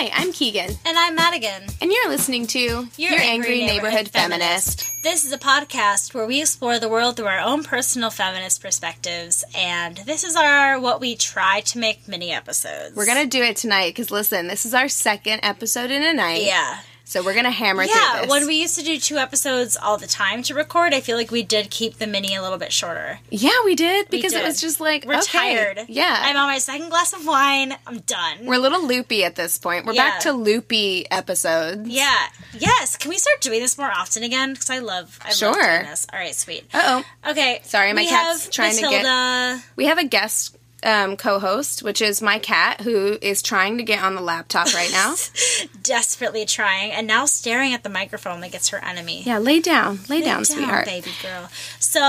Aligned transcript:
Hi, 0.00 0.10
I'm 0.14 0.30
Keegan, 0.32 0.70
And 0.86 0.96
I'm 0.96 1.16
Madigan. 1.16 1.64
and 1.82 1.90
you're 1.90 2.08
listening 2.08 2.46
to 2.48 2.86
Your, 2.96 3.18
Angry, 3.18 3.66
Neighborhood, 3.66 4.08
Feminist. 4.08 4.86
This 5.02 5.24
is 5.24 5.32
a 5.32 5.38
podcast 5.38 6.14
where 6.14 6.24
we 6.24 6.40
explore 6.40 6.78
the 6.78 6.88
world 6.88 7.16
through 7.16 7.26
our 7.26 7.40
own 7.40 7.64
personal 7.64 8.10
feminist 8.10 8.62
perspectives, 8.62 9.44
and 9.56 9.96
this 10.06 10.22
is 10.22 10.36
our 10.36 10.78
what 10.78 11.00
we 11.00 11.16
try 11.16 11.62
to 11.62 11.80
make 11.80 12.06
mini 12.06 12.30
episodes. 12.30 12.94
We're 12.94 13.06
gonna 13.06 13.26
do 13.26 13.42
it 13.42 13.56
tonight 13.56 13.90
because 13.90 14.12
listen, 14.12 14.46
this 14.46 14.64
is 14.64 14.72
our 14.72 14.88
second 14.88 15.40
episode 15.42 15.90
in 15.90 16.04
a 16.04 16.12
night. 16.12 16.44
yeah. 16.44 16.78
So 17.08 17.22
we're 17.24 17.32
gonna 17.34 17.50
hammer 17.50 17.86
through 17.86 17.94
Yeah, 17.94 18.26
when 18.26 18.46
we 18.46 18.56
used 18.60 18.78
to 18.78 18.84
do 18.84 18.98
two 18.98 19.16
episodes 19.16 19.78
all 19.78 19.96
the 19.96 20.06
time 20.06 20.42
to 20.42 20.54
record, 20.54 20.92
I 20.92 21.00
feel 21.00 21.16
like 21.16 21.30
we 21.30 21.42
did 21.42 21.70
keep 21.70 21.96
the 21.96 22.06
mini 22.06 22.34
a 22.34 22.42
little 22.42 22.58
bit 22.58 22.70
shorter. 22.70 23.20
yeah, 23.30 23.64
we 23.64 23.74
did 23.74 24.08
We 24.10 24.18
because 24.18 24.34
it 24.34 24.44
was 24.44 24.60
just 24.60 24.78
like 24.78 25.06
We're 25.06 25.14
okay, 25.20 25.54
tired. 25.56 25.86
Yeah, 25.88 26.14
I'm 26.26 26.36
on 26.36 26.48
my 26.48 26.58
second 26.58 26.90
glass 26.90 27.14
of 27.14 27.26
wine. 27.26 27.74
I'm 27.86 28.00
done. 28.00 28.44
we're 28.44 28.56
a 28.56 28.58
little 28.58 28.86
loopy 28.86 29.24
at 29.24 29.36
this 29.36 29.56
point. 29.56 29.86
We're 29.86 29.94
back 29.94 30.20
to 30.20 30.32
loopy 30.32 31.10
episodes. 31.10 31.88
yeah. 31.88 32.26
Yes. 32.52 32.98
Can 32.98 33.08
we 33.08 33.16
start 33.16 33.40
doing 33.40 33.60
this 33.60 33.78
more 33.78 33.90
often 33.90 34.22
again? 34.22 34.52
Because 34.52 34.68
I 34.68 34.80
love. 34.80 35.18
I 35.22 35.28
love 35.28 35.34
Sure. 35.36 35.52
doing 35.54 35.86
this. 35.90 36.06
All 36.12 36.18
right. 36.18 36.34
Sweet. 36.34 36.64
Uh 36.74 37.02
oh. 37.24 37.30
Okay. 37.30 37.60
Sorry, 37.64 37.90
my 37.94 38.04
cat's 38.04 38.50
trying 38.50 38.76
to 38.76 38.82
get- 38.82 39.62
We 39.76 39.86
have 39.86 39.96
a 39.96 40.04
guest 40.04 40.57
um, 40.82 41.16
co-host, 41.16 41.82
which 41.82 42.00
is 42.00 42.22
my 42.22 42.38
cat, 42.38 42.82
who 42.82 43.18
is 43.20 43.42
trying 43.42 43.78
to 43.78 43.82
get 43.84 44.02
on 44.02 44.14
the 44.14 44.20
laptop 44.20 44.72
right 44.74 44.90
now. 44.92 45.14
desperately 45.82 46.44
trying 46.44 46.92
and 46.92 47.06
now 47.06 47.24
staring 47.24 47.72
at 47.74 47.82
the 47.82 47.88
microphone 47.88 48.40
like 48.40 48.54
it's 48.54 48.68
her 48.68 48.78
enemy. 48.84 49.22
yeah, 49.24 49.38
lay 49.38 49.60
down, 49.60 49.98
lay, 50.08 50.20
Lay 50.20 50.24
down, 50.24 50.44
sweetheart. 50.44 50.84
baby 50.84 51.10
girl. 51.22 51.48
So, 51.80 52.00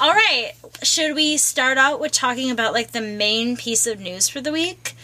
all 0.00 0.12
right, 0.12 0.52
should 0.82 1.14
we 1.14 1.36
start 1.36 1.78
out 1.78 2.00
with 2.00 2.12
talking 2.12 2.50
about 2.50 2.72
like 2.72 2.92
the 2.92 3.00
main 3.00 3.56
piece 3.56 3.86
of 3.86 4.00
news 4.00 4.28
for 4.28 4.40
the 4.40 4.52
week? 4.52 4.94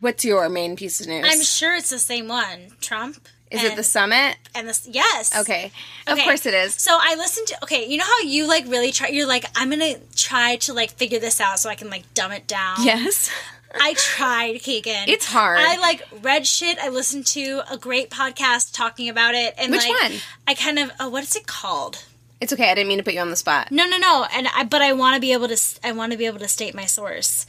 What's 0.00 0.24
your 0.24 0.48
main 0.48 0.74
piece 0.74 1.00
of 1.00 1.06
news? 1.06 1.24
I'm 1.28 1.42
sure 1.42 1.76
it's 1.76 1.90
the 1.90 1.98
same 1.98 2.26
one. 2.26 2.72
Trump. 2.80 3.28
Is 3.52 3.62
and, 3.62 3.72
it 3.72 3.76
the 3.76 3.82
summit? 3.82 4.36
and 4.54 4.68
this? 4.68 4.86
Yes. 4.90 5.38
Okay. 5.40 5.70
Of 6.06 6.18
course 6.18 6.46
it 6.46 6.54
is. 6.54 6.74
So 6.74 6.96
I 7.00 7.14
listened 7.16 7.48
to. 7.48 7.62
Okay, 7.64 7.86
you 7.86 7.98
know 7.98 8.04
how 8.04 8.20
you 8.20 8.46
like 8.46 8.66
really 8.66 8.92
try. 8.92 9.08
You're 9.08 9.26
like, 9.26 9.44
I'm 9.54 9.70
gonna 9.70 9.94
try 10.16 10.56
to 10.56 10.72
like 10.72 10.90
figure 10.92 11.18
this 11.18 11.40
out 11.40 11.58
so 11.58 11.68
I 11.68 11.74
can 11.74 11.90
like 11.90 12.12
dumb 12.14 12.32
it 12.32 12.46
down. 12.46 12.76
Yes. 12.84 13.30
I 13.74 13.94
tried, 13.94 14.60
Keegan. 14.60 15.08
It's 15.08 15.26
hard. 15.26 15.58
I 15.58 15.78
like 15.78 16.06
read 16.22 16.46
shit. 16.46 16.78
I 16.78 16.88
listened 16.88 17.26
to 17.28 17.62
a 17.70 17.78
great 17.78 18.10
podcast 18.10 18.74
talking 18.74 19.08
about 19.08 19.34
it. 19.34 19.54
And 19.56 19.70
Which 19.70 19.88
like, 19.88 20.02
one? 20.02 20.12
I 20.46 20.54
kind 20.54 20.78
of. 20.78 20.90
Oh, 21.00 21.08
what 21.08 21.22
is 21.22 21.36
it 21.36 21.46
called? 21.46 22.04
It's 22.40 22.52
okay. 22.52 22.70
I 22.70 22.74
didn't 22.74 22.88
mean 22.88 22.98
to 22.98 23.04
put 23.04 23.14
you 23.14 23.20
on 23.20 23.30
the 23.30 23.36
spot. 23.36 23.70
No, 23.70 23.86
no, 23.86 23.98
no. 23.98 24.26
And 24.34 24.48
I, 24.54 24.64
but 24.64 24.82
I 24.82 24.92
want 24.92 25.14
to 25.14 25.20
be 25.20 25.32
able 25.32 25.48
to. 25.48 25.58
I 25.84 25.92
want 25.92 26.12
to 26.12 26.18
be 26.18 26.26
able 26.26 26.40
to 26.40 26.48
state 26.48 26.74
my 26.74 26.86
source. 26.86 27.46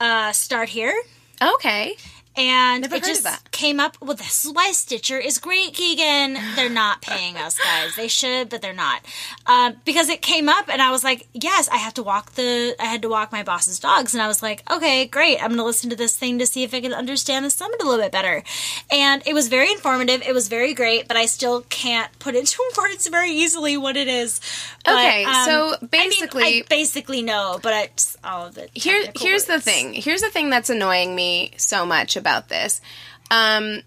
Uh, 0.00 0.32
start 0.32 0.68
here. 0.70 0.94
Okay. 1.40 1.96
And 2.38 2.82
Never 2.82 2.96
it 2.96 3.04
just 3.04 3.50
came 3.50 3.80
up. 3.80 3.96
Well, 4.00 4.14
this 4.14 4.44
is 4.44 4.52
why 4.52 4.70
Stitcher 4.70 5.18
is 5.18 5.38
great, 5.38 5.74
Keegan. 5.74 6.38
They're 6.54 6.70
not 6.70 7.02
paying 7.02 7.36
us, 7.36 7.58
guys. 7.58 7.96
They 7.96 8.06
should, 8.06 8.48
but 8.48 8.62
they're 8.62 8.72
not. 8.72 9.04
Uh, 9.44 9.72
because 9.84 10.08
it 10.08 10.22
came 10.22 10.48
up, 10.48 10.68
and 10.68 10.80
I 10.80 10.92
was 10.92 11.02
like, 11.02 11.26
yes, 11.34 11.68
I 11.68 11.78
have 11.78 11.94
to 11.94 12.02
walk 12.04 12.32
the. 12.34 12.76
I 12.78 12.84
had 12.84 13.02
to 13.02 13.08
walk 13.08 13.32
my 13.32 13.42
boss's 13.42 13.80
dogs, 13.80 14.14
and 14.14 14.22
I 14.22 14.28
was 14.28 14.40
like, 14.40 14.62
okay, 14.70 15.06
great. 15.06 15.42
I'm 15.42 15.48
going 15.48 15.58
to 15.58 15.64
listen 15.64 15.90
to 15.90 15.96
this 15.96 16.16
thing 16.16 16.38
to 16.38 16.46
see 16.46 16.62
if 16.62 16.72
I 16.72 16.80
can 16.80 16.92
understand 16.92 17.44
the 17.44 17.50
summit 17.50 17.82
a 17.82 17.84
little 17.84 18.04
bit 18.04 18.12
better. 18.12 18.44
And 18.92 19.20
it 19.26 19.34
was 19.34 19.48
very 19.48 19.72
informative. 19.72 20.22
It 20.22 20.32
was 20.32 20.46
very 20.46 20.74
great, 20.74 21.08
but 21.08 21.16
I 21.16 21.26
still 21.26 21.62
can't 21.62 22.16
put 22.20 22.36
into 22.36 22.56
words 22.78 23.08
very 23.08 23.32
easily 23.32 23.76
what 23.76 23.96
it 23.96 24.06
is. 24.06 24.40
But, 24.84 24.94
Okay, 24.94 25.24
um, 25.24 25.44
so 25.44 25.74
I 25.74 25.78
mean, 25.80 25.88
basically- 25.90 26.44
I 26.44 26.62
basically 26.68 27.22
know, 27.22 27.58
but 27.60 27.72
it's 27.90 28.16
all 28.22 28.46
of 28.46 28.54
the 28.54 28.68
Here, 28.74 29.10
here's 29.18 29.46
the 29.46 29.60
thing. 29.60 29.92
Here's 29.92 30.20
the 30.20 30.30
thing 30.30 30.50
that's 30.50 30.70
annoying 30.70 31.16
me 31.16 31.50
so 31.56 31.84
much 31.84 32.14
about 32.16 32.27
this. 32.48 32.80
Um, 33.30 33.82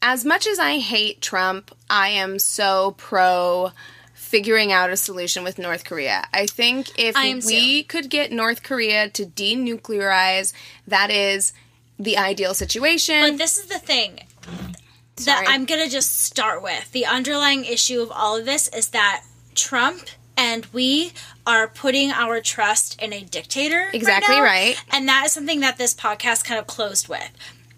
as 0.00 0.24
much 0.24 0.46
as 0.46 0.58
I 0.58 0.78
hate 0.78 1.20
Trump, 1.20 1.74
I 1.88 2.08
am 2.08 2.38
so 2.38 2.94
pro 2.98 3.70
figuring 4.14 4.72
out 4.72 4.88
a 4.88 4.96
solution 4.96 5.44
with 5.44 5.58
North 5.58 5.84
Korea. 5.84 6.24
I 6.32 6.46
think 6.46 6.98
if 6.98 7.14
I 7.16 7.40
we 7.44 7.82
could 7.82 8.08
get 8.08 8.32
North 8.32 8.62
Korea 8.62 9.10
to 9.10 9.26
denuclearize, 9.26 10.54
that 10.86 11.10
is 11.10 11.52
the 11.98 12.16
ideal 12.16 12.54
situation. 12.54 13.20
But 13.20 13.38
this 13.38 13.58
is 13.58 13.66
the 13.66 13.78
thing 13.78 14.20
Sorry. 15.18 15.44
that 15.44 15.44
I'm 15.46 15.66
gonna 15.66 15.88
just 15.88 16.20
start 16.20 16.62
with. 16.62 16.90
The 16.92 17.06
underlying 17.06 17.64
issue 17.64 18.00
of 18.00 18.10
all 18.10 18.38
of 18.38 18.46
this 18.46 18.68
is 18.68 18.88
that 18.88 19.22
Trump 19.54 20.08
and 20.42 20.66
we 20.72 21.12
are 21.46 21.68
putting 21.68 22.10
our 22.10 22.40
trust 22.40 23.00
in 23.00 23.12
a 23.12 23.22
dictator. 23.22 23.88
Exactly 23.92 24.34
now, 24.34 24.42
right. 24.42 24.76
And 24.90 25.08
that 25.08 25.26
is 25.26 25.32
something 25.32 25.60
that 25.60 25.78
this 25.78 25.94
podcast 25.94 26.44
kind 26.44 26.58
of 26.58 26.66
closed 26.66 27.08
with. 27.08 27.30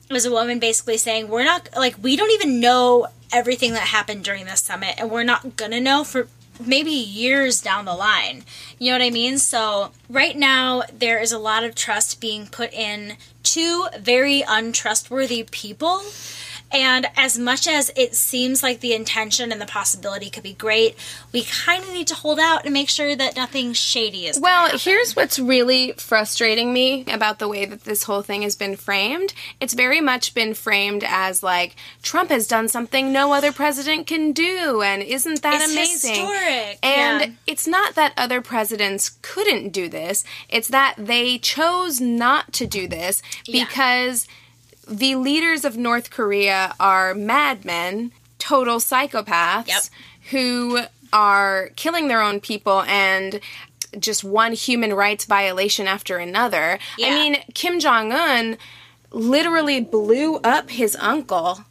It 0.09 0.13
was 0.13 0.25
a 0.25 0.31
woman 0.31 0.59
basically 0.59 0.97
saying, 0.97 1.29
We're 1.29 1.45
not 1.45 1.69
like 1.77 1.97
we 2.03 2.17
don't 2.17 2.31
even 2.31 2.61
know 2.61 3.09
everything 3.33 3.73
that 3.75 3.83
happened 3.83 4.25
during 4.25 4.47
this 4.47 4.63
summit 4.63 4.95
and 4.97 5.11
we're 5.11 5.25
not 5.25 5.57
gonna 5.57 5.81
know 5.81 6.05
for 6.05 6.29
maybe 6.65 6.91
years 6.91 7.61
down 7.61 7.85
the 7.85 7.95
line. 7.95 8.45
You 8.79 8.93
know 8.93 8.99
what 8.99 9.05
I 9.05 9.11
mean? 9.11 9.39
So 9.39 9.91
right 10.09 10.37
now 10.37 10.83
there 10.97 11.21
is 11.21 11.33
a 11.33 11.39
lot 11.39 11.65
of 11.65 11.75
trust 11.75 12.21
being 12.21 12.47
put 12.47 12.73
in 12.73 13.17
two 13.43 13.89
very 13.99 14.43
untrustworthy 14.47 15.43
people. 15.51 16.03
And 16.75 17.07
as 17.17 17.39
much 17.39 17.67
as 17.69 17.93
it 17.97 18.15
seems 18.17 18.63
like 18.63 18.81
the 18.81 18.95
intention 18.95 19.53
and 19.53 19.61
the 19.61 19.67
possibility 19.67 20.29
could 20.29 20.43
be 20.43 20.55
great, 20.55 20.97
we 21.33 21.45
kind 21.45 21.85
of 21.85 21.93
need 21.93 22.09
to 22.09 22.15
hold 22.15 22.41
out 22.41 22.65
and 22.65 22.75
make 22.75 22.89
sure 22.89 23.15
that 23.15 23.37
nothing 23.37 23.73
shady 23.73 24.27
is. 24.27 24.41
Well, 24.41 24.77
here's 24.77 25.15
what's 25.15 25.39
really 25.39 25.93
frustrating 25.93 26.73
me 26.73 27.05
about 27.07 27.39
the 27.39 27.49
way 27.49 27.65
that 27.65 27.85
this 27.85 28.03
whole 28.05 28.23
thing 28.23 28.43
has 28.43 28.57
been 28.57 28.75
framed. 28.77 29.33
It's 29.61 29.75
very 29.75 30.01
much 30.01 30.35
been 30.35 30.53
framed 30.55 31.05
as 31.07 31.43
like 31.43 31.77
Trump 32.03 32.31
has 32.31 32.49
done 32.49 32.69
something 32.69 33.13
no 33.13 33.33
other 33.33 33.53
president 33.53 34.07
can 34.07 34.33
do, 34.33 34.83
and 34.83 35.03
isn't 35.03 35.43
that 35.43 35.63
It's 35.63 35.73
amazing? 35.73 36.15
historic, 36.27 36.79
And 36.83 37.21
yeah. 37.21 37.31
it's 37.47 37.67
not 37.69 37.95
that 37.95 38.13
other 38.17 38.41
presidents 38.41 39.17
couldn't 39.23 39.69
do 39.71 39.89
this; 39.89 40.25
it's 40.49 40.69
that 40.69 40.95
they 40.99 41.39
chose 41.39 42.01
not 42.01 42.53
to 42.55 42.67
do 42.67 42.89
this 42.89 43.23
Yeah. 43.45 43.65
The 44.89 45.15
leaders 45.17 45.65
of 45.65 45.77
North 45.77 46.11
Korea 46.11 46.75
are 46.81 47.15
madmen, 47.15 48.13
total 48.39 48.77
psychopaths 48.79 49.69
Yep. 49.69 49.83
who 50.31 50.81
are 51.13 51.71
killing 51.77 52.09
their 52.09 52.21
own 52.21 52.41
people 52.41 52.83
and 52.83 53.41
just 53.99 54.25
one 54.25 54.53
human 54.53 54.93
rights 54.93 55.25
violation 55.25 55.87
after 55.87 56.19
another. 56.19 56.79
I 57.03 57.11
mean, 57.11 57.37
Kim 57.55 57.79
Jong 57.79 58.13
un 58.13 58.59
literally 59.11 59.81
blew 59.81 60.37
up 60.39 60.71
his 60.71 60.97
uncle. 60.97 61.65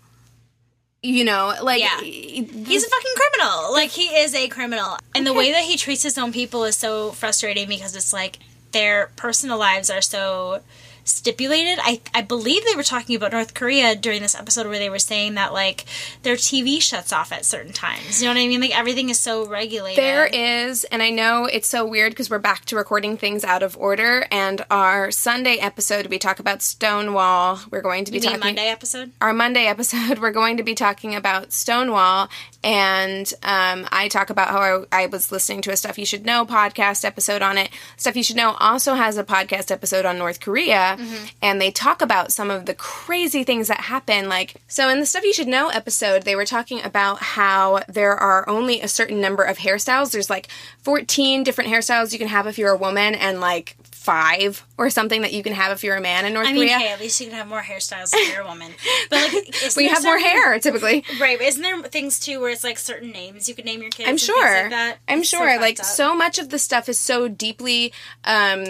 You 1.01 1.25
know, 1.25 1.53
like 1.61 1.81
Yeah. 1.81 1.99
he- 1.99 2.47
He's 2.65 2.85
a 2.85 2.89
fucking 2.89 3.11
criminal. 3.15 3.73
Like 3.73 3.89
he 3.89 4.05
is 4.15 4.33
a 4.33 4.47
criminal. 4.47 4.97
And 5.13 5.27
the 5.27 5.33
way 5.33 5.51
that 5.51 5.63
he 5.65 5.75
treats 5.75 6.01
his 6.03 6.17
own 6.17 6.31
people 6.31 6.63
is 6.63 6.77
so 6.77 7.11
frustrating 7.11 7.67
because 7.67 7.93
it's 7.95 8.13
like 8.13 8.39
their 8.71 9.11
personal 9.17 9.57
lives 9.57 9.89
are 9.89 10.01
so 10.01 10.61
stipulated. 11.03 11.79
I 11.81 12.01
I 12.13 12.21
believe 12.21 12.63
they 12.65 12.75
were 12.75 12.83
talking 12.83 13.15
about 13.15 13.31
North 13.31 13.53
Korea 13.53 13.95
during 13.95 14.21
this 14.21 14.35
episode 14.35 14.67
where 14.67 14.79
they 14.79 14.89
were 14.89 14.99
saying 14.99 15.35
that 15.35 15.53
like 15.53 15.85
their 16.23 16.35
TV 16.35 16.81
shuts 16.81 17.11
off 17.13 17.31
at 17.31 17.45
certain 17.45 17.73
times. 17.73 18.21
You 18.21 18.27
know 18.27 18.33
what 18.33 18.41
I 18.41 18.47
mean? 18.47 18.61
Like 18.61 18.77
everything 18.77 19.09
is 19.09 19.19
so 19.19 19.45
regulated. 19.47 20.01
There 20.03 20.25
is, 20.25 20.83
and 20.85 21.01
I 21.01 21.09
know 21.09 21.45
it's 21.45 21.67
so 21.67 21.85
weird 21.85 22.11
because 22.11 22.29
we're 22.29 22.39
back 22.39 22.65
to 22.65 22.75
recording 22.75 23.17
things 23.17 23.43
out 23.43 23.63
of 23.63 23.77
order. 23.77 24.25
And 24.31 24.65
our 24.69 25.11
Sunday 25.11 25.57
episode, 25.57 26.07
we 26.07 26.17
talk 26.19 26.39
about 26.39 26.61
Stonewall. 26.61 27.59
We're 27.71 27.81
going 27.81 28.05
to 28.05 28.11
be 28.11 28.17
You 28.17 28.23
talking 28.23 28.39
Monday 28.39 28.67
episode. 28.67 29.11
our 29.21 29.33
Monday 29.33 29.65
episode, 29.65 30.19
we're 30.21 30.31
going 30.31 30.57
to 30.57 30.63
be 30.63 30.75
talking 30.75 31.15
about 31.15 31.51
Stonewall, 31.53 32.29
and 32.63 33.31
um, 33.43 33.87
I 33.91 34.07
talk 34.09 34.29
about 34.29 34.49
how 34.49 34.85
I, 34.91 35.03
I 35.03 35.05
was 35.07 35.31
listening 35.31 35.61
to 35.63 35.71
a 35.71 35.77
Stuff 35.77 35.97
You 35.97 36.05
Should 36.05 36.25
Know 36.25 36.45
podcast 36.45 37.03
episode 37.05 37.41
on 37.41 37.57
it. 37.57 37.69
Stuff 37.97 38.15
You 38.15 38.23
Should 38.23 38.35
Know 38.37 38.55
also 38.59 38.93
has 38.93 39.17
a 39.17 39.23
podcast 39.23 39.71
episode 39.71 40.05
on 40.05 40.17
North 40.17 40.39
Korea, 40.39 40.92
and 41.41 41.59
they 41.61 41.71
talk 41.71 42.01
about 42.01 42.31
some 42.31 42.49
of 42.51 42.65
the 42.65 42.73
crazy 42.73 43.43
things 43.43 43.67
that 43.67 43.81
happen. 43.81 44.29
Like, 44.29 44.55
so 44.67 44.89
in 44.89 44.99
the 44.99 45.05
Stuff 45.05 45.23
You 45.23 45.33
Should 45.33 45.47
Know 45.47 45.69
episode, 45.69 46.23
they 46.23 46.35
were 46.35 46.45
talking 46.45 46.81
about 46.83 47.21
how 47.21 47.81
there 47.87 48.15
are 48.15 48.47
only 48.49 48.81
a 48.81 48.87
certain 48.87 49.19
number 49.21 49.43
of 49.43 49.57
hairstyles. 49.59 50.11
There's 50.11 50.29
like 50.29 50.47
14 50.81 51.43
different 51.43 51.69
hairstyles 51.69 52.11
you 52.13 52.19
can 52.19 52.27
have 52.27 52.47
if 52.47 52.57
you're 52.57 52.71
a 52.71 52.77
woman, 52.77 53.15
and 53.15 53.39
like 53.39 53.75
five 54.03 54.65
or 54.77 54.89
something 54.89 55.21
that 55.21 55.31
you 55.31 55.41
can 55.41 55.53
have 55.53 55.71
if 55.71 55.81
you're 55.81 55.95
a 55.95 56.01
man 56.01 56.25
in 56.25 56.33
North 56.33 56.47
I 56.47 56.51
mean, 56.51 56.63
Korea. 56.63 56.77
hey, 56.77 56.91
at 56.91 56.99
least 56.99 57.21
you 57.21 57.27
can 57.27 57.35
have 57.35 57.47
more 57.47 57.61
hairstyles 57.61 58.09
if 58.13 58.33
you're 58.33 58.43
a 58.43 58.47
woman. 58.47 58.73
But 59.09 59.31
like, 59.33 59.75
we 59.77 59.87
have 59.87 60.03
more 60.03 60.19
hair 60.19 60.59
typically. 60.59 61.05
Right, 61.21 61.37
but 61.37 61.47
isn't 61.47 61.61
there 61.61 61.81
things 61.83 62.19
too 62.19 62.41
where 62.41 62.49
it's 62.49 62.65
like 62.65 62.77
certain 62.77 63.11
names 63.11 63.47
you 63.47 63.55
could 63.55 63.63
name 63.63 63.81
your 63.81 63.91
kids? 63.91 64.09
I'm 64.09 64.17
sure. 64.17 64.63
like 64.63 64.71
that? 64.71 64.97
I'm 65.07 65.19
It's 65.19 65.29
so 65.29 65.37
sure. 65.37 65.59
like 65.59 65.79
up. 65.79 65.85
so 65.85 66.15
much 66.15 66.37
of 66.37 66.49
the 66.49 66.59
stuff 66.59 66.89
is 66.89 66.99
so 66.99 67.29
deeply 67.29 67.93
um 68.25 68.65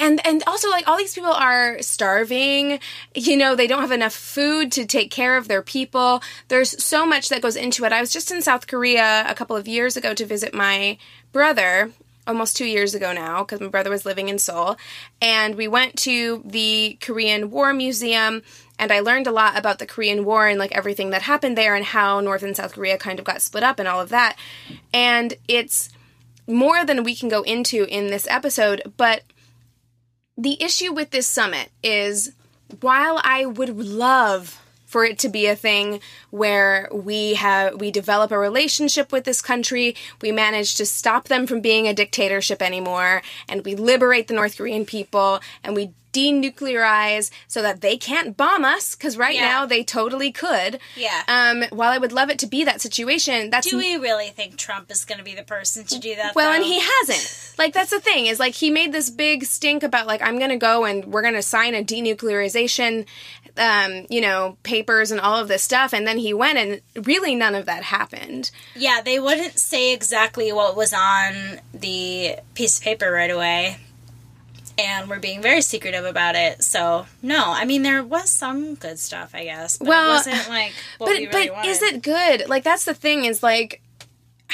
and 0.00 0.24
and 0.26 0.42
also 0.46 0.70
like 0.70 0.88
all 0.88 0.96
these 0.96 1.14
people 1.14 1.32
are 1.32 1.80
starving. 1.82 2.80
You 3.14 3.36
know 3.36 3.54
they 3.54 3.66
don't 3.66 3.82
have 3.82 3.92
enough 3.92 4.14
food 4.14 4.72
to 4.72 4.86
take 4.86 5.10
care 5.10 5.36
of 5.36 5.48
their 5.48 5.62
people. 5.62 6.22
There's 6.48 6.82
so 6.82 7.04
much 7.06 7.28
that 7.28 7.42
goes 7.42 7.56
into 7.56 7.84
it. 7.84 7.92
I 7.92 8.00
was 8.00 8.12
just 8.12 8.30
in 8.30 8.42
south 8.42 8.66
korea 8.66 9.24
a 9.28 9.34
couple 9.34 9.56
of 9.56 9.68
years 9.68 9.96
ago 9.96 10.14
to 10.14 10.24
visit 10.24 10.54
my 10.54 10.98
brother 11.32 11.92
almost 12.26 12.56
two 12.56 12.66
years 12.66 12.94
ago 12.94 13.12
now 13.12 13.42
because 13.42 13.60
my 13.60 13.68
brother 13.68 13.90
was 13.90 14.06
living 14.06 14.28
in 14.28 14.38
seoul. 14.38 14.76
And 15.20 15.54
we 15.54 15.68
went 15.68 15.96
to 16.00 16.42
the 16.44 16.98
korean 17.00 17.50
war 17.50 17.72
museum 17.74 18.42
and 18.78 18.92
i 18.92 19.00
learned 19.00 19.26
a 19.26 19.32
lot 19.32 19.58
about 19.58 19.78
the 19.78 19.86
korean 19.86 20.24
war 20.24 20.46
and 20.46 20.58
like 20.58 20.72
everything 20.72 21.10
that 21.10 21.22
happened 21.22 21.58
there 21.58 21.74
and 21.74 21.84
how 21.84 22.20
north 22.20 22.42
and 22.42 22.56
south 22.56 22.74
korea 22.74 22.96
kind 22.96 23.18
of 23.18 23.24
got 23.24 23.42
split 23.42 23.64
up 23.64 23.78
and 23.78 23.88
all 23.88 24.00
of 24.00 24.08
that. 24.10 24.36
And 24.94 25.34
it's 25.46 25.90
more 26.46 26.84
than 26.86 27.04
we 27.04 27.14
can 27.14 27.28
go 27.28 27.42
into 27.42 27.84
in 27.84 28.06
this 28.06 28.26
episode 28.28 28.92
but 28.96 29.22
the 30.38 30.62
issue 30.62 30.92
with 30.92 31.10
this 31.10 31.26
summit 31.26 31.70
is 31.82 32.32
while 32.80 33.20
I 33.24 33.44
would 33.44 33.76
love 33.76 34.62
for 34.88 35.04
it 35.04 35.18
to 35.20 35.28
be 35.28 35.46
a 35.46 35.54
thing 35.54 36.00
where 36.30 36.88
we 36.90 37.34
have 37.34 37.78
we 37.78 37.90
develop 37.90 38.30
a 38.32 38.38
relationship 38.38 39.12
with 39.12 39.24
this 39.24 39.42
country, 39.42 39.94
we 40.22 40.32
manage 40.32 40.74
to 40.76 40.86
stop 40.86 41.28
them 41.28 41.46
from 41.46 41.60
being 41.60 41.86
a 41.86 41.92
dictatorship 41.94 42.62
anymore, 42.62 43.20
and 43.48 43.64
we 43.64 43.74
liberate 43.76 44.26
the 44.28 44.34
North 44.34 44.56
Korean 44.56 44.84
people, 44.86 45.40
and 45.62 45.76
we 45.76 45.92
denuclearize 46.10 47.30
so 47.46 47.60
that 47.60 47.82
they 47.82 47.96
can't 47.96 48.34
bomb 48.36 48.64
us 48.64 48.94
because 48.96 49.18
right 49.18 49.34
Yeah. 49.34 49.42
now 49.48 49.66
they 49.66 49.84
totally 49.84 50.32
could. 50.32 50.80
Yeah. 50.96 51.22
Um, 51.28 51.64
while 51.70 51.90
I 51.92 51.98
would 51.98 52.12
love 52.12 52.30
it 52.30 52.38
to 52.40 52.46
be 52.46 52.64
that 52.64 52.80
situation, 52.80 53.50
that's 53.50 53.68
Do 53.70 53.76
we 53.76 53.96
really 53.96 54.28
think 54.30 54.56
Trump 54.56 54.90
is 54.90 55.04
going 55.04 55.18
to 55.18 55.24
be 55.24 55.34
the 55.34 55.42
person 55.42 55.84
to 55.84 55.98
do 55.98 56.16
that? 56.16 56.34
well, 56.34 56.50
and 56.52 56.64
he 56.64 56.80
hasn't. 56.80 57.54
Like 57.58 57.74
that's 57.74 57.90
the 57.90 58.00
thing 58.00 58.26
is 58.26 58.38
like 58.38 58.54
he 58.54 58.70
made 58.70 58.92
this 58.92 59.10
big 59.10 59.44
stink 59.44 59.82
about 59.82 60.06
like 60.06 60.22
I'm 60.22 60.38
gonna 60.38 60.56
go 60.56 60.84
and 60.84 61.04
we're 61.06 61.22
gonna 61.22 61.42
sign 61.42 61.74
a 61.74 61.84
denuclearization, 61.84 63.04
um, 63.58 64.06
you 64.08 64.20
know, 64.20 64.56
papers 64.62 65.10
and 65.10 65.20
all 65.20 65.38
of 65.38 65.48
this 65.48 65.62
stuff, 65.62 65.92
and 65.92 66.06
then 66.06 66.18
he 66.18 66.32
went 66.32 66.58
and 66.58 67.06
really 67.06 67.34
none 67.34 67.54
of 67.54 67.66
that 67.66 67.82
happened. 67.84 68.50
Yeah, 68.76 69.00
they 69.04 69.18
wouldn't 69.18 69.58
say 69.58 69.92
exactly 69.92 70.52
what 70.52 70.76
was 70.76 70.92
on 70.92 71.60
the 71.74 72.36
piece 72.54 72.78
of 72.78 72.84
paper 72.84 73.10
right 73.10 73.30
away. 73.30 73.78
And 74.80 75.10
we're 75.10 75.18
being 75.18 75.42
very 75.42 75.60
secretive 75.60 76.04
about 76.04 76.36
it. 76.36 76.62
So, 76.62 77.06
no, 77.20 77.42
I 77.46 77.64
mean, 77.64 77.82
there 77.82 78.00
was 78.04 78.30
some 78.30 78.76
good 78.76 79.00
stuff, 79.00 79.30
I 79.34 79.42
guess. 79.42 79.76
But 79.78 79.88
Well, 79.88 80.10
it 80.10 80.14
wasn't 80.14 80.48
like 80.48 80.72
what 80.98 81.06
but 81.08 81.12
really 81.14 81.26
but 81.26 81.52
wanted. 81.52 81.68
is 81.68 81.82
it 81.82 82.00
good? 82.02 82.48
Like 82.48 82.62
that's 82.62 82.84
the 82.84 82.94
thing 82.94 83.24
is 83.24 83.42
like 83.42 83.82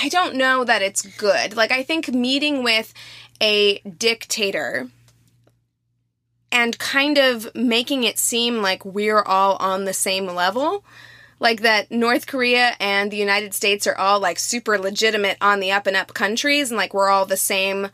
I 0.00 0.08
don't 0.08 0.34
know 0.36 0.64
that 0.64 0.80
it's 0.80 1.02
good. 1.02 1.54
Like 1.54 1.72
I 1.72 1.82
think 1.82 2.08
meeting 2.08 2.62
with 2.62 2.94
a 3.42 3.80
dictator 3.80 4.88
and 6.54 6.78
kind 6.78 7.18
of 7.18 7.54
making 7.54 8.04
it 8.04 8.18
seem 8.18 8.62
like 8.62 8.84
we're 8.84 9.22
all 9.22 9.56
on 9.56 9.84
the 9.84 9.92
same 9.92 10.26
level. 10.26 10.84
Like 11.40 11.60
that 11.62 11.90
North 11.90 12.26
Korea 12.26 12.74
and 12.80 13.10
the 13.10 13.16
United 13.18 13.52
States 13.52 13.86
are 13.86 13.96
all 13.98 14.20
like 14.20 14.38
super 14.38 14.78
legitimate 14.78 15.36
on 15.40 15.60
the 15.60 15.72
up 15.72 15.86
and 15.86 15.96
up 15.96 16.14
countries 16.14 16.70
and 16.70 16.78
like 16.78 16.94
we're 16.94 17.10
all 17.10 17.26
the 17.26 17.36
same 17.36 17.88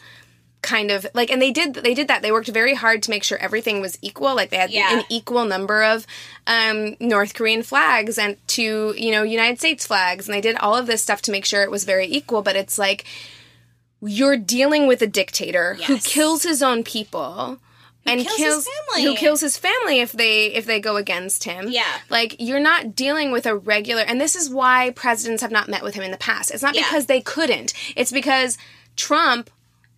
kind 0.63 0.91
of 0.91 1.07
like 1.15 1.31
and 1.31 1.41
they 1.41 1.51
did 1.51 1.73
they 1.73 1.95
did 1.95 2.07
that 2.09 2.21
they 2.21 2.31
worked 2.31 2.49
very 2.49 2.75
hard 2.75 3.03
to 3.03 3.09
make 3.09 3.25
sure 3.25 3.39
everything 3.39 3.81
was 3.81 3.97
equal 4.03 4.35
like 4.37 4.51
they 4.51 4.59
had 4.59 4.71
Yeah. 4.71 4.99
an 4.99 5.05
equal 5.09 5.47
number 5.47 5.83
of 5.83 6.07
um 6.47 6.97
north 7.01 7.33
korean 7.33 7.63
flags 7.63 8.19
and 8.19 8.37
to 8.49 8.93
you 8.95 9.11
know 9.11 9.23
united 9.23 9.59
states 9.59 9.87
flags 9.87 10.29
and 10.29 10.35
they 10.35 10.41
did 10.43 10.57
all 10.57 10.77
of 10.77 10.87
this 10.87 11.01
stuff 11.03 11.23
to 11.23 11.33
make 11.33 11.47
sure 11.47 11.63
it 11.63 11.71
was 11.71 11.85
very 11.85 12.07
equal 12.07 12.43
but 12.43 12.57
it's 12.57 12.79
like 12.79 13.07
you're 14.03 14.37
dealing 14.37 14.87
with 14.87 15.01
a 15.01 15.07
dictator 15.07 15.75
who 15.87 15.97
kills 15.97 16.43
his 16.43 16.63
own 16.63 16.85
people 16.85 17.59
and 18.07 18.21
kills 18.27 18.67
his 18.67 18.69
family. 18.89 19.05
who 19.11 19.15
kills 19.17 19.41
his 19.41 19.57
family 19.57 20.01
if 20.01 20.13
they 20.13 20.47
if 20.47 20.67
they 20.67 20.81
go 20.81 20.97
against 20.97 21.45
him 21.45 21.67
Yeah. 21.69 21.85
like 22.09 22.37
you're 22.39 22.59
not 22.61 22.97
dealing 22.97 23.31
with 23.31 23.47
a 23.47 23.55
regular 23.57 24.03
and 24.03 24.21
this 24.21 24.35
is 24.35 24.49
why 24.51 24.91
presidents 24.91 25.43
have 25.43 25.53
not 25.53 25.69
met 25.69 25.83
with 25.83 25.95
him 25.95 26.03
in 26.03 26.11
the 26.11 26.17
past 26.17 26.51
it's 26.51 26.63
not 26.63 26.75
Yeah. 26.75 26.83
because 26.83 27.07
they 27.07 27.21
couldn't 27.21 27.73
it's 27.97 28.11
because 28.13 28.57
trump 28.97 29.51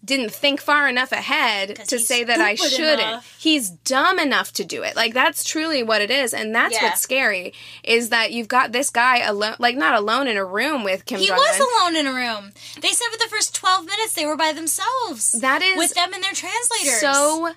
didn't 0.04 0.32
think 0.32 0.60
far 0.60 0.88
enough 0.88 1.12
ahead 1.12 1.76
to 1.86 1.96
say 1.96 2.24
that 2.24 2.40
I 2.40 2.56
shouldn't. 2.56 3.00
enough. 3.02 3.36
He's 3.38 3.70
dumb 3.70 4.18
enough 4.18 4.52
to 4.54 4.64
do 4.64 4.82
it. 4.82 4.96
Like 4.96 5.14
that's 5.14 5.44
truly 5.44 5.84
what 5.84 6.00
it 6.02 6.10
is, 6.10 6.34
and 6.34 6.52
that's 6.52 6.74
Yeah. 6.74 6.86
what's 6.88 7.00
scary 7.00 7.54
is 7.84 8.08
that 8.08 8.32
you've 8.32 8.48
got 8.48 8.72
this 8.72 8.90
guy 8.90 9.18
alone, 9.20 9.54
like 9.60 9.76
not 9.76 9.94
alone 9.94 10.26
in 10.26 10.36
a 10.36 10.44
room 10.44 10.82
with 10.82 11.04
Kim 11.06 11.20
He 11.20 11.28
Jong 11.28 11.36
was 11.36 11.60
alone 11.60 11.94
in 11.94 12.08
a 12.08 12.12
room. 12.12 12.52
They 12.80 12.88
said 12.88 13.06
for 13.12 13.18
the 13.18 13.28
first 13.30 13.54
12 13.54 13.86
minutes 13.86 14.14
they 14.14 14.26
were 14.26 14.36
by 14.36 14.50
themselves. 14.52 15.38
That 15.40 15.62
is 15.62 15.76
with 15.78 15.94
them 15.94 16.12
and 16.12 16.20
their 16.24 16.32
translators. 16.32 17.00
So 17.00 17.52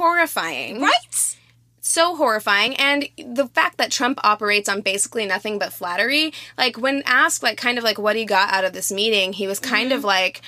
horrifying. 0.00 0.80
Right? 0.80 1.36
so 1.82 2.14
horrifying 2.14 2.76
and 2.76 3.08
the 3.16 3.48
fact 3.48 3.78
that 3.78 3.90
trump 3.90 4.20
operates 4.22 4.68
on 4.68 4.80
basically 4.80 5.26
nothing 5.26 5.58
but 5.58 5.72
flattery 5.72 6.32
like 6.56 6.76
when 6.76 7.02
asked 7.04 7.42
like 7.42 7.56
kind 7.56 7.78
of 7.78 7.84
like 7.84 7.98
what 7.98 8.14
he 8.16 8.24
got 8.24 8.52
out 8.52 8.64
of 8.64 8.72
this 8.72 8.92
meeting 8.92 9.32
he 9.32 9.46
was 9.46 9.58
kind 9.58 9.90
mm-hmm. 9.90 9.98
of 9.98 10.04
like 10.04 10.40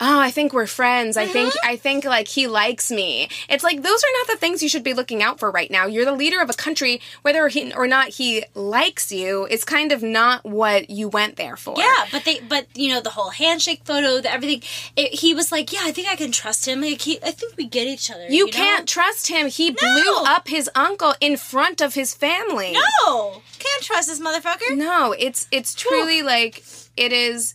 oh 0.00 0.20
i 0.20 0.30
think 0.30 0.52
we're 0.52 0.66
friends 0.66 1.16
i 1.16 1.26
think 1.26 1.48
uh-huh. 1.48 1.70
i 1.72 1.76
think 1.76 2.04
like 2.04 2.28
he 2.28 2.46
likes 2.46 2.90
me 2.90 3.28
it's 3.48 3.62
like 3.62 3.82
those 3.82 4.02
are 4.02 4.14
not 4.18 4.26
the 4.28 4.36
things 4.36 4.62
you 4.62 4.68
should 4.68 4.84
be 4.84 4.94
looking 4.94 5.22
out 5.22 5.38
for 5.38 5.50
right 5.50 5.70
now 5.70 5.86
you're 5.86 6.04
the 6.04 6.12
leader 6.12 6.40
of 6.40 6.50
a 6.50 6.54
country 6.54 7.00
whether 7.22 7.48
he 7.48 7.72
or 7.74 7.86
not 7.86 8.08
he 8.08 8.44
likes 8.54 9.12
you 9.12 9.46
is 9.46 9.64
kind 9.64 9.92
of 9.92 10.02
not 10.02 10.44
what 10.44 10.90
you 10.90 11.08
went 11.08 11.36
there 11.36 11.56
for 11.56 11.74
Yeah, 11.78 12.06
but 12.12 12.24
they, 12.24 12.40
but 12.40 12.66
you 12.74 12.92
know, 12.92 13.00
the 13.00 13.10
whole 13.10 13.30
handshake 13.30 13.82
photo, 13.84 14.20
the 14.20 14.30
everything. 14.30 14.62
It, 14.96 15.14
he 15.20 15.34
was 15.34 15.50
like, 15.50 15.72
"Yeah, 15.72 15.80
I 15.82 15.92
think 15.92 16.08
I 16.08 16.16
can 16.16 16.32
trust 16.32 16.66
him. 16.66 16.80
Like, 16.80 17.00
he, 17.00 17.18
I 17.22 17.30
think 17.30 17.56
we 17.56 17.66
get 17.66 17.86
each 17.86 18.10
other." 18.10 18.26
you 18.28 18.46
know? 18.46 18.52
can't 18.52 18.88
trust 18.88 19.28
him 19.28 19.48
he 19.48 19.70
blew 19.70 20.16
up 20.24 20.48
his 20.48 20.68
uncle 20.74 21.14
in 21.20 21.36
front 21.36 21.80
of 21.80 21.94
his 21.94 22.14
family 22.14 22.76
No, 23.06 23.42
can't 23.58 23.82
trust 23.82 24.08
this 24.08 24.20
motherfucker. 24.20 24.76
no 24.76 25.12
it's 25.12 25.46
it's 25.50 25.74
truly 25.74 26.22
like 26.22 26.64
it 26.96 27.12
is 27.12 27.54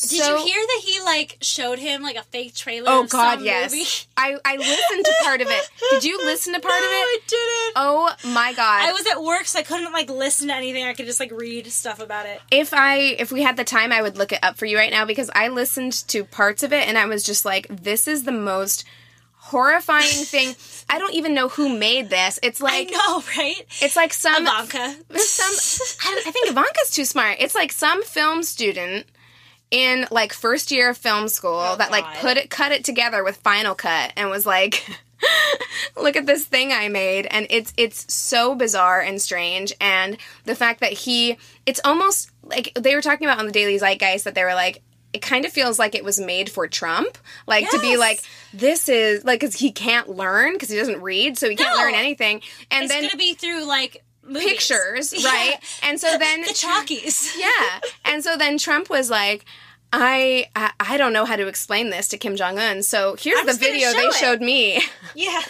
Did 0.00 0.22
so- 0.22 0.36
you 0.36 0.44
hear 0.44 0.60
that 0.60 0.80
he 0.84 1.00
like 1.00 1.38
showed 1.40 1.78
him 1.78 2.02
like 2.02 2.16
a 2.16 2.22
fake 2.22 2.54
trailer? 2.54 2.90
Oh 2.90 3.04
of 3.04 3.10
God, 3.10 3.40
yes. 3.42 3.72
movie? 3.72 3.84
I 4.16 4.36
I 4.44 4.56
listened 4.56 5.04
to 5.04 5.14
part 5.22 5.40
of 5.40 5.48
it. 5.48 5.70
Did 5.90 6.04
you 6.04 6.18
listen 6.18 6.52
to 6.54 6.60
part 6.60 6.72
no, 6.80 6.86
of 6.86 6.92
it? 6.92 6.94
I 6.94 7.18
didn't. 7.26 7.72
Oh 7.76 8.14
my 8.32 8.52
God! 8.52 8.82
I 8.84 8.92
was 8.92 9.06
at 9.06 9.22
work, 9.22 9.46
so 9.46 9.58
I 9.58 9.62
couldn't 9.62 9.92
like 9.92 10.10
listen 10.10 10.48
to 10.48 10.54
anything. 10.54 10.84
I 10.84 10.94
could 10.94 11.06
just 11.06 11.20
like 11.20 11.32
read 11.32 11.66
stuff 11.68 12.00
about 12.00 12.26
it. 12.26 12.40
if 12.50 12.72
I 12.72 12.96
if 13.18 13.32
we 13.32 13.42
had 13.42 13.56
the 13.56 13.64
time, 13.64 13.92
I 13.92 14.02
would 14.02 14.16
look 14.16 14.32
it 14.32 14.40
up 14.42 14.56
for 14.56 14.66
you 14.66 14.76
right 14.76 14.90
now 14.90 15.04
because 15.04 15.30
I 15.34 15.48
listened 15.48 15.92
to 16.08 16.24
parts 16.24 16.62
of 16.62 16.72
it 16.72 16.88
and 16.88 16.98
I 16.98 17.06
was 17.06 17.22
just 17.22 17.44
like, 17.44 17.66
this 17.68 18.06
is 18.08 18.24
the 18.24 18.32
most 18.32 18.84
horrifying 19.36 20.02
thing. 20.06 20.54
I 20.88 20.98
don't 20.98 21.14
even 21.14 21.34
know 21.34 21.48
who 21.48 21.76
made 21.78 22.10
this. 22.10 22.38
It's 22.42 22.60
like 22.60 22.88
I 22.88 22.90
know, 22.90 23.22
right? 23.36 23.66
it's 23.80 23.96
like 23.96 24.12
some 24.12 24.42
Ivanka. 24.42 24.96
some 25.18 25.96
I, 26.02 26.22
I 26.26 26.30
think 26.30 26.50
Ivanka's 26.50 26.90
too 26.90 27.04
smart. 27.04 27.38
It's 27.40 27.54
like 27.54 27.72
some 27.72 28.02
film 28.02 28.42
student 28.42 29.06
in 29.72 30.06
like 30.12 30.32
first 30.32 30.70
year 30.70 30.90
of 30.90 30.98
film 30.98 31.26
school 31.28 31.58
oh, 31.58 31.76
that 31.76 31.90
like 31.90 32.04
God. 32.04 32.16
put 32.16 32.36
it 32.36 32.50
cut 32.50 32.70
it 32.70 32.84
together 32.84 33.24
with 33.24 33.38
Final 33.38 33.74
Cut 33.74 34.12
and 34.16 34.30
was 34.30 34.46
like 34.46 34.86
look 35.96 36.14
at 36.14 36.26
this 36.26 36.44
thing 36.44 36.72
I 36.72 36.88
made 36.88 37.26
and 37.26 37.46
it's 37.50 37.72
it's 37.76 38.12
so 38.12 38.54
bizarre 38.54 39.00
and 39.00 39.20
strange 39.20 39.72
and 39.80 40.16
the 40.44 40.54
fact 40.54 40.80
that 40.80 40.92
he 40.92 41.38
it's 41.64 41.80
almost 41.84 42.30
like 42.42 42.72
they 42.78 42.94
were 42.94 43.02
talking 43.02 43.26
about 43.26 43.38
on 43.38 43.46
the 43.46 43.52
Daily 43.52 43.78
Zeitgeist 43.78 44.24
that 44.24 44.34
they 44.34 44.44
were 44.44 44.54
like 44.54 44.82
it 45.14 45.22
kind 45.22 45.44
of 45.44 45.52
feels 45.52 45.78
like 45.78 45.94
it 45.94 46.04
was 46.04 46.18
made 46.18 46.50
for 46.50 46.66
Trump, 46.66 47.18
like 47.46 47.68
to 47.68 47.78
be 47.80 47.98
like, 47.98 48.22
this 48.54 48.88
is 48.88 49.22
like, 49.24 49.40
because 49.40 49.54
he 49.54 49.70
can't 49.70 50.08
learn 50.08 50.54
because 50.54 50.70
he 50.70 50.76
doesn't 50.78 51.02
read, 51.02 51.36
so 51.36 51.50
he 51.50 51.54
can't 51.54 51.76
No. 51.76 51.82
learn 51.82 51.94
anything. 51.94 52.40
And 52.70 52.84
It's 52.84 52.94
then 52.94 53.02
gonna 53.02 53.18
be 53.18 53.34
through 53.34 53.66
like 53.66 54.02
movies. 54.22 54.44
pictures, 54.48 55.12
Yeah. 55.16 55.28
right? 55.30 55.58
And 55.82 56.00
so 56.00 56.16
then 56.18 56.42
the 56.42 56.52
talkies. 56.54 57.34
yeah. 57.38 57.80
And 58.04 58.22
so 58.24 58.36
then 58.36 58.58
Trump 58.58 58.88
was 58.90 59.10
like, 59.10 59.44
I, 59.94 60.46
I 60.56 60.72
I 60.80 60.96
don't 60.96 61.12
know 61.12 61.26
how 61.26 61.36
to 61.36 61.46
explain 61.48 61.90
this 61.90 62.08
to 62.08 62.16
Kim 62.18 62.34
Jong 62.36 62.58
Un. 62.58 62.82
So 62.82 63.14
here's 63.20 63.44
the 63.44 63.52
video 63.52 63.90
show 63.92 63.96
they 63.98 64.06
it." 64.06 64.14
showed 64.14 64.40
me. 64.40 64.82
Yeah. 65.14 65.42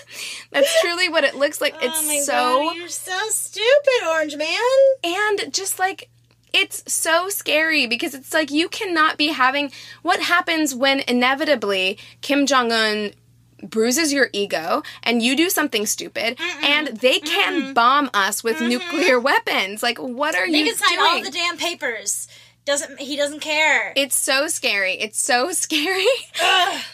That's 0.50 0.80
truly 0.80 1.08
what 1.08 1.22
it 1.22 1.36
looks 1.36 1.60
like. 1.60 1.74
oh 1.80 1.86
my 2.06 2.14
It's 2.14 2.26
so 2.26 2.32
God, 2.32 2.76
you're 2.76 2.88
so 2.88 3.16
stupid, 3.28 4.08
Orange 4.08 4.34
Man. 4.36 4.58
and 5.04 5.54
just 5.54 5.78
like 5.78 6.08
it's 6.52 6.82
so 6.92 7.28
scary 7.28 7.86
because 7.86 8.14
it's 8.14 8.34
like 8.34 8.50
you 8.50 8.68
cannot 8.68 9.16
be 9.16 9.28
having 9.28 9.70
what 10.02 10.20
happens 10.20 10.74
when 10.74 11.00
inevitably 11.06 11.96
Kim 12.20 12.44
Jong 12.44 12.72
Un 12.72 13.12
bruises 13.62 14.12
your 14.12 14.28
ego 14.32 14.82
and 15.02 15.22
you 15.22 15.36
do 15.36 15.48
something 15.50 15.86
stupid 15.86 16.38
and 16.62 16.88
they 16.88 17.18
can 17.20 17.72
bomb 17.74 18.10
us 18.12 18.42
with 18.42 18.56
mm-hmm. 18.56 18.68
nuclear 18.68 19.20
weapons. 19.20 19.82
Like 19.82 19.98
what 19.98 20.34
are 20.34 20.46
They 20.50 20.58
you 20.58 20.64
They 20.64 20.70
can 20.70 20.78
sign 20.78 20.98
doing? 20.98 21.10
all 21.10 21.22
the 21.22 21.30
damn 21.30 21.56
papers. 21.56 22.28
Doesn't 22.64 23.00
he 23.00 23.16
doesn't 23.16 23.40
care. 23.40 23.92
It's 23.96 24.16
so 24.16 24.46
scary. 24.46 24.92
It's 24.92 25.20
so 25.20 25.52
scary. 25.52 26.06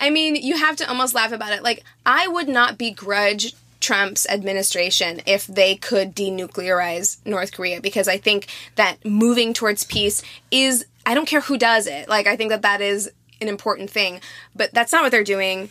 I 0.01 0.11
mean, 0.11 0.37
you 0.37 0.57
have 0.57 0.77
to 0.77 0.89
almost 0.89 1.15
laugh 1.15 1.33
about 1.33 1.53
it. 1.53 1.63
Like, 1.63 1.85
I 2.07 2.27
would 2.27 2.49
not 2.49 2.79
begrudge 2.79 3.55
Trump's 3.81 4.27
administration 4.29 5.21
if 5.27 5.47
they 5.47 5.77
could 5.77 6.15
denuclearize 6.15 7.19
North 7.25 7.53
Korea 7.53 7.81
because 7.81 8.09
I 8.09 8.17
think 8.17 8.47
that 8.77 9.05
moving 9.05 9.53
towards 9.53 9.85
peace 9.85 10.23
is, 10.51 10.85
I 11.07 11.15
don't 11.15 11.29
care 11.29 11.43
who 11.43 11.59
does 11.59 11.87
it. 11.87 12.09
Like, 12.09 12.27
I 12.27 12.35
think 12.35 12.51
that 12.51 12.63
that 12.63 12.81
is 12.81 13.11
an 13.41 13.49
important 13.49 13.91
thing, 13.91 14.21
but 14.57 14.73
that's 14.73 14.93
not 14.93 15.03
what 15.03 15.13
they're 15.13 15.23
doing. 15.23 15.71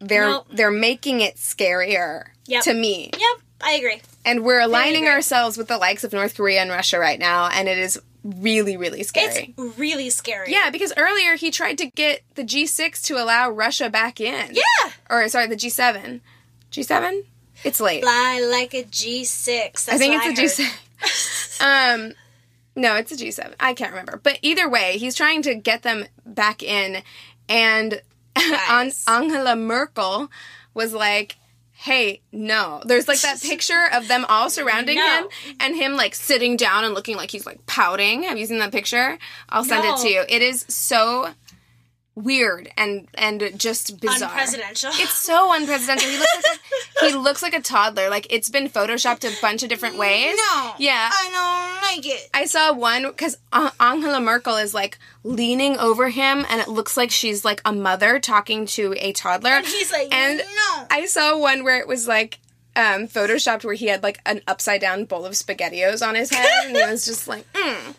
They're 0.00 0.26
Nope. 0.28 0.46
they're 0.50 0.70
making 0.70 1.20
it 1.20 1.36
scarier 1.36 2.24
Yep. 2.46 2.64
to 2.64 2.74
me. 2.74 3.10
yep, 3.12 3.40
I 3.60 3.72
agree. 3.72 4.00
And 4.24 4.44
we're 4.44 4.60
aligning 4.60 5.04
agree. 5.04 5.12
ourselves 5.14 5.56
with 5.58 5.68
the 5.68 5.78
likes 5.78 6.04
of 6.04 6.12
North 6.12 6.34
Korea 6.36 6.60
and 6.62 6.70
Russia 6.70 6.98
right 6.98 7.18
now, 7.18 7.48
and 7.48 7.68
it 7.68 7.78
is 7.78 8.00
really, 8.24 8.76
really 8.76 9.02
scary. 9.02 9.54
It's 9.56 9.78
really 9.78 10.10
scary. 10.10 10.50
Yeah, 10.52 10.70
because 10.70 10.92
earlier 10.96 11.36
he 11.36 11.50
tried 11.50 11.78
to 11.78 11.86
get 11.86 12.22
the 12.34 12.42
G6 12.44 13.02
to 13.04 13.14
allow 13.22 13.50
Russia 13.50 13.88
back 13.88 14.20
in. 14.20 14.54
Yeah. 14.54 14.90
Or 15.08 15.28
sorry, 15.28 15.46
the 15.46 15.56
G7. 15.56 16.20
G7? 16.72 17.24
It's 17.64 17.80
late. 17.80 18.02
Fly 18.02 18.40
like 18.50 18.74
a 18.74 18.84
G6. 18.84 19.88
I 19.88 19.98
think 19.98 20.14
it's 20.24 20.26
a 20.60 20.64
heard. 20.64 20.70
G7. 21.60 22.00
um 22.06 22.12
no, 22.76 22.94
it's 22.96 23.12
a 23.12 23.16
G7. 23.16 23.54
I 23.60 23.74
can't 23.74 23.90
remember. 23.90 24.18
But 24.22 24.38
either 24.42 24.68
way, 24.68 24.96
he's 24.96 25.14
trying 25.14 25.42
to 25.42 25.54
get 25.54 25.82
them 25.82 26.06
back 26.24 26.62
in 26.62 27.02
and 27.48 28.00
Guys. 28.36 29.04
Angela 29.06 29.56
Merkel 29.56 30.30
was 30.74 30.92
like 30.92 31.36
Hey, 31.72 32.20
no. 32.30 32.82
There's 32.84 33.08
like 33.08 33.22
that 33.22 33.40
picture 33.42 33.86
of 33.94 34.06
them 34.06 34.26
all 34.28 34.50
surrounding 34.50 34.98
No. 34.98 35.22
him 35.22 35.28
and 35.60 35.74
him 35.74 35.94
like 35.96 36.14
sitting 36.14 36.58
down 36.58 36.84
and 36.84 36.92
looking 36.92 37.16
like 37.16 37.30
he's 37.30 37.46
like 37.46 37.64
pouting. 37.64 38.24
Have 38.24 38.36
you 38.36 38.44
seen 38.44 38.58
that 38.58 38.70
picture? 38.70 39.16
I'll 39.48 39.64
send 39.64 39.84
No. 39.84 39.94
it 39.94 40.02
to 40.02 40.08
you. 40.08 40.22
It 40.28 40.42
is 40.42 40.66
so 40.68 41.30
weird 42.14 42.70
and 42.76 43.08
and 43.14 43.52
just 43.56 44.00
bizarre. 44.00 44.30
Unpresidential. 44.30 44.90
It's 45.00 45.12
so 45.14 45.50
unpresidential. 45.52 46.10
He 46.10 46.18
looks 46.18 46.34
like 46.34 46.60
a, 47.02 47.06
he 47.06 47.14
looks 47.16 47.42
like 47.42 47.54
a 47.54 47.60
toddler. 47.60 48.10
Like 48.10 48.26
it's 48.30 48.48
been 48.48 48.68
photoshopped 48.68 49.24
a 49.24 49.40
bunch 49.40 49.62
of 49.62 49.68
different 49.68 49.96
ways. 49.98 50.36
No. 50.36 50.72
Yeah. 50.78 51.10
I 51.12 51.70
don't 51.92 51.96
like 51.96 52.06
it. 52.06 52.28
I 52.34 52.46
saw 52.46 52.72
one 52.72 53.04
because 53.04 53.38
Angela 53.80 54.20
Merkel 54.20 54.56
is 54.56 54.74
like 54.74 54.98
leaning 55.22 55.78
over 55.78 56.08
him, 56.08 56.46
and 56.48 56.60
it 56.60 56.68
looks 56.68 56.96
like 56.96 57.10
she's 57.10 57.44
like 57.44 57.60
a 57.64 57.72
mother 57.72 58.18
talking 58.18 58.66
to 58.66 58.94
a 58.98 59.12
toddler. 59.12 59.50
And 59.50 59.66
he's 59.66 59.92
like, 59.92 60.12
and 60.14 60.38
no. 60.38 60.86
I 60.90 61.06
saw 61.06 61.38
one 61.38 61.64
where 61.64 61.78
it 61.78 61.88
was 61.88 62.08
like 62.08 62.38
um, 62.76 63.08
photoshopped 63.08 63.64
where 63.64 63.74
he 63.74 63.86
had 63.86 64.02
like 64.02 64.20
an 64.26 64.42
upside 64.46 64.80
down 64.80 65.04
bowl 65.04 65.24
of 65.24 65.32
spaghettios 65.32 66.06
on 66.06 66.14
his 66.14 66.30
head, 66.30 66.48
and 66.66 66.76
he 66.76 66.82
was 66.82 67.04
just 67.04 67.28
like, 67.28 67.50
mm. 67.52 67.60
Mm, 67.60 67.94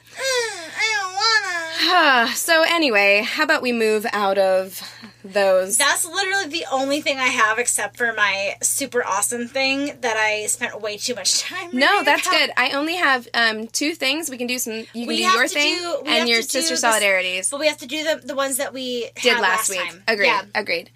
I 0.78 0.96
don't 1.00 1.14
wanna. 1.14 1.51
so 2.36 2.64
anyway, 2.68 3.24
how 3.26 3.44
about 3.44 3.62
we 3.62 3.72
move 3.72 4.06
out 4.14 4.38
of 4.38 4.82
those? 5.24 5.78
That's 5.78 6.06
literally 6.06 6.48
the 6.48 6.66
only 6.72 7.02
thing 7.02 7.18
I 7.20 7.28
have 7.28 7.60
except 7.60 7.98
for 7.98 8.14
my 8.14 8.56
super 8.62 9.04
awesome 9.06 9.48
thing 9.48 9.98
that 10.02 10.18
I 10.18 10.46
spent 10.48 10.82
way 10.82 10.98
too 10.98 11.16
much 11.16 11.42
time 11.44 11.70
no, 11.74 12.04
that's 12.04 12.28
about. 12.28 12.40
good. 12.40 12.52
I 12.58 12.72
only 12.72 12.96
have 12.96 13.28
um, 13.34 13.68
two 13.68 13.94
things. 13.96 14.30
We 14.30 14.38
can 14.38 14.48
do 14.48 14.58
some. 14.60 14.74
You 14.74 14.86
can 14.94 15.08
We 15.08 15.18
do 15.18 15.24
your 15.24 15.48
thing 15.48 15.76
do- 15.78 16.04
and 16.08 16.28
your 16.30 16.42
sister 16.42 16.76
solidarities. 16.76 17.50
But 17.52 17.60
we 17.60 17.68
have 17.68 17.78
to 17.80 17.88
do 17.88 18.04
the 18.04 18.22
the 18.28 18.36
ones 18.36 18.58
that 18.58 18.74
we 18.74 19.10
did 19.22 19.34
had 19.34 19.42
last, 19.42 19.70
week. 19.70 19.80
time. 19.80 20.04
Agreed. 20.08 20.28
Yeah. 20.28 20.42
Agreed. 20.56 20.90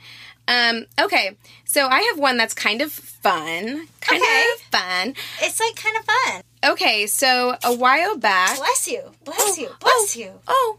Um, 0.48 0.86
okay, 1.01 1.36
so 1.63 1.88
I 1.88 2.01
have 2.01 2.20
one 2.20 2.38
that's 2.38 2.54
kind 2.54 2.84
of 2.84 2.92
fun. 2.92 3.88
Kind 4.01 4.22
Okay. 4.22 4.44
of 4.54 4.62
fun. 4.80 5.15
It's 5.42 5.60
like 5.60 5.75
kind 5.75 5.98
of 5.98 6.06
fun. 6.06 6.42
Okay, 6.65 7.05
so 7.07 7.55
a 7.63 7.74
while 7.75 8.17
back. 8.17 8.57
Bless 8.57 8.88
you. 8.88 9.01
Bless 9.24 9.57
you. 9.57 9.69
Bless 9.79 10.15
you. 10.17 10.31
Oh, 10.48 10.77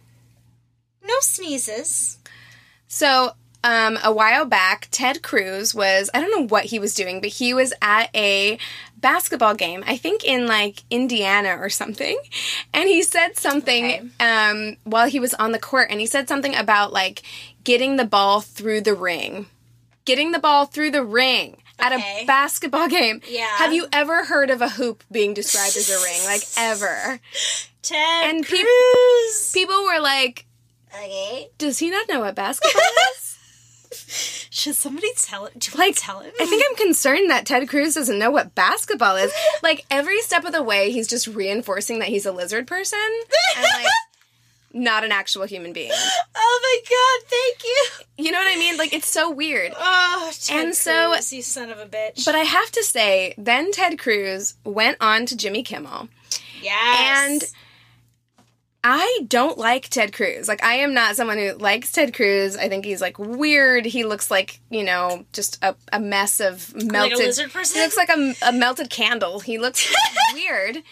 No 1.06 1.14
sneezes. 1.20 2.18
so 2.88 3.32
um, 3.64 3.98
a 4.04 4.12
while 4.12 4.44
back, 4.44 4.86
Ted 4.92 5.22
Cruz 5.22 5.74
was, 5.74 6.08
I 6.14 6.20
don't 6.20 6.30
know 6.30 6.46
what 6.46 6.66
he 6.66 6.78
was 6.78 6.94
doing, 6.94 7.20
but 7.20 7.30
he 7.30 7.52
was 7.52 7.72
at 7.82 8.14
a 8.14 8.58
basketball 8.96 9.54
game, 9.56 9.82
I 9.86 9.96
think 9.96 10.22
in 10.24 10.46
like 10.46 10.84
Indiana 10.88 11.56
or 11.58 11.68
something. 11.68 12.16
And 12.72 12.88
he 12.88 13.02
said 13.02 13.36
something 13.36 13.84
Okay. 13.84 14.08
um, 14.20 14.76
while 14.84 15.08
he 15.08 15.18
was 15.18 15.34
on 15.34 15.50
the 15.50 15.58
court, 15.58 15.88
and 15.90 15.98
he 15.98 16.06
said 16.06 16.28
something 16.28 16.54
about 16.54 16.92
like 16.92 17.22
getting 17.64 17.96
the 17.96 18.04
ball 18.04 18.40
through 18.40 18.82
the 18.82 18.94
ring. 18.94 19.46
Getting 20.06 20.32
the 20.32 20.38
ball 20.38 20.64
through 20.66 20.92
the 20.92 21.04
ring 21.04 21.62
at 21.78 21.92
Okay. 21.92 22.22
a 22.22 22.26
basketball 22.26 22.88
game. 22.88 23.20
Yeah. 23.28 23.46
Have 23.58 23.74
you 23.74 23.86
ever 23.92 24.24
heard 24.24 24.48
of 24.50 24.62
a 24.62 24.70
hoop 24.70 25.04
being 25.12 25.34
described 25.34 25.76
as 25.76 25.90
a 25.90 26.02
ring? 26.02 26.24
Like, 26.24 26.42
ever. 26.56 27.20
Ted 27.82 28.30
And 28.34 28.46
peop- 28.46 28.64
Cruz. 28.66 29.50
People 29.52 29.84
were 29.84 30.00
like, 30.00 30.46
okay. 30.94 31.50
does 31.58 31.78
he 31.80 31.90
not 31.90 32.08
know 32.08 32.20
what 32.20 32.34
basketball 32.34 32.80
is? 33.16 33.22
Should 34.50 34.74
somebody 34.74 35.08
tell 35.16 35.44
it? 35.46 35.58
Do 35.58 35.76
like 35.76 35.94
tell 35.96 36.20
him? 36.20 36.32
I 36.40 36.46
think 36.46 36.64
I'm 36.68 36.76
concerned 36.76 37.28
that 37.30 37.44
Ted 37.44 37.68
Cruz 37.68 37.94
doesn't 37.94 38.18
know 38.18 38.30
what 38.30 38.54
basketball 38.54 39.16
is. 39.16 39.30
Like 39.62 39.84
every 39.90 40.20
step 40.22 40.44
of 40.44 40.52
the 40.52 40.62
way, 40.62 40.90
he's 40.92 41.08
just 41.08 41.26
reinforcing 41.26 41.98
that 41.98 42.08
he's 42.08 42.24
a 42.26 42.30
lizard 42.32 42.66
person 42.68 42.98
and 43.56 43.64
like 43.64 43.86
not 44.76 45.04
an 45.04 45.10
actual 45.12 45.44
human 45.46 45.72
being. 45.72 45.90
Oh 46.34 46.60
my 46.62 46.80
god! 46.88 47.28
Thank 47.30 47.64
you. 47.64 48.24
You 48.26 48.32
know 48.32 48.38
what 48.38 48.54
I 48.54 48.58
mean? 48.58 48.76
Like 48.76 48.92
it's 48.92 49.08
so 49.08 49.30
weird. 49.30 49.72
Oh, 49.78 50.32
Ted 50.42 50.66
And 50.66 50.74
so- 50.74 51.12
Cruz, 51.12 51.32
you 51.32 51.42
son 51.42 51.70
of 51.70 51.78
a 51.78 51.86
bitch. 51.86 52.24
But 52.24 52.34
I 52.34 52.40
have 52.40 52.70
to 52.72 52.82
say, 52.84 53.34
then 53.38 53.72
Ted 53.72 53.98
Cruz 53.98 54.54
went 54.64 54.96
on 55.00 55.26
to 55.26 55.36
Jimmy 55.36 55.62
Kimmel, 55.62 56.08
yes. 56.62 57.42
and 57.42 57.44
I 58.84 59.20
don't 59.26 59.58
like 59.58 59.88
Ted 59.88 60.12
Cruz. 60.12 60.46
Like 60.46 60.62
I 60.62 60.74
am 60.74 60.94
not 60.94 61.16
someone 61.16 61.38
who 61.38 61.54
likes 61.54 61.90
Ted 61.90 62.14
Cruz. 62.14 62.56
I 62.56 62.68
think 62.68 62.84
he's 62.84 63.00
like 63.00 63.18
weird. 63.18 63.84
He 63.84 64.04
looks 64.04 64.30
like 64.30 64.60
you 64.70 64.84
know 64.84 65.24
just 65.32 65.58
a, 65.64 65.74
a 65.92 65.98
mess 65.98 66.38
of 66.38 66.72
melted. 66.84 67.18
lizard 67.18 67.52
person? 67.52 67.76
He 67.80 67.82
looks 67.84 67.96
like 67.96 68.10
a, 68.10 68.34
a 68.46 68.52
melted 68.52 68.88
candle. 68.90 69.40
He 69.40 69.58
looks 69.58 69.92
weird. 70.34 70.82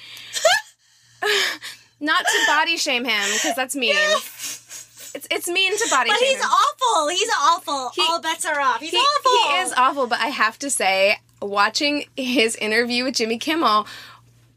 not 2.00 2.24
to 2.24 2.38
body 2.46 2.76
shame 2.76 3.04
him 3.04 3.28
because 3.34 3.54
that's 3.56 3.74
mean. 3.76 3.94
It's 3.96 5.28
it's 5.30 5.48
mean 5.48 5.76
to 5.78 5.88
body 5.90 6.10
But 6.10 6.18
shame 6.18 6.28
But 6.28 6.36
he's 6.36 6.44
him. 6.44 6.50
awful. 6.50 7.08
He's 7.08 7.30
awful. 7.40 7.90
He- 7.94 8.02
All 8.10 8.20
bets 8.20 8.44
are 8.44 8.60
off. 8.60 8.80
He's 8.80 8.90
He, 8.90 8.96
awful. 8.96 9.32
he 9.52 9.58
is 9.60 9.72
awful, 9.76 10.06
but 10.08 10.18
I 10.20 10.26
have 10.28 10.58
to 10.60 10.70
say, 10.70 11.16
watching 11.40 12.06
his 12.16 12.56
interview 12.56 13.04
with 13.04 13.14
Jimmy 13.14 13.38
Kimmel, 13.38 13.86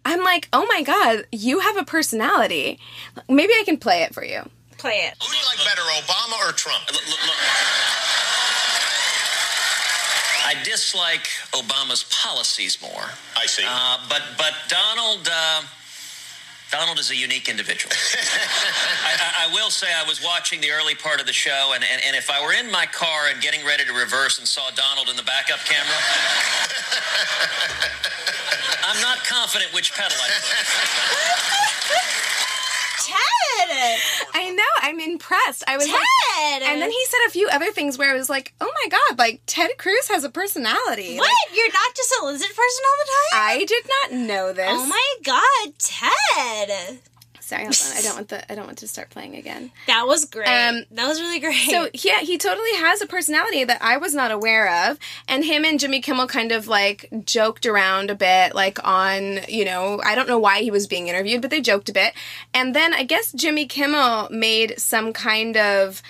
I'm 0.03 0.23
like, 0.23 0.47
oh 0.53 0.65
my 0.67 0.81
god, 0.83 1.25
you 1.31 1.59
have 1.59 1.77
a 1.77 1.83
personality. 1.83 2.79
Maybe 3.29 3.53
I 3.53 3.63
can 3.65 3.77
play 3.77 4.01
it 4.03 4.13
for 4.15 4.23
you. 4.23 4.49
Play 4.77 4.93
it. 4.93 5.13
Who 5.21 5.29
do 5.31 5.37
you 5.37 5.43
like 5.45 5.57
better, 5.65 5.81
Obama 5.81 6.47
or 6.49 6.53
Trump? 6.53 6.83
I 10.45 10.55
dislike 10.63 11.27
Obama's 11.51 12.03
policies 12.23 12.81
more. 12.81 13.05
I 13.35 13.45
see. 13.47 13.63
Uh, 13.67 13.97
but 14.09 14.21
but 14.37 14.53
Donald 14.69 15.27
uh, 15.31 15.61
Donald 16.71 16.99
is 16.99 17.11
a 17.11 17.15
unique 17.15 17.47
individual. 17.47 17.93
I, 17.93 19.15
I, 19.15 19.47
I 19.47 19.53
will 19.53 19.69
say 19.69 19.87
I 19.87 20.03
was 20.07 20.21
watching 20.23 20.59
the 20.59 20.71
early 20.71 20.95
part 20.95 21.21
of 21.21 21.25
the 21.25 21.33
show, 21.33 21.71
and, 21.73 21.83
and, 21.83 22.01
and 22.05 22.15
if 22.15 22.29
I 22.29 22.43
were 22.43 22.53
in 22.53 22.69
my 22.69 22.85
car 22.85 23.27
and 23.31 23.41
getting 23.41 23.65
ready 23.65 23.85
to 23.85 23.93
reverse 23.93 24.37
and 24.39 24.47
saw 24.47 24.69
Donald 24.75 25.07
in 25.09 25.15
the 25.15 25.23
backup 25.23 25.59
camera, 25.63 25.87
I'm 28.83 28.99
not 29.01 29.23
confident 29.23 29.73
which 29.73 29.93
pedal 29.93 30.17
I 30.19 30.27
put. 30.27 30.43
Ted. 33.07 33.36
I 34.33 34.51
know, 34.55 34.63
I'm 34.81 34.99
impressed. 34.99 35.63
I 35.67 35.77
was 35.77 35.87
like, 35.87 36.01
and 36.63 36.81
then 36.81 36.91
he 36.91 37.05
said 37.05 37.19
a 37.27 37.31
few 37.31 37.47
other 37.49 37.71
things 37.71 37.97
where 37.97 38.11
I 38.13 38.17
was 38.17 38.29
like, 38.29 38.53
oh 38.61 38.71
my 38.83 38.89
god, 38.89 39.17
like 39.19 39.41
Ted 39.45 39.71
Cruz 39.77 40.07
has 40.09 40.23
a 40.23 40.29
personality. 40.29 41.17
What? 41.17 41.23
Like, 41.49 41.57
You're 41.57 41.71
not 41.71 41.95
just 41.95 42.13
a 42.21 42.25
lizard 42.25 42.49
person 42.49 42.83
all 42.85 42.97
the 42.99 43.11
time? 43.11 43.41
I 43.41 43.65
did 43.65 43.85
not 43.87 44.11
know 44.27 44.53
this. 44.53 44.69
Oh 44.69 44.85
my 44.87 45.13
god, 45.23 45.73
Ted. 45.79 46.99
Sorry, 47.47 47.63
hold 47.63 47.75
on. 47.81 47.97
I 47.97 48.01
don't 48.01 48.15
want 48.15 48.27
the 48.27 48.51
I 48.51 48.55
don't 48.55 48.65
want 48.65 48.79
to 48.79 48.89
start 48.89 49.09
playing 49.09 49.35
again. 49.37 49.71
That 49.87 50.05
was 50.05 50.25
great. 50.25 50.47
Um, 50.47 50.83
that 50.91 51.07
was 51.07 51.21
really 51.21 51.39
great. 51.39 51.69
So 51.69 51.87
yeah, 51.93 52.19
he 52.19 52.37
totally 52.37 52.73
has 52.75 53.01
a 53.01 53.07
personality 53.07 53.63
that 53.63 53.81
I 53.81 53.95
was 53.95 54.13
not 54.13 54.31
aware 54.31 54.89
of, 54.89 54.99
and 55.29 55.45
him 55.45 55.63
and 55.63 55.79
Jimmy 55.79 56.01
Kimmel 56.01 56.27
kind 56.27 56.51
of 56.51 56.67
like 56.67 57.09
joked 57.23 57.65
around 57.65 58.11
a 58.11 58.15
bit, 58.15 58.53
like 58.53 58.85
on 58.85 59.39
you 59.47 59.63
know 59.63 60.01
I 60.03 60.13
don't 60.13 60.27
know 60.27 60.39
why 60.39 60.61
he 60.61 60.71
was 60.71 60.87
being 60.87 61.07
interviewed, 61.07 61.41
but 61.41 61.51
they 61.51 61.61
joked 61.61 61.87
a 61.87 61.93
bit, 61.93 62.13
and 62.53 62.75
then 62.75 62.93
I 62.93 63.03
guess 63.03 63.31
Jimmy 63.31 63.65
Kimmel 63.65 64.27
made 64.29 64.77
some 64.77 65.13
kind 65.13 65.55
of 65.55 66.01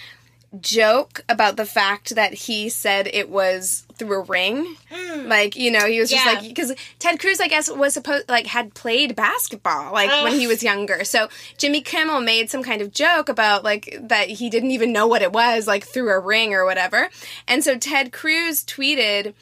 joke 0.61 1.23
about 1.27 1.57
the 1.57 1.65
fact 1.65 2.15
that 2.15 2.33
he 2.33 2.69
said 2.69 3.09
it 3.13 3.29
was 3.29 3.85
through 3.95 4.21
a 4.21 4.23
ring. 4.23 4.75
Hmm. 4.89 5.27
Like 5.27 5.55
you 5.55 5.71
know 5.71 5.85
he 5.87 5.99
was 5.99 6.09
just 6.09 6.25
like 6.25 6.41
because 6.41 6.73
ted 6.99 7.19
cruz 7.19 7.39
i 7.39 7.47
guess 7.47 7.69
was 7.69 7.93
supposed 7.93 8.29
like 8.29 8.45
had 8.47 8.73
played 8.73 9.15
basketball 9.15 9.91
like 9.91 10.09
when 10.23 10.33
he 10.33 10.47
was 10.47 10.63
younger. 10.63 11.03
So 11.03 11.27
jimmy 11.57 11.81
kimmel 11.81 12.21
made 12.21 12.49
some 12.49 12.63
kind 12.63 12.81
of 12.81 12.91
joke 12.91 13.29
about 13.29 13.63
like 13.63 13.97
that 14.01 14.29
he 14.29 14.49
didn't 14.49 14.71
even 14.71 14.93
know 14.93 15.07
what 15.07 15.21
it 15.21 15.33
was 15.33 15.67
like 15.67 15.83
through 15.83 16.11
a 16.11 16.19
ring 16.19 16.53
or 16.53 16.65
whatever. 16.65 17.09
And 17.47 17.63
so 17.63 17.77
ted 17.77 18.11
cruz 18.11 18.63
tweeted 18.63 19.33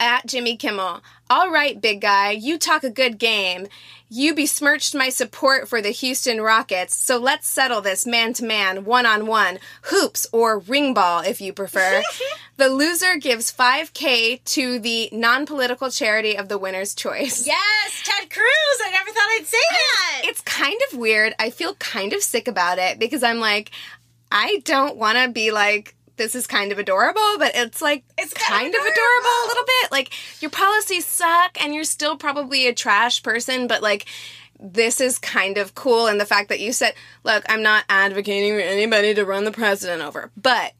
at 0.00 0.26
Jimmy 0.26 0.56
Kimmel. 0.56 1.02
All 1.30 1.50
right, 1.50 1.80
big 1.80 2.00
guy, 2.00 2.30
you 2.30 2.58
talk 2.58 2.84
a 2.84 2.90
good 2.90 3.18
game. 3.18 3.66
You 4.10 4.34
besmirched 4.34 4.94
my 4.94 5.10
support 5.10 5.68
for 5.68 5.82
the 5.82 5.90
Houston 5.90 6.40
Rockets, 6.40 6.94
so 6.94 7.18
let's 7.18 7.46
settle 7.46 7.82
this 7.82 8.06
man 8.06 8.32
to 8.34 8.44
man, 8.44 8.86
one 8.86 9.04
on 9.04 9.26
one, 9.26 9.58
hoops 9.82 10.26
or 10.32 10.58
ring 10.58 10.94
ball 10.94 11.20
if 11.20 11.42
you 11.42 11.52
prefer. 11.52 12.02
the 12.56 12.70
loser 12.70 13.16
gives 13.16 13.52
5K 13.52 14.42
to 14.44 14.78
the 14.78 15.10
non 15.12 15.44
political 15.44 15.90
charity 15.90 16.38
of 16.38 16.48
the 16.48 16.56
winner's 16.56 16.94
choice. 16.94 17.46
Yes, 17.46 18.02
Ted 18.02 18.30
Cruz. 18.30 18.46
I 18.82 18.90
never 18.90 19.10
thought 19.10 19.36
I'd 19.38 19.46
say 19.46 19.58
that. 19.70 20.22
It's 20.24 20.40
kind 20.40 20.80
of 20.90 20.98
weird. 20.98 21.34
I 21.38 21.50
feel 21.50 21.74
kind 21.74 22.14
of 22.14 22.22
sick 22.22 22.48
about 22.48 22.78
it 22.78 22.98
because 22.98 23.22
I'm 23.22 23.40
like, 23.40 23.70
I 24.32 24.62
don't 24.64 24.96
want 24.96 25.18
to 25.18 25.28
be 25.30 25.50
like, 25.50 25.94
this 26.18 26.34
is 26.34 26.46
kind 26.46 26.70
of 26.72 26.78
adorable, 26.78 27.38
but 27.38 27.52
it's 27.54 27.80
like 27.80 28.04
It's 28.18 28.34
kind, 28.34 28.60
kind 28.60 28.74
of 28.74 28.80
of 28.80 28.86
adorable 28.86 29.36
a 29.44 29.46
little 29.48 29.64
bit. 29.64 29.92
Like 29.92 30.42
your 30.42 30.50
policies 30.50 31.06
suck 31.06 31.62
and 31.62 31.74
you're 31.74 31.84
still 31.84 32.16
probably 32.16 32.66
a 32.66 32.74
trash 32.74 33.22
person, 33.22 33.66
but 33.66 33.82
like 33.82 34.06
this 34.60 35.00
is 35.00 35.18
kind 35.18 35.56
of 35.56 35.74
cool 35.74 36.06
and 36.08 36.20
the 36.20 36.26
fact 36.26 36.48
that 36.48 36.60
you 36.60 36.72
said, 36.72 36.94
look, 37.24 37.44
I'm 37.48 37.62
not 37.62 37.84
advocating 37.88 38.54
for 38.54 38.60
anybody 38.60 39.14
to 39.14 39.24
run 39.24 39.44
the 39.44 39.52
president 39.52 40.02
over, 40.02 40.30
but 40.36 40.72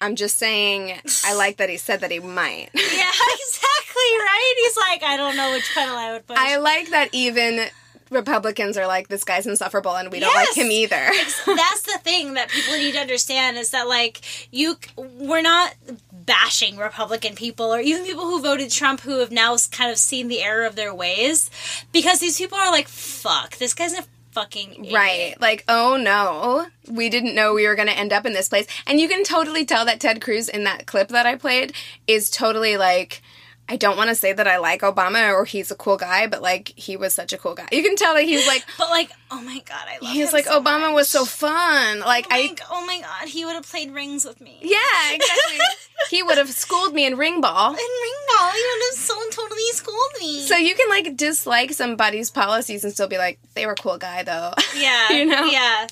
I'm 0.00 0.16
just 0.16 0.36
saying 0.36 1.00
I 1.24 1.34
like 1.36 1.56
that 1.58 1.70
he 1.70 1.76
said 1.76 2.00
that 2.00 2.10
he 2.10 2.18
might. 2.18 2.70
yeah, 2.74 3.10
exactly 3.34 4.10
right. 4.18 4.54
He's 4.58 4.76
like, 4.76 5.02
I 5.04 5.16
don't 5.16 5.36
know 5.36 5.52
which 5.52 5.72
pedal 5.74 5.94
I 5.96 6.12
would 6.12 6.26
push. 6.26 6.36
I 6.38 6.56
like 6.56 6.90
that 6.90 7.08
even 7.12 7.66
Republicans 8.12 8.76
are 8.76 8.86
like, 8.86 9.08
this 9.08 9.24
guy's 9.24 9.46
insufferable 9.46 9.96
and 9.96 10.10
we 10.10 10.20
don't 10.20 10.34
like 10.34 10.54
him 10.54 10.70
either. 10.70 10.96
That's 11.46 11.82
the 11.82 11.98
thing 12.02 12.34
that 12.34 12.48
people 12.50 12.74
need 12.74 12.92
to 12.92 13.00
understand 13.00 13.56
is 13.56 13.70
that 13.70 13.88
like 13.88 14.20
you, 14.50 14.76
we're 14.96 15.42
not 15.42 15.74
bashing 16.12 16.76
Republican 16.76 17.34
people 17.34 17.74
or 17.74 17.80
even 17.80 18.04
people 18.04 18.24
who 18.24 18.40
voted 18.40 18.70
Trump 18.70 19.00
who 19.00 19.18
have 19.18 19.32
now 19.32 19.56
kind 19.70 19.90
of 19.90 19.98
seen 19.98 20.28
the 20.28 20.42
error 20.42 20.64
of 20.64 20.76
their 20.76 20.94
ways 20.94 21.50
because 21.92 22.20
these 22.20 22.38
people 22.38 22.58
are 22.58 22.70
like, 22.70 22.88
fuck, 22.88 23.56
this 23.56 23.74
guy's 23.74 23.94
a 23.94 24.04
fucking 24.32 24.72
idiot. 24.74 24.94
Right. 24.94 25.40
Like, 25.40 25.64
oh 25.68 25.96
no, 25.96 26.66
we 26.90 27.08
didn't 27.08 27.34
know 27.34 27.54
we 27.54 27.66
were 27.66 27.74
going 27.74 27.88
to 27.88 27.98
end 27.98 28.12
up 28.12 28.26
in 28.26 28.32
this 28.32 28.48
place. 28.48 28.66
And 28.86 28.98
you 28.98 29.08
can 29.08 29.24
totally 29.24 29.64
tell 29.64 29.84
that 29.84 30.00
Ted 30.00 30.20
Cruz 30.20 30.48
in 30.48 30.64
that 30.64 30.86
clip 30.86 31.08
that 31.08 31.26
I 31.26 31.36
played 31.36 31.72
is 32.06 32.30
totally 32.30 32.76
like, 32.76 33.22
I 33.68 33.76
don't 33.76 33.96
want 33.96 34.08
to 34.10 34.14
say 34.14 34.32
that 34.34 34.46
I 34.46 34.58
like 34.58 34.82
Obama 34.82 35.32
or 35.32 35.44
he's 35.46 35.70
a 35.70 35.74
cool 35.74 35.96
guy, 35.96 36.26
but 36.26 36.42
like, 36.42 36.72
he 36.76 36.96
was 36.96 37.14
such 37.14 37.32
a 37.32 37.38
cool 37.38 37.54
guy. 37.54 37.68
You 37.72 37.82
can 37.82 37.96
tell 37.96 38.14
that 38.14 38.24
he's 38.24 38.46
like, 38.46 38.64
But 38.78 38.90
like, 38.90 39.10
oh 39.30 39.40
my 39.40 39.60
god, 39.64 39.86
I 39.88 39.98
love 40.04 40.12
he's 40.12 40.32
like, 40.32 40.44
so 40.44 40.60
Obama 40.60 40.80
much. 40.88 40.94
was 40.94 41.08
so 41.08 41.24
fun. 41.24 42.00
Like, 42.00 42.26
Oh 42.30 42.34
I, 42.34 42.46
my, 42.48 42.54
oh 42.70 42.86
my 42.86 43.00
god, 43.00 43.28
he 43.28 43.44
would 43.46 43.54
have 43.54 43.66
played 43.68 43.90
rings 43.92 44.24
with 44.26 44.40
me. 44.40 44.58
yeah, 44.60 45.14
exactly. 45.14 45.58
he 46.10 46.22
would 46.22 46.36
have 46.38 46.50
schooled 46.50 46.92
me 46.92 47.06
in 47.06 47.16
ring 47.16 47.40
ball. 47.40 47.68
And 47.70 47.76
ring 47.78 48.14
ball, 48.36 48.50
he 48.50 48.62
would 48.62 48.82
have 48.90 48.98
so 48.98 49.14
totally 49.30 49.62
schooled 49.72 49.96
me. 50.20 50.40
So 50.46 50.56
you 50.56 50.74
can 50.74 50.88
like 50.90 51.16
dislike 51.16 51.72
somebody's 51.72 52.30
policies 52.30 52.84
and 52.84 52.92
still 52.92 53.08
be 53.08 53.16
like, 53.16 53.38
they 53.54 53.64
were 53.64 53.72
a 53.72 53.76
cool 53.76 53.96
guy 53.96 54.22
though. 54.22 54.52
yeah, 54.76 55.10
you 55.12 55.24
know? 55.24 55.44
yeah. 55.46 55.86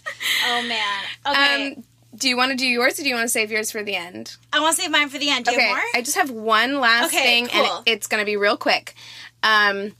Oh 0.48 0.62
man. 0.68 1.04
Okay, 1.26 1.72
Um, 1.76 1.84
do 2.20 2.28
you 2.28 2.36
want 2.36 2.50
to 2.52 2.56
do 2.56 2.66
yours 2.66 2.98
or 3.00 3.02
do 3.02 3.08
you 3.08 3.14
want 3.14 3.24
to 3.24 3.32
save 3.32 3.50
yours 3.50 3.70
for 3.72 3.82
the 3.82 3.96
end? 3.96 4.36
I 4.52 4.60
want 4.60 4.76
to 4.76 4.82
save 4.82 4.90
mine 4.92 5.08
for 5.08 5.18
the 5.18 5.30
end. 5.30 5.46
Do 5.46 5.52
you 5.52 5.56
okay, 5.58 5.66
have 5.68 5.76
more? 5.76 5.84
I 5.94 6.02
just 6.02 6.16
have 6.16 6.30
one 6.30 6.78
last 6.78 7.06
Okay, 7.06 7.22
thing, 7.22 7.46
cool. 7.48 7.76
and 7.78 7.88
it's 7.88 8.06
going 8.06 8.20
to 8.20 8.26
be 8.26 8.36
real 8.36 8.56
quick. 8.56 8.94
Um, 9.42 9.92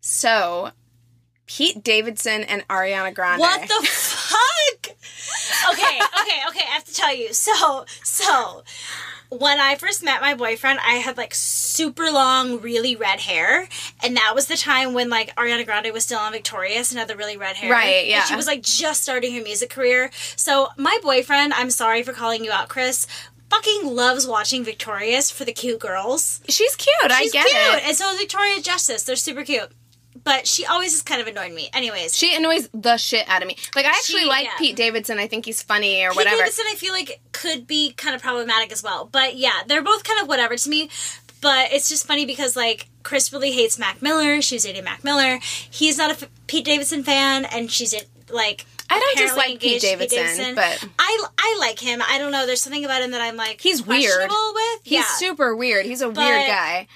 so 0.00 0.70
Pete 1.46 1.84
Davidson 1.84 2.42
and 2.44 2.66
Ariana 2.68 3.14
Grande. 3.14 3.40
What 3.40 3.62
the 3.62 3.86
fuck? 3.86 4.96
Okay, 5.72 5.82
okay, 6.20 6.40
okay. 6.48 6.60
I 6.68 6.72
have 6.74 6.84
to 6.84 6.94
tell 6.94 7.14
you. 7.14 7.32
So, 7.32 7.84
so 8.02 8.62
when 9.28 9.60
I 9.60 9.74
first 9.74 10.04
met 10.04 10.20
my 10.20 10.34
boyfriend, 10.34 10.78
I 10.84 10.94
had 10.94 11.16
like 11.16 11.34
super 11.34 12.10
long, 12.10 12.60
really 12.60 12.96
red 12.96 13.20
hair, 13.20 13.68
and 14.02 14.16
that 14.16 14.32
was 14.34 14.46
the 14.46 14.56
time 14.56 14.94
when 14.94 15.10
like 15.10 15.34
Ariana 15.36 15.64
Grande 15.64 15.92
was 15.92 16.04
still 16.04 16.18
on 16.18 16.32
Victorious 16.32 16.90
and 16.90 16.98
had 16.98 17.08
the 17.08 17.16
really 17.16 17.36
red 17.36 17.56
hair. 17.56 17.70
Right, 17.70 18.06
yeah. 18.06 18.20
And 18.20 18.28
she 18.28 18.36
was 18.36 18.46
like 18.46 18.62
just 18.62 19.02
starting 19.02 19.34
her 19.34 19.42
music 19.42 19.70
career. 19.70 20.10
So 20.36 20.68
my 20.76 20.98
boyfriend, 21.02 21.54
I'm 21.54 21.70
sorry 21.70 22.02
for 22.02 22.12
calling 22.12 22.44
you 22.44 22.52
out, 22.52 22.68
Chris. 22.68 23.06
Fucking 23.48 23.82
loves 23.84 24.26
watching 24.26 24.64
Victorious 24.64 25.30
for 25.30 25.44
the 25.44 25.52
cute 25.52 25.78
girls. 25.78 26.40
She's 26.48 26.74
cute. 26.74 26.94
I 27.04 27.28
get 27.28 27.46
cute, 27.46 27.74
it. 27.74 27.86
and 27.86 27.96
so 27.96 28.10
is 28.10 28.18
Victoria 28.18 28.60
Justice. 28.60 29.04
They're 29.04 29.14
super 29.14 29.44
cute, 29.44 29.70
but 30.26 30.44
she 30.46 30.66
always 30.66 30.90
has 30.92 31.02
kind 31.02 31.20
of 31.22 31.28
annoyed 31.28 31.52
me. 31.52 31.70
Anyways, 31.72 32.14
She 32.14 32.34
annoys 32.36 32.68
the 32.74 32.96
shit 32.96 33.26
out 33.28 33.40
of 33.42 33.48
me. 33.48 33.56
Like 33.76 33.86
I 33.86 33.90
actually 33.90 34.22
She- 34.22 34.26
like 34.28 34.44
yeah. 34.46 34.56
Pete 34.58 34.76
Davidson. 34.76 35.18
I 35.20 35.28
think 35.28 35.44
he's 35.46 35.62
funny 35.62 36.04
or 36.04 36.10
Pete 36.10 36.16
whatever. 36.16 36.36
Pete 36.36 36.40
Davidson, 36.44 36.64
I 36.68 36.74
feel 36.74 36.92
like 36.92 37.20
could 37.32 37.66
be 37.68 37.92
kind 37.92 38.14
of 38.16 38.20
problematic 38.20 38.72
as 38.72 38.82
well. 38.82 39.08
But 39.10 39.36
yeah, 39.36 39.62
they're 39.68 39.82
both 39.84 40.02
kind 40.02 40.20
of 40.20 40.26
whatever 40.28 40.56
to 40.56 40.68
me. 40.68 40.90
But 41.40 41.72
it's 41.72 41.88
just 41.88 42.06
funny 42.08 42.26
because 42.26 42.56
like 42.56 42.88
Chris 43.04 43.32
really 43.32 43.52
hates 43.52 43.78
Mac 43.78 44.02
Miller. 44.02 44.42
She's 44.42 44.64
dating 44.64 44.82
Mac 44.84 45.04
Miller. 45.04 45.38
He's 45.70 45.96
not 45.96 46.10
a 46.10 46.14
F- 46.14 46.28
Pete 46.48 46.64
Davidson 46.64 47.04
fan, 47.04 47.44
and 47.44 47.70
she's 47.70 47.94
a, 47.94 48.00
like. 48.30 48.66
I 48.90 48.98
don't 49.00 49.12
apparently 49.14 49.42
dislike 49.44 49.60
Pete 49.60 49.84
engaged 49.84 50.10
to 50.10 50.16
Davidson, 50.16 50.54
but- 50.56 50.88
I 50.98 51.24
I 51.38 51.56
like 51.60 51.78
him. 51.78 52.02
I 52.08 52.18
don't 52.18 52.32
know. 52.32 52.46
There's 52.46 52.60
something 52.60 52.84
about 52.84 53.02
him 53.02 53.12
that 53.12 53.20
I'm 53.20 53.36
like 53.36 53.60
He's 53.60 53.84
weird. 53.86 54.28
With 54.30 54.80
He's 54.82 54.92
yeah. 54.98 55.04
super 55.04 55.54
weird. 55.54 55.86
He's 55.86 56.02
a 56.02 56.08
weird 56.08 56.46
guy. 56.46 56.86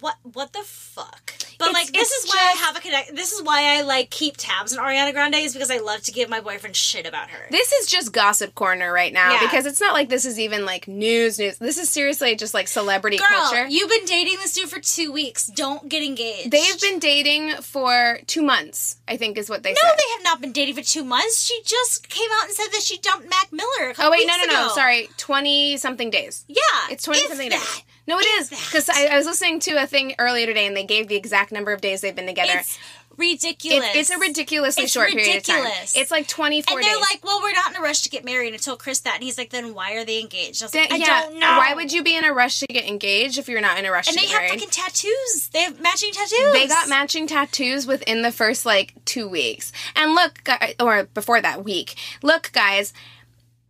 What 0.00 0.16
what 0.22 0.52
the 0.52 0.62
fuck? 0.62 1.32
But 1.58 1.68
It's- 1.68 1.84
like 1.84 1.92
this 1.92 2.10
is 2.10 2.28
why 2.28 2.38
I 2.38 2.56
have 2.64 2.76
a 2.76 2.80
connect. 2.80 3.14
This 3.14 3.30
is 3.32 3.40
why 3.42 3.76
I 3.76 3.82
like 3.82 4.10
keep 4.10 4.34
tabs 4.36 4.76
on 4.76 4.84
Ariana 4.84 5.12
Grande 5.12 5.36
is 5.36 5.52
because 5.52 5.70
I 5.70 5.78
love 5.78 6.02
to 6.02 6.12
give 6.12 6.28
my 6.28 6.40
boyfriend 6.40 6.74
shit 6.74 7.06
about 7.06 7.30
her. 7.30 7.46
This 7.50 7.70
is 7.72 7.86
just 7.86 8.12
gossip 8.12 8.54
corner 8.54 8.92
right 8.92 9.12
now 9.12 9.32
Yeah. 9.34 9.40
because 9.40 9.64
it's 9.66 9.80
not 9.80 9.92
like 9.94 10.08
this 10.08 10.24
is 10.24 10.38
even 10.40 10.64
like 10.64 10.88
news 10.88 11.38
news. 11.38 11.58
This 11.58 11.78
is 11.78 11.88
seriously 11.88 12.34
just 12.34 12.54
like 12.54 12.66
celebrity 12.66 13.18
Girl, 13.18 13.28
culture. 13.30 13.66
you've 13.68 13.88
been 13.88 14.04
dating 14.04 14.36
this 14.38 14.52
dude 14.52 14.68
for 14.68 14.80
two 14.80 15.12
weeks. 15.12 15.46
Don't 15.46 15.88
get 15.88 16.02
engaged. 16.02 16.50
They've 16.50 16.80
been 16.80 16.98
dating 16.98 17.52
for 17.62 18.18
two 18.26 18.42
months, 18.42 18.96
I 19.06 19.16
think 19.16 19.38
is 19.38 19.48
what 19.48 19.62
they 19.62 19.72
No, 19.72 19.80
said. 19.80 19.96
they 19.96 20.12
have 20.14 20.24
not 20.24 20.40
been 20.40 20.52
dating 20.52 20.74
for 20.74 20.82
two 20.82 21.04
months. 21.04 21.40
She 21.42 21.60
just 21.64 22.08
came 22.08 22.28
out 22.40 22.46
and 22.46 22.52
said 22.54 22.66
that 22.72 22.82
she 22.82 22.98
dumped 22.98 23.28
Mac 23.28 23.52
Miller. 23.52 23.90
A 23.90 23.94
couple 23.94 24.08
oh 24.08 24.10
wait, 24.10 24.26
no, 24.26 24.36
no, 24.38 24.44
no. 24.52 24.64
ago. 24.66 24.74
Sorry, 24.74 25.08
twenty 25.16 25.76
something 25.76 26.10
days. 26.10 26.44
Yeah, 26.48 26.56
It's 26.90 27.04
twenty 27.04 27.26
something 27.28 27.50
days. 27.50 27.82
No, 28.06 28.18
it 28.18 28.26
is 28.40 28.50
because 28.50 28.88
I, 28.88 29.06
I 29.06 29.16
was 29.16 29.26
listening 29.26 29.60
to 29.60 29.82
a 29.82 29.86
thing 29.86 30.14
earlier 30.18 30.46
today, 30.46 30.66
and 30.66 30.76
they 30.76 30.84
gave 30.84 31.08
the 31.08 31.16
exact 31.16 31.52
number 31.52 31.72
of 31.72 31.80
days 31.80 32.00
they've 32.02 32.14
been 32.14 32.26
together. 32.26 32.52
It's 32.56 32.78
ridiculous. 33.16 33.84
It's, 33.94 34.10
it's 34.10 34.10
a 34.10 34.18
ridiculously 34.18 34.84
It's 34.84 34.92
short 34.92 35.10
period 35.10 35.36
of 35.38 35.42
time. 35.44 35.56
ridiculous. 35.62 35.96
It's 35.96 36.10
like 36.10 36.28
twenty 36.28 36.60
four 36.62 36.76
And 36.78 36.84
days. 36.84 36.92
they're 36.92 37.00
like, 37.00 37.24
"Well, 37.24 37.40
we're 37.42 37.52
not 37.54 37.70
in 37.70 37.76
a 37.76 37.80
rush 37.80 38.02
to 38.02 38.10
get 38.10 38.24
married." 38.24 38.48
And 38.48 38.56
I 38.56 38.58
told 38.58 38.78
Chris 38.78 39.00
that, 39.00 39.14
and 39.14 39.22
he's 39.24 39.38
like, 39.38 39.50
"Then 39.50 39.72
why 39.74 39.92
are 39.94 40.04
they 40.04 40.20
engaged?" 40.20 40.62
I 40.62 40.66
was 40.66 40.74
like, 40.74 40.92
"I 40.92 40.96
yeah, 40.96 41.22
don't 41.22 41.38
know." 41.38 41.46
Why 41.56 41.72
would 41.74 41.92
you 41.92 42.02
be 42.02 42.14
in 42.16 42.24
a 42.24 42.32
rush 42.34 42.60
to 42.60 42.66
get 42.66 42.84
engaged 42.86 43.38
if 43.38 43.48
you're 43.48 43.60
not 43.62 43.78
in 43.78 43.86
a 43.86 43.90
rush 43.90 44.06
to 44.08 44.14
get 44.14 44.28
married? 44.30 44.50
And 44.50 44.60
to 44.60 44.66
they 44.66 44.70
get 44.70 44.82
have 44.82 44.90
married? 44.90 44.96
fucking 44.96 45.10
tattoos. 45.14 45.48
They 45.48 45.60
have 45.62 45.80
matching 45.80 46.12
tattoos. 46.12 46.52
They 46.52 46.66
got 46.66 46.88
matching 46.88 47.26
tattoos 47.26 47.86
within 47.86 48.22
the 48.22 48.32
first 48.32 48.66
like 48.66 48.92
two 49.04 49.28
weeks. 49.28 49.72
And 49.96 50.14
look, 50.14 50.40
or 50.80 51.04
before 51.04 51.40
that 51.40 51.64
week, 51.64 51.96
look, 52.22 52.50
guys, 52.52 52.92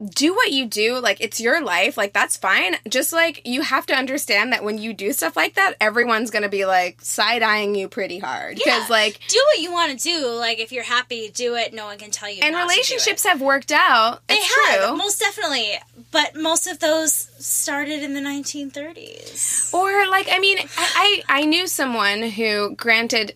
do 0.09 0.35
what 0.35 0.51
you 0.53 0.67
do. 0.67 0.99
Like, 0.99 1.19
it's 1.21 1.41
your 1.41 1.63
life. 1.65 1.97
Like, 1.97 2.13
that's 2.13 2.37
fine. 2.37 2.77
Just 2.89 3.13
like 3.13 3.43
you 3.45 3.63
have 3.63 3.87
to 3.87 3.95
understand 3.95 4.53
that 4.53 4.63
when 4.65 4.79
you 4.79 4.93
do 4.93 5.13
stuff 5.13 5.37
like 5.37 5.55
that, 5.55 5.75
everyone's 5.81 6.31
to 6.43 6.49
be 6.49 6.65
like 6.67 7.01
side 7.01 7.43
eyeing 7.43 7.75
you 7.75 7.89
pretty 7.89 8.19
hard. 8.19 8.57
Because, 8.57 8.83
Yeah. 8.83 8.87
like, 8.91 9.19
do 9.29 9.43
what 9.47 9.61
you 9.61 9.73
want 9.73 9.99
to 9.99 10.03
do. 10.03 10.27
Like 10.29 10.59
if 10.59 10.73
you're 10.73 10.85
happy, 10.85 11.31
do 11.35 11.55
it. 11.55 11.73
No 11.73 11.87
one 11.87 11.99
can 11.99 12.11
tell 12.11 12.29
you. 12.31 12.41
and 12.43 12.53
not 12.53 12.63
to 12.63 12.67
do 12.67 12.71
relationships 12.71 13.25
have 13.25 13.41
worked 13.41 13.73
out. 13.73 14.27
They 14.27 14.35
it's 14.35 14.55
have 14.71 14.89
true. 14.89 14.97
most 14.97 15.19
definitely, 15.21 15.73
but 16.11 16.37
most 16.37 16.67
of 16.67 16.79
those 16.81 17.13
started 17.45 18.03
in 18.03 18.15
the 18.15 18.21
1930s. 18.21 19.73
Or 19.75 20.07
like, 20.09 20.29
I 20.31 20.39
mean, 20.39 20.59
I 20.77 21.23
I, 21.29 21.41
I 21.41 21.45
knew 21.45 21.67
someone 21.67 22.23
who, 22.23 22.75
granted, 22.77 23.35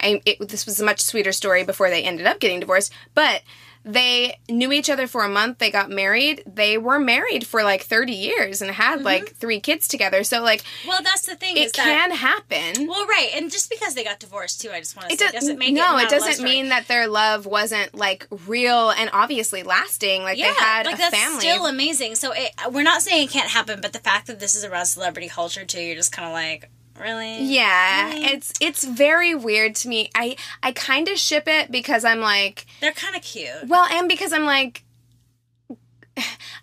I 0.00 0.20
it, 0.26 0.48
this 0.48 0.66
was 0.66 0.80
a 0.80 0.84
much 0.84 1.00
sweeter 1.00 1.32
story 1.32 1.64
before 1.64 1.88
they 1.90 2.02
ended 2.02 2.26
up 2.26 2.38
getting 2.40 2.60
divorced, 2.60 2.92
but 3.14 3.42
they 3.86 4.40
knew 4.48 4.72
each 4.72 4.90
other 4.90 5.06
for 5.06 5.24
a 5.24 5.28
month. 5.28 5.58
They 5.58 5.70
got 5.70 5.88
married. 5.90 6.42
They 6.44 6.76
were 6.76 6.98
married 6.98 7.46
for 7.46 7.62
like 7.62 7.82
thirty 7.82 8.14
years 8.14 8.60
and 8.60 8.70
had 8.72 8.96
mm-hmm. 8.96 9.04
like 9.04 9.36
three 9.36 9.60
kids 9.60 9.86
together. 9.86 10.24
So 10.24 10.42
like, 10.42 10.64
Well, 10.86 11.00
that's 11.04 11.24
the 11.24 11.36
thing. 11.36 11.56
it 11.56 11.66
is 11.66 11.72
that, 11.72 11.84
can 11.84 12.10
happen. 12.10 12.88
Well, 12.88 13.06
right, 13.06 13.30
and 13.34 13.48
just 13.48 13.70
because 13.70 13.94
they 13.94 14.02
got 14.02 14.18
divorced 14.18 14.60
too, 14.60 14.70
I 14.72 14.80
just 14.80 14.96
want 14.96 15.08
to 15.08 15.14
It 15.14 15.20
say 15.20 15.26
does, 15.26 15.34
doesn't 15.34 15.58
make 15.58 15.68
it 15.68 15.74
no, 15.74 15.92
not 15.92 16.02
it 16.02 16.10
doesn't 16.10 16.44
mean 16.44 16.70
that 16.70 16.88
their 16.88 17.06
love 17.06 17.46
wasn't 17.46 17.94
like 17.94 18.26
real 18.46 18.90
and 18.90 19.08
obviously 19.12 19.62
lasting. 19.62 20.22
Like 20.24 20.36
yeah, 20.36 20.48
they 20.48 20.54
had 20.54 20.86
like 20.86 20.96
a 20.96 20.98
that's 20.98 21.16
family. 21.16 21.40
still 21.40 21.66
amazing. 21.66 22.16
So 22.16 22.32
it, 22.32 22.50
we're 22.72 22.82
not 22.82 23.02
saying 23.02 23.28
it 23.28 23.30
can't 23.30 23.50
happen, 23.50 23.80
but 23.80 23.92
the 23.92 24.00
fact 24.00 24.26
that 24.26 24.40
this 24.40 24.56
is 24.56 24.64
around 24.64 24.86
celebrity 24.86 25.28
culture 25.28 25.64
too, 25.64 25.80
you're 25.80 25.94
just 25.94 26.10
kind 26.10 26.26
of 26.26 26.32
like, 26.32 26.70
really? 27.00 27.42
yeah, 27.44 28.12
Mm. 28.12 28.32
it's 28.34 28.52
it's 28.60 28.84
very 28.84 29.34
weird 29.34 29.74
to 29.76 29.88
me. 29.88 30.10
I 30.14 30.36
I 30.62 30.72
kind 30.72 31.08
of 31.08 31.18
ship 31.18 31.44
it 31.46 31.70
because 31.70 32.04
I'm 32.04 32.20
like, 32.20 32.66
they're 32.80 32.92
kind 32.92 33.14
of 33.16 33.22
cute. 33.22 33.66
Well, 33.66 33.86
and 33.90 34.08
because 34.08 34.32
I'm 34.32 34.44
like, 34.46 34.82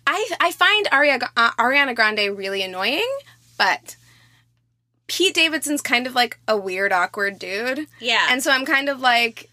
I 0.06 0.28
I 0.40 0.50
find 0.52 0.88
Aria, 0.90 1.18
uh, 1.36 1.52
Ariana 1.52 1.94
Grande 1.94 2.36
really 2.36 2.62
annoying, 2.62 3.08
but 3.56 3.96
Pete 5.06 5.34
Davidson's 5.34 5.80
kind 5.80 6.06
of 6.06 6.14
like 6.14 6.38
a 6.48 6.56
weird, 6.56 6.92
awkward 6.92 7.38
dude, 7.38 7.86
Yeah, 8.00 8.26
and 8.30 8.42
so 8.42 8.50
I'm 8.50 8.64
kind 8.64 8.88
of 8.88 9.00
like, 9.00 9.50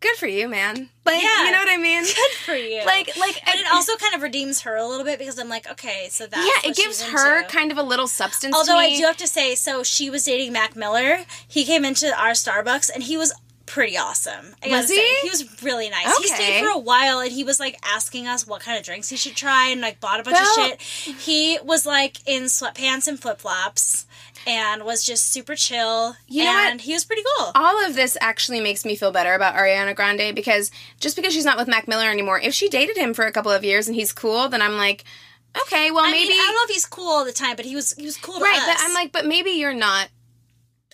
good 0.00 0.16
for 0.16 0.26
you, 0.26 0.48
man. 0.48 0.88
Like, 1.04 1.22
Yeah. 1.22 1.44
you 1.46 1.52
know 1.52 1.58
what 1.58 1.68
I 1.70 1.76
mean? 1.78 2.02
Good 2.04 2.30
for 2.44 2.54
you. 2.54 2.84
Like, 2.84 3.16
like, 3.16 3.40
but 3.44 3.54
I- 3.56 3.60
it 3.60 3.66
also 3.72 3.96
kind 3.96 4.14
of 4.14 4.22
redeems 4.22 4.60
her 4.62 4.76
a 4.76 4.86
little 4.86 5.04
bit 5.04 5.18
because 5.18 5.38
I'm 5.38 5.48
like, 5.48 5.68
okay, 5.70 6.08
so 6.10 6.26
that 6.26 6.60
yeah, 6.64 6.70
it 6.70 6.76
gives 6.76 7.02
her 7.02 7.38
into. 7.38 7.48
kind 7.50 7.72
of 7.72 7.78
a 7.78 7.82
little 7.82 8.06
substance. 8.06 8.54
Although 8.54 8.76
I 8.76 8.94
do 8.96 9.04
have 9.04 9.16
to 9.16 9.26
say, 9.26 9.54
so 9.54 9.82
she 9.82 10.10
was 10.10 10.24
dating 10.24 10.52
Mac 10.52 10.76
Miller. 10.76 11.20
He 11.48 11.64
came 11.64 11.84
into 11.84 12.08
our 12.18 12.32
Starbucks 12.32 12.90
and 12.92 13.02
he 13.02 13.16
was 13.16 13.32
pretty 13.64 13.96
awesome. 13.98 14.54
I 14.64 14.68
Was 14.68 14.88
say. 14.88 14.94
he? 14.96 15.16
He 15.22 15.28
was 15.30 15.62
really 15.62 15.90
nice. 15.90 16.16
He 16.18 16.28
stayed 16.28 16.62
for 16.62 16.70
a 16.70 16.78
while 16.78 17.20
and 17.20 17.30
he 17.32 17.42
was 17.44 17.58
like 17.60 17.78
asking 17.84 18.26
us 18.26 18.46
what 18.46 18.60
kind 18.62 18.78
of 18.78 18.84
drinks 18.84 19.08
he 19.10 19.16
should 19.16 19.36
try 19.36 19.68
and 19.68 19.80
like 19.80 20.00
bought 20.00 20.20
a 20.20 20.22
bunch 20.22 20.36
Well- 20.38 20.72
of 20.72 20.80
shit. 20.80 21.14
He 21.16 21.58
was 21.62 21.84
like 21.86 22.18
in 22.26 22.44
sweatpants 22.44 23.08
and 23.08 23.20
flip 23.20 23.40
flops 23.40 24.06
and 24.48 24.84
was 24.84 25.04
just 25.04 25.30
super 25.32 25.54
chill. 25.54 26.16
You 26.26 26.44
know 26.44 26.52
what? 26.52 26.70
and 26.72 26.80
he 26.80 26.92
was 26.94 27.04
pretty 27.04 27.22
cool. 27.36 27.52
all 27.54 27.84
of 27.84 27.94
this 27.94 28.16
actually 28.20 28.60
makes 28.60 28.84
me 28.84 28.96
feel 28.96 29.10
better 29.12 29.34
about 29.34 29.54
Ariana 29.54 29.94
Grande 29.94 30.34
because 30.34 30.70
just 31.00 31.16
because 31.16 31.32
she's 31.32 31.44
not 31.44 31.58
with 31.58 31.68
Mac 31.68 31.86
Miller 31.86 32.10
anymore, 32.10 32.40
if 32.40 32.54
she 32.54 32.68
dated 32.68 32.96
him 32.96 33.14
for 33.14 33.26
a 33.26 33.32
couple 33.32 33.52
of 33.52 33.62
years 33.64 33.86
and 33.86 33.94
he's 33.94 34.12
cool, 34.12 34.48
then 34.48 34.62
I'm 34.62 34.76
like, 34.76 35.04
okay, 35.62 35.90
well 35.90 36.04
I 36.04 36.10
maybe 36.10 36.30
mean, 36.30 36.40
I 36.40 36.44
don't 36.46 36.54
know 36.54 36.64
if 36.64 36.70
he's 36.70 36.86
cool 36.86 37.08
all 37.08 37.24
the 37.24 37.32
time, 37.32 37.56
but 37.56 37.64
he 37.64 37.74
was 37.74 37.92
he 37.92 38.04
was 38.04 38.16
cool 38.16 38.40
right. 38.40 38.62
But 38.66 38.76
I'm 38.80 38.94
like, 38.94 39.12
but 39.12 39.26
maybe 39.26 39.50
you're 39.50 39.74
not 39.74 40.08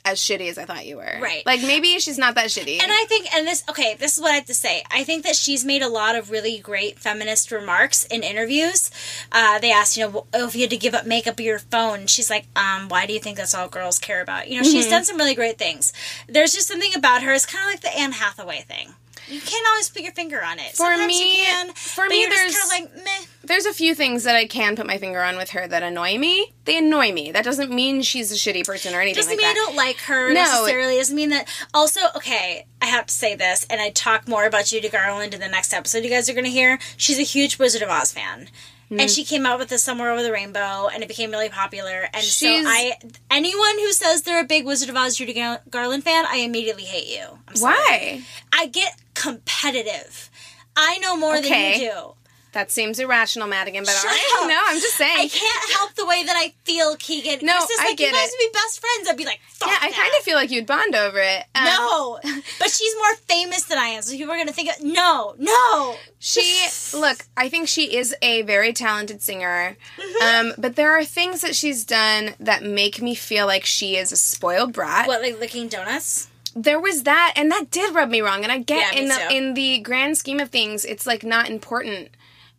as 0.04 0.18
shitty 0.18 0.50
as 0.50 0.58
I 0.58 0.64
thought 0.66 0.84
you 0.86 0.96
were. 0.96 1.18
Right. 1.20 1.44
Like 1.46 1.62
maybe 1.62 1.98
she's 1.98 2.18
not 2.18 2.34
that 2.34 2.46
shitty. 2.48 2.82
And 2.82 2.92
I 2.92 3.04
think, 3.08 3.34
and 3.34 3.46
this, 3.46 3.64
okay, 3.70 3.94
this 3.98 4.16
is 4.16 4.22
what 4.22 4.32
I 4.32 4.34
have 4.34 4.44
to 4.46 4.54
say. 4.54 4.82
I 4.90 5.02
think 5.02 5.24
that 5.24 5.34
she's 5.34 5.64
made 5.64 5.80
a 5.82 5.88
lot 5.88 6.14
of 6.14 6.30
really 6.30 6.58
great 6.58 6.98
feminist 6.98 7.50
remarks 7.50 8.04
in 8.04 8.22
interviews. 8.22 8.90
Uh, 9.32 9.58
they 9.58 9.72
asked, 9.72 9.96
you 9.96 10.06
know, 10.06 10.26
if 10.34 10.54
you 10.54 10.62
had 10.62 10.70
to 10.70 10.76
give 10.76 10.94
up 10.94 11.06
makeup 11.06 11.38
or 11.38 11.42
your 11.42 11.58
phone, 11.58 12.06
she's 12.06 12.28
like, 12.28 12.46
um, 12.54 12.88
why 12.88 13.06
do 13.06 13.12
you 13.14 13.18
think 13.20 13.38
that's 13.38 13.54
all 13.54 13.68
girls 13.68 13.98
care 13.98 14.20
about? 14.20 14.48
You 14.48 14.56
know, 14.56 14.62
Mm-hmm. 14.62 14.72
she's 14.72 14.88
done 14.88 15.04
some 15.04 15.16
really 15.16 15.34
great 15.34 15.58
things. 15.58 15.92
There's 16.28 16.52
just 16.52 16.68
something 16.68 16.94
about 16.94 17.22
her. 17.22 17.32
It's 17.32 17.46
kind 17.46 17.64
of 17.64 17.70
like 17.72 17.80
the 17.80 17.98
Anne 17.98 18.12
Hathaway 18.12 18.60
thing. 18.60 18.94
You 19.28 19.40
can't 19.40 19.66
always 19.68 19.88
put 19.88 20.02
your 20.02 20.12
finger 20.12 20.42
on 20.44 20.58
it. 20.58 20.70
For 20.72 20.86
Sometimes 20.86 21.06
me- 21.08 21.34
can, 21.44 21.72
for 21.74 22.06
me, 22.08 22.26
there's- 22.26 22.54
kind 22.54 22.84
of 22.90 22.94
like 22.96 23.04
meh. 23.04 23.26
There's 23.42 23.66
a 23.66 23.72
few 23.74 23.94
things 23.94 24.24
that 24.24 24.34
I 24.36 24.46
can 24.46 24.74
put 24.74 24.86
my 24.86 24.96
finger 24.96 25.22
on 25.22 25.36
with 25.36 25.50
her 25.50 25.66
that 25.68 25.82
annoy 25.82 26.16
me. 26.16 26.52
They 26.64 26.78
annoy 26.78 27.12
me. 27.12 27.30
That 27.30 27.44
doesn't 27.44 27.70
mean 27.70 28.00
she's 28.02 28.32
a 28.32 28.36
shitty 28.36 28.64
person 28.64 28.94
or 28.94 29.00
anything 29.02 29.16
Doesn't 29.16 29.32
like 29.32 29.38
mean 29.38 29.46
that. 29.46 29.50
I 29.50 29.54
don't 29.66 29.76
like 29.76 29.98
her 30.02 30.32
No, 30.32 30.40
it- 30.40 30.44
necessarily. 30.44 30.96
Doesn't 30.96 31.16
mean 31.16 31.28
that. 31.30 31.48
Also, 31.74 32.00
okay, 32.16 32.66
I 32.80 32.86
have 32.86 33.06
to 33.06 33.14
say 33.14 33.34
this, 33.34 33.66
and 33.68 33.80
I 33.80 33.90
talk 33.90 34.26
more 34.28 34.44
about 34.46 34.66
Judy 34.66 34.88
Garland 34.88 35.34
in 35.34 35.40
the 35.40 35.48
next 35.48 35.72
episode. 35.74 36.04
You 36.04 36.10
guys 36.10 36.28
are 36.30 36.32
going 36.34 36.44
to 36.46 36.50
hear. 36.50 36.78
She's 36.96 37.18
a 37.18 37.22
huge 37.22 37.58
Wizard 37.58 37.82
of 37.82 37.90
Oz 37.90 38.12
fan. 38.12 38.48
Hmm. 38.94 39.00
And 39.00 39.10
she 39.10 39.24
came 39.24 39.44
out 39.46 39.58
with 39.58 39.68
this 39.68 39.82
somewhere 39.82 40.10
over 40.10 40.22
the 40.22 40.32
rainbow, 40.32 40.88
and 40.92 41.02
it 41.02 41.08
became 41.08 41.30
really 41.30 41.48
popular. 41.48 42.08
And 42.12 42.22
She's- 42.22 42.64
so 42.64 42.68
I, 42.68 42.96
anyone 43.30 43.78
who 43.78 43.92
says 43.92 44.22
they're 44.22 44.40
a 44.40 44.44
big 44.44 44.64
Wizard 44.64 44.88
of 44.88 44.96
Oz 44.96 45.16
Judy 45.16 45.32
Garland 45.70 46.04
fan, 46.04 46.24
I 46.28 46.36
immediately 46.38 46.84
hate 46.84 47.08
you. 47.08 47.38
I'm 47.48 47.56
sorry. 47.56 47.74
Why? 47.74 48.22
I 48.52 48.66
get 48.66 48.96
competitive. 49.14 50.30
I 50.76 50.98
know 50.98 51.16
more 51.16 51.40
than 51.40 51.44
you 51.80 51.90
do. 51.90 52.14
That 52.54 52.70
seems 52.70 52.98
irrational, 52.98 53.46
Madigan. 53.48 53.84
But 53.84 53.90
Shut 53.92 54.04
right, 54.04 54.30
up. 54.42 54.48
no, 54.48 54.58
I'm 54.66 54.80
just 54.80 54.94
saying. 54.96 55.18
I 55.18 55.28
can't 55.28 55.72
help 55.72 55.94
the 55.94 56.06
way 56.06 56.24
that 56.24 56.34
I 56.36 56.54
feel, 56.64 56.96
Keegan. 56.96 57.44
No, 57.44 57.52
Chris 57.58 57.70
is 57.70 57.80
I 57.80 57.84
like, 57.88 57.96
get 57.98 58.06
you 58.06 58.12
guys 58.12 58.28
it. 58.28 58.32
would 58.38 58.52
be 58.52 58.52
best 58.54 58.80
friends. 58.80 59.08
I'd 59.08 59.16
be 59.16 59.24
like, 59.24 59.40
fuck 59.48 59.68
yeah, 59.68 59.78
I 59.80 59.90
kind 59.90 60.12
of 60.16 60.22
feel 60.24 60.36
like 60.36 60.50
you'd 60.50 60.66
bond 60.66 60.94
over 60.94 61.18
it. 61.18 61.44
Um, 61.54 61.64
No, 61.64 62.20
but 62.58 62.70
she's 62.70 62.94
more 62.96 63.14
famous 63.26 63.64
than 63.64 63.76
I 63.78 63.86
am, 63.88 64.02
so 64.02 64.12
people 64.16 64.32
are 64.32 64.38
gonna 64.38 64.52
think, 64.52 64.70
of, 64.70 64.84
no, 64.84 65.34
no. 65.38 65.96
She 66.20 66.64
look, 66.94 67.26
I 67.36 67.48
think 67.48 67.68
she 67.68 67.96
is 67.96 68.14
a 68.22 68.42
very 68.42 68.72
talented 68.72 69.20
singer. 69.20 69.76
Mm-hmm. 69.98 70.48
Um, 70.48 70.54
but 70.56 70.76
there 70.76 70.92
are 70.96 71.04
things 71.04 71.40
that 71.42 71.54
she's 71.56 71.84
done 71.84 72.34
that 72.40 72.62
make 72.62 73.02
me 73.02 73.14
feel 73.14 73.46
like 73.46 73.64
she 73.64 73.96
is 73.96 74.12
a 74.12 74.16
spoiled 74.16 74.72
brat. 74.72 75.06
What, 75.08 75.22
like 75.22 75.38
licking 75.40 75.68
donuts? 75.68 76.28
There 76.56 76.78
was 76.80 77.02
that 77.02 77.32
and 77.34 77.50
that 77.50 77.72
did 77.72 77.94
rub 77.96 78.08
me 78.10 78.20
wrong 78.20 78.44
and 78.44 78.52
I 78.52 78.58
get 78.58 78.94
Yeah, 78.94 79.00
in 79.00 79.08
the 79.08 79.14
too. 79.14 79.34
in 79.36 79.54
the 79.54 79.78
grand 79.80 80.16
scheme 80.16 80.38
of 80.38 80.50
things 80.50 80.84
it's 80.84 81.04
like 81.04 81.24
not 81.24 81.50
important. 81.50 82.10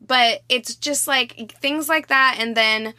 But 0.05 0.43
it's 0.49 0.75
just 0.75 1.07
like 1.07 1.53
things 1.59 1.89
like 1.89 2.07
that 2.07 2.37
and 2.39 2.55
then 2.55 2.93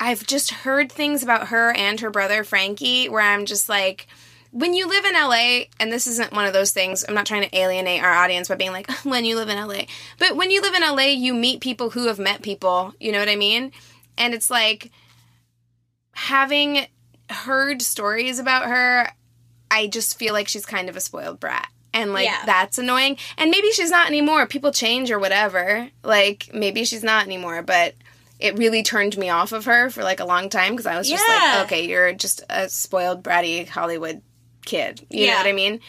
I've 0.00 0.26
just 0.26 0.50
heard 0.50 0.92
things 0.92 1.22
about 1.22 1.48
her 1.48 1.72
and 1.72 1.98
her 2.00 2.10
brother 2.10 2.44
Frankie 2.44 3.08
where 3.08 3.20
I'm 3.20 3.46
just 3.46 3.68
like 3.68 4.06
when 4.50 4.72
you 4.72 4.88
live 4.88 5.04
in 5.04 5.12
LA, 5.12 5.64
and 5.78 5.92
this 5.92 6.06
isn't 6.06 6.32
one 6.32 6.46
of 6.46 6.52
those 6.52 6.70
things, 6.70 7.04
I'm 7.06 7.14
not 7.14 7.26
trying 7.26 7.42
to 7.42 7.58
alienate 7.58 8.02
our 8.02 8.12
audience 8.12 8.48
by 8.48 8.54
being 8.54 8.72
like, 8.72 8.90
when 9.04 9.24
you 9.24 9.36
live 9.36 9.48
in 9.48 9.58
LA. 9.58 9.82
But 10.18 10.36
when 10.36 10.50
you 10.50 10.62
live 10.62 10.74
in 10.74 10.82
LA, 10.82 11.08
you 11.08 11.34
meet 11.34 11.60
people 11.60 11.90
who 11.90 12.06
have 12.06 12.18
met 12.18 12.42
people, 12.42 12.94
you 12.98 13.12
know 13.12 13.18
what 13.18 13.28
I 13.28 13.36
mean? 13.36 13.72
And 14.16 14.34
it's 14.34 14.50
like 14.50 14.90
having 16.12 16.86
heard 17.30 17.82
stories 17.82 18.38
about 18.38 18.66
her, 18.66 19.12
I 19.70 19.86
just 19.86 20.18
feel 20.18 20.32
like 20.32 20.48
she's 20.48 20.66
kind 20.66 20.88
of 20.88 20.96
a 20.96 21.00
spoiled 21.00 21.40
brat. 21.40 21.68
And 21.94 22.12
like 22.12 22.26
Yeah. 22.26 22.42
that's 22.46 22.78
annoying. 22.78 23.16
And 23.36 23.50
maybe 23.50 23.70
she's 23.72 23.90
not 23.90 24.08
anymore. 24.08 24.46
People 24.46 24.72
change 24.72 25.10
or 25.10 25.18
whatever. 25.18 25.88
Like 26.02 26.50
maybe 26.52 26.84
she's 26.84 27.02
not 27.04 27.24
anymore, 27.26 27.62
but 27.62 27.94
it 28.38 28.56
really 28.58 28.82
turned 28.82 29.16
me 29.18 29.30
off 29.30 29.52
of 29.52 29.64
her 29.64 29.90
for 29.90 30.04
like 30.04 30.20
a 30.20 30.24
long 30.24 30.48
time 30.48 30.72
because 30.72 30.86
I 30.86 30.96
was 30.96 31.08
just 31.08 31.26
like, 31.28 31.64
okay, 31.64 31.86
you're 31.88 32.12
just 32.12 32.42
a 32.48 32.68
spoiled 32.68 33.24
bratty 33.24 33.66
Hollywood 33.68 34.22
kid. 34.64 35.04
You 35.10 35.26
know 35.28 35.36
what 35.36 35.46
I 35.46 35.52
mean? 35.52 35.80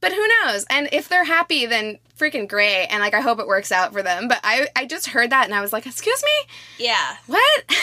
But 0.00 0.12
who 0.12 0.28
knows? 0.44 0.64
And 0.70 0.88
if 0.92 1.08
they're 1.08 1.24
happy, 1.24 1.66
then 1.66 1.98
freaking 2.16 2.48
great. 2.48 2.86
And 2.86 3.00
like 3.00 3.12
I 3.14 3.20
hope 3.20 3.38
it 3.40 3.46
works 3.46 3.72
out 3.72 3.92
for 3.92 4.02
them. 4.02 4.28
But 4.28 4.38
I 4.44 4.68
I 4.76 4.86
just 4.86 5.08
heard 5.08 5.30
that 5.30 5.46
and 5.46 5.54
I 5.54 5.60
was 5.60 5.72
like, 5.72 5.84
excuse 5.86 6.22
me? 6.22 6.84
Yeah. 6.86 7.16
What? 7.26 7.64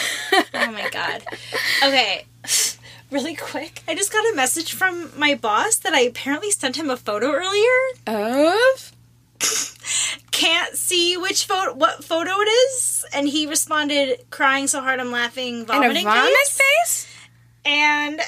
Oh 0.54 0.72
my 0.72 0.90
god. 0.90 1.24
Okay. 1.84 2.26
Really 3.12 3.36
quick, 3.36 3.82
I 3.88 3.96
just 3.96 4.12
got 4.12 4.26
a 4.34 4.36
message 4.36 4.74
from 4.74 5.18
my 5.18 5.34
boss 5.34 5.78
that 5.78 5.94
I 5.94 6.02
apparently 6.02 6.52
sent 6.52 6.76
him 6.76 6.90
a 6.90 6.98
photo 6.98 7.32
earlier. 7.32 7.78
of? 8.06 8.92
Can't 10.32 10.76
see 10.76 11.16
which 11.18 11.46
photo, 11.46 11.74
what 11.74 12.04
photo 12.04 12.32
it 12.32 12.50
is, 12.50 13.06
and 13.14 13.28
he 13.30 13.48
responded, 13.48 14.26
crying 14.30 14.68
so 14.68 14.82
hard 14.82 15.00
I'm 15.00 15.12
laughing, 15.12 15.60
And 15.60 15.68
vomiting 15.68 16.06
a 16.06 16.10
vomit 16.10 16.32
face. 16.48 17.06
face? 17.06 17.08
And 17.66 18.20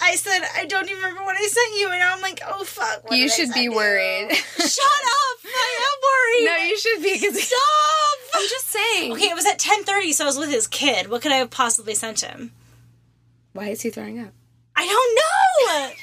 I 0.00 0.16
said, 0.16 0.40
I 0.56 0.64
don't 0.66 0.90
even 0.90 0.96
remember 1.02 1.22
what 1.22 1.36
I 1.36 1.46
sent 1.46 1.78
you, 1.78 1.88
and 1.90 2.00
now 2.00 2.12
I'm 2.14 2.20
like, 2.20 2.40
oh 2.46 2.64
fuck. 2.64 3.04
You 3.12 3.28
should 3.30 3.52
be 3.54 3.62
you? 3.62 3.72
worried. 3.72 4.32
Shut 4.56 5.02
up! 5.06 5.38
I 5.46 5.80
am 5.80 5.96
worried. 6.02 6.46
no, 6.46 6.56
you 6.68 6.78
should 6.78 7.02
be 7.02 7.14
because 7.20 7.40
Stop! 7.40 8.18
I'm 8.34 8.48
just 8.48 8.66
saying. 8.66 9.12
Okay, 9.12 9.26
it 9.26 9.34
was 9.36 9.46
at 9.46 9.58
10:30, 9.60 10.12
so 10.12 10.24
I 10.24 10.26
was 10.26 10.38
with 10.38 10.50
his 10.50 10.66
kid. 10.66 11.08
What 11.08 11.22
could 11.22 11.30
I 11.32 11.36
have 11.36 11.50
possibly 11.50 11.94
sent 11.94 12.20
him? 12.22 12.50
Why 13.54 13.68
is 13.68 13.80
he 13.80 13.90
throwing 13.90 14.18
up? 14.18 14.32
I 14.76 14.84
don't 14.84 15.14
know. 15.14 15.94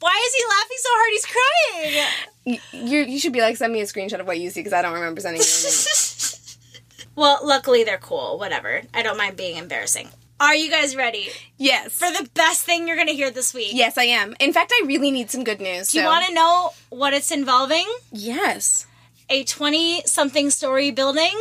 Why 0.00 0.22
is 0.26 0.34
he 0.34 0.44
laughing 0.48 0.78
so 0.78 0.88
hard? 0.92 1.10
He's 1.12 1.26
crying. 1.26 2.60
You, 2.72 2.88
you, 2.88 3.12
you 3.12 3.18
should 3.18 3.32
be 3.32 3.40
like, 3.40 3.56
send 3.56 3.72
me 3.72 3.80
a 3.80 3.84
screenshot 3.84 4.20
of 4.20 4.26
what 4.26 4.40
you 4.40 4.50
see 4.50 4.60
because 4.60 4.72
I 4.72 4.82
don't 4.82 4.94
remember 4.94 5.20
sending 5.20 5.40
you 5.40 7.06
well, 7.16 7.40
luckily 7.44 7.84
they're 7.84 7.98
cool. 7.98 8.38
Whatever. 8.38 8.82
I 8.92 9.02
don't 9.02 9.18
mind 9.18 9.36
being 9.36 9.56
embarrassing. 9.58 10.08
Are 10.40 10.54
you 10.54 10.70
guys 10.70 10.96
ready 10.96 11.28
yes. 11.58 11.92
for 11.92 12.10
the 12.10 12.28
best 12.34 12.64
thing 12.64 12.88
you're 12.88 12.96
going 12.96 13.08
to 13.08 13.14
hear 13.14 13.30
this 13.30 13.54
week? 13.54 13.70
yes, 13.72 13.96
I 13.96 14.04
am. 14.04 14.34
In 14.40 14.52
fact, 14.52 14.72
I 14.74 14.86
really 14.86 15.10
need 15.10 15.30
some 15.30 15.44
good 15.44 15.60
news. 15.60 15.92
Do 15.92 16.00
you 16.00 16.06
want 16.06 16.26
to 16.26 16.34
know 16.34 16.70
what 16.88 17.12
it's 17.12 17.30
involving? 17.30 17.86
Yes. 18.10 18.86
A 19.28 19.44
20 19.44 20.02
something 20.06 20.50
story 20.50 20.90
building 20.90 21.38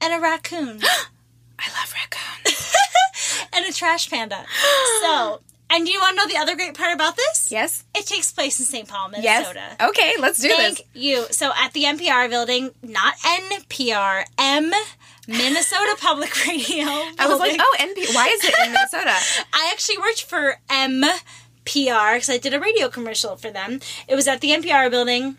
and 0.00 0.14
a 0.14 0.20
raccoon 0.20 0.80
I 1.58 1.68
love 1.78 1.94
raccoons. 1.94 2.74
and 3.52 3.64
a 3.66 3.72
trash 3.72 4.08
panda. 4.10 4.44
So, 5.02 5.40
and 5.70 5.84
do 5.86 5.92
you 5.92 5.98
want 6.00 6.16
to 6.18 6.22
know 6.24 6.28
the 6.32 6.38
other 6.38 6.54
great 6.54 6.74
part 6.74 6.94
about 6.94 7.16
this? 7.16 7.48
yes. 7.50 7.84
It 7.94 8.06
takes 8.06 8.30
place 8.32 8.58
in 8.60 8.66
St. 8.66 8.86
Paul, 8.88 9.10
Yes. 9.18 9.46
Minnesota. 9.52 9.88
Okay, 9.88 10.14
let's 10.20 10.38
do 10.40 10.48
this. 10.48 10.56
Thank 10.56 10.76
this. 10.78 10.86
you. 10.94 11.26
So 11.30 11.52
at 11.56 11.72
the 11.72 11.84
NPR 11.84 12.28
building, 12.30 12.70
not 12.82 13.14
NPR, 13.18 14.24
M, 14.38 14.70
Minnesota 15.28 15.96
Public 16.00 16.46
Radio. 16.46 16.84
I 17.18 17.26
was 17.28 17.38
like, 17.40 17.56
oh, 17.60 17.76
NP. 17.80 18.14
Why 18.14 18.28
is 18.28 18.44
it 18.44 18.54
in 18.64 18.72
Minnesota? 18.72 19.10
I 19.52 19.70
actually 19.72 19.98
worked 19.98 20.22
for 20.22 20.56
MPR 20.70 22.14
because 22.14 22.30
I 22.30 22.38
did 22.38 22.54
a 22.54 22.60
radio 22.60 22.88
commercial 22.88 23.36
for 23.36 23.50
them. 23.50 23.80
It 24.08 24.14
was 24.14 24.28
at 24.28 24.40
the 24.40 24.50
NPR 24.50 24.90
building. 24.90 25.36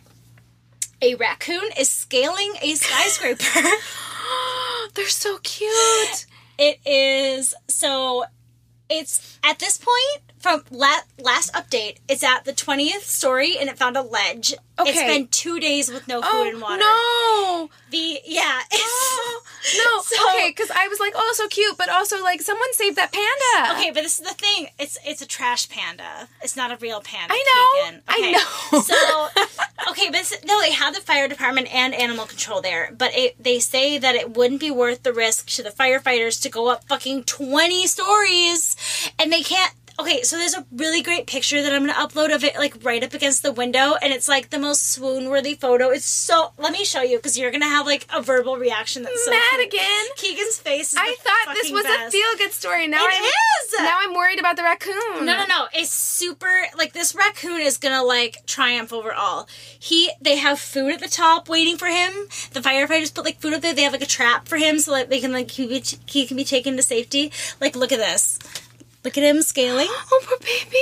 A 1.01 1.15
raccoon 1.15 1.69
is 1.79 1.89
scaling 1.89 2.53
a 2.61 2.75
skyscraper. 2.75 3.61
They're 4.93 5.07
so 5.07 5.37
cute. 5.43 6.25
It 6.57 6.79
is 6.85 7.53
so. 7.67 8.25
It's 8.89 9.37
at 9.43 9.59
this 9.59 9.77
point 9.77 10.31
from 10.39 10.63
la- 10.71 11.01
last 11.19 11.51
update. 11.53 11.97
It's 12.07 12.23
at 12.23 12.45
the 12.45 12.53
twentieth 12.53 13.03
story 13.03 13.57
and 13.59 13.69
it 13.69 13.77
found 13.77 13.97
a 13.97 14.01
ledge. 14.01 14.53
Okay. 14.79 14.91
It's 14.91 15.03
been 15.03 15.27
two 15.27 15.59
days 15.59 15.91
with 15.91 16.07
no 16.07 16.21
food 16.21 16.29
Oh 16.31 16.47
and 16.47 16.61
water. 16.61 16.77
no. 16.77 17.69
The 17.91 18.21
yeah. 18.23 18.61
It's, 18.71 18.81
oh, 18.85 19.41
No, 19.77 20.01
So- 20.03 20.29
okay, 20.37 20.49
because 20.51 20.71
I 20.71 20.87
was 20.87 21.01
like, 21.01 21.11
oh, 21.17 21.33
so 21.35 21.49
cute, 21.49 21.77
but 21.77 21.89
also 21.89 22.21
like, 22.23 22.41
someone 22.41 22.71
saved 22.73 22.95
that 22.95 23.11
panda. 23.11 23.73
Okay, 23.77 23.91
but 23.91 24.03
this 24.03 24.19
is 24.19 24.25
the 24.25 24.33
thing. 24.35 24.67
It's 24.79 24.97
it's 25.05 25.21
a 25.21 25.27
trash 25.27 25.67
panda. 25.67 26.29
It's 26.41 26.55
not 26.55 26.71
a 26.71 26.77
real 26.77 27.01
panda. 27.01 27.33
I 27.33 27.43
know. 27.43 27.83
Keegan. 27.83 28.03
I 28.07 28.17
Okay. 28.19 28.31
know. 28.31 28.81
So 28.83 29.27
okay, 29.35 29.36
it's, 30.31 30.45
no, 30.45 30.61
they 30.61 30.71
had 30.71 30.95
the 30.95 31.01
fire 31.01 31.27
department 31.27 31.73
and 31.73 31.93
animal 31.93 32.25
control 32.25 32.61
there, 32.61 32.93
but 32.97 33.11
it, 33.15 33.41
they 33.41 33.59
say 33.59 33.97
that 33.97 34.15
it 34.15 34.35
wouldn't 34.35 34.59
be 34.59 34.71
worth 34.71 35.03
the 35.03 35.13
risk 35.13 35.47
to 35.51 35.63
the 35.63 35.69
firefighters 35.69 36.41
to 36.41 36.49
go 36.49 36.67
up 36.69 36.83
fucking 36.85 37.23
twenty 37.23 37.87
stories, 37.87 38.75
and 39.19 39.31
they 39.31 39.41
can't. 39.41 39.73
Okay, 39.99 40.21
so 40.23 40.37
there's 40.37 40.53
a 40.53 40.65
really 40.71 41.01
great 41.01 41.27
picture 41.27 41.61
that 41.61 41.73
I'm 41.73 41.85
gonna 41.85 41.93
upload 41.93 42.33
of 42.33 42.43
it, 42.43 42.55
like 42.55 42.75
right 42.83 43.03
up 43.03 43.13
against 43.13 43.43
the 43.43 43.51
window, 43.51 43.95
and 44.01 44.13
it's 44.13 44.27
like 44.27 44.49
the 44.49 44.59
most 44.59 44.91
swoon 44.91 45.29
worthy 45.29 45.55
photo. 45.55 45.89
It's 45.89 46.05
so. 46.05 46.51
Let 46.57 46.71
me 46.71 46.85
show 46.85 47.01
you 47.01 47.17
because 47.17 47.37
you're 47.37 47.51
gonna 47.51 47.65
have 47.67 47.85
like 47.85 48.05
a 48.13 48.21
verbal 48.21 48.57
reaction 48.57 49.03
that's 49.03 49.23
so. 49.25 49.31
cute. 49.31 49.43
Madigan. 49.51 50.05
Keegan's 50.15 50.57
face. 50.59 50.93
Is 50.93 50.99
I 50.99 51.15
thought 51.19 51.53
this 51.55 51.71
was 51.71 51.83
best. 51.83 52.07
a 52.07 52.11
feel 52.11 52.37
good 52.37 52.51
story. 52.53 52.87
Now 52.87 53.03
It 53.05 53.13
I'm 53.15 53.23
is! 53.23 53.73
now 53.79 53.97
I'm 54.01 54.13
worried 54.13 54.39
about 54.39 54.55
the 54.55 54.63
raccoon. 54.63 55.25
No, 55.25 55.25
no, 55.25 55.45
no. 55.47 55.67
It's 55.73 55.91
super 55.91 56.65
like 56.77 56.93
this 56.93 57.15
raccoon 57.15 57.61
is 57.61 57.77
gonna 57.77 58.03
like 58.03 58.45
triumph 58.45 58.93
over 58.93 59.13
all. 59.13 59.47
He 59.79 60.11
they 60.21 60.37
have 60.37 60.59
food 60.59 60.93
at 60.93 60.99
the 60.99 61.07
top 61.09 61.49
waiting 61.49 61.77
for 61.77 61.87
him. 61.87 62.11
The 62.53 62.59
firefighters 62.61 63.13
put 63.13 63.25
like 63.25 63.39
food 63.39 63.53
up 63.53 63.61
there. 63.61 63.73
They 63.73 63.83
have 63.83 63.93
like 63.93 64.01
a 64.03 64.05
trap 64.07 64.47
for 64.47 64.57
him 64.57 64.79
so 64.79 64.91
like 64.91 65.09
they 65.09 65.19
can 65.19 65.31
like 65.31 65.51
he, 65.51 65.67
be, 65.67 65.83
he 66.05 66.25
can 66.27 66.37
be 66.37 66.43
taken 66.45 66.75
to 66.77 66.83
safety. 66.83 67.31
Like 67.59 67.75
look 67.75 67.91
at 67.91 67.99
this. 67.99 68.39
Look 69.03 69.17
at 69.17 69.23
him 69.23 69.41
scaling. 69.41 69.87
Oh, 70.11 70.23
poor 70.25 70.37
baby. 70.39 70.77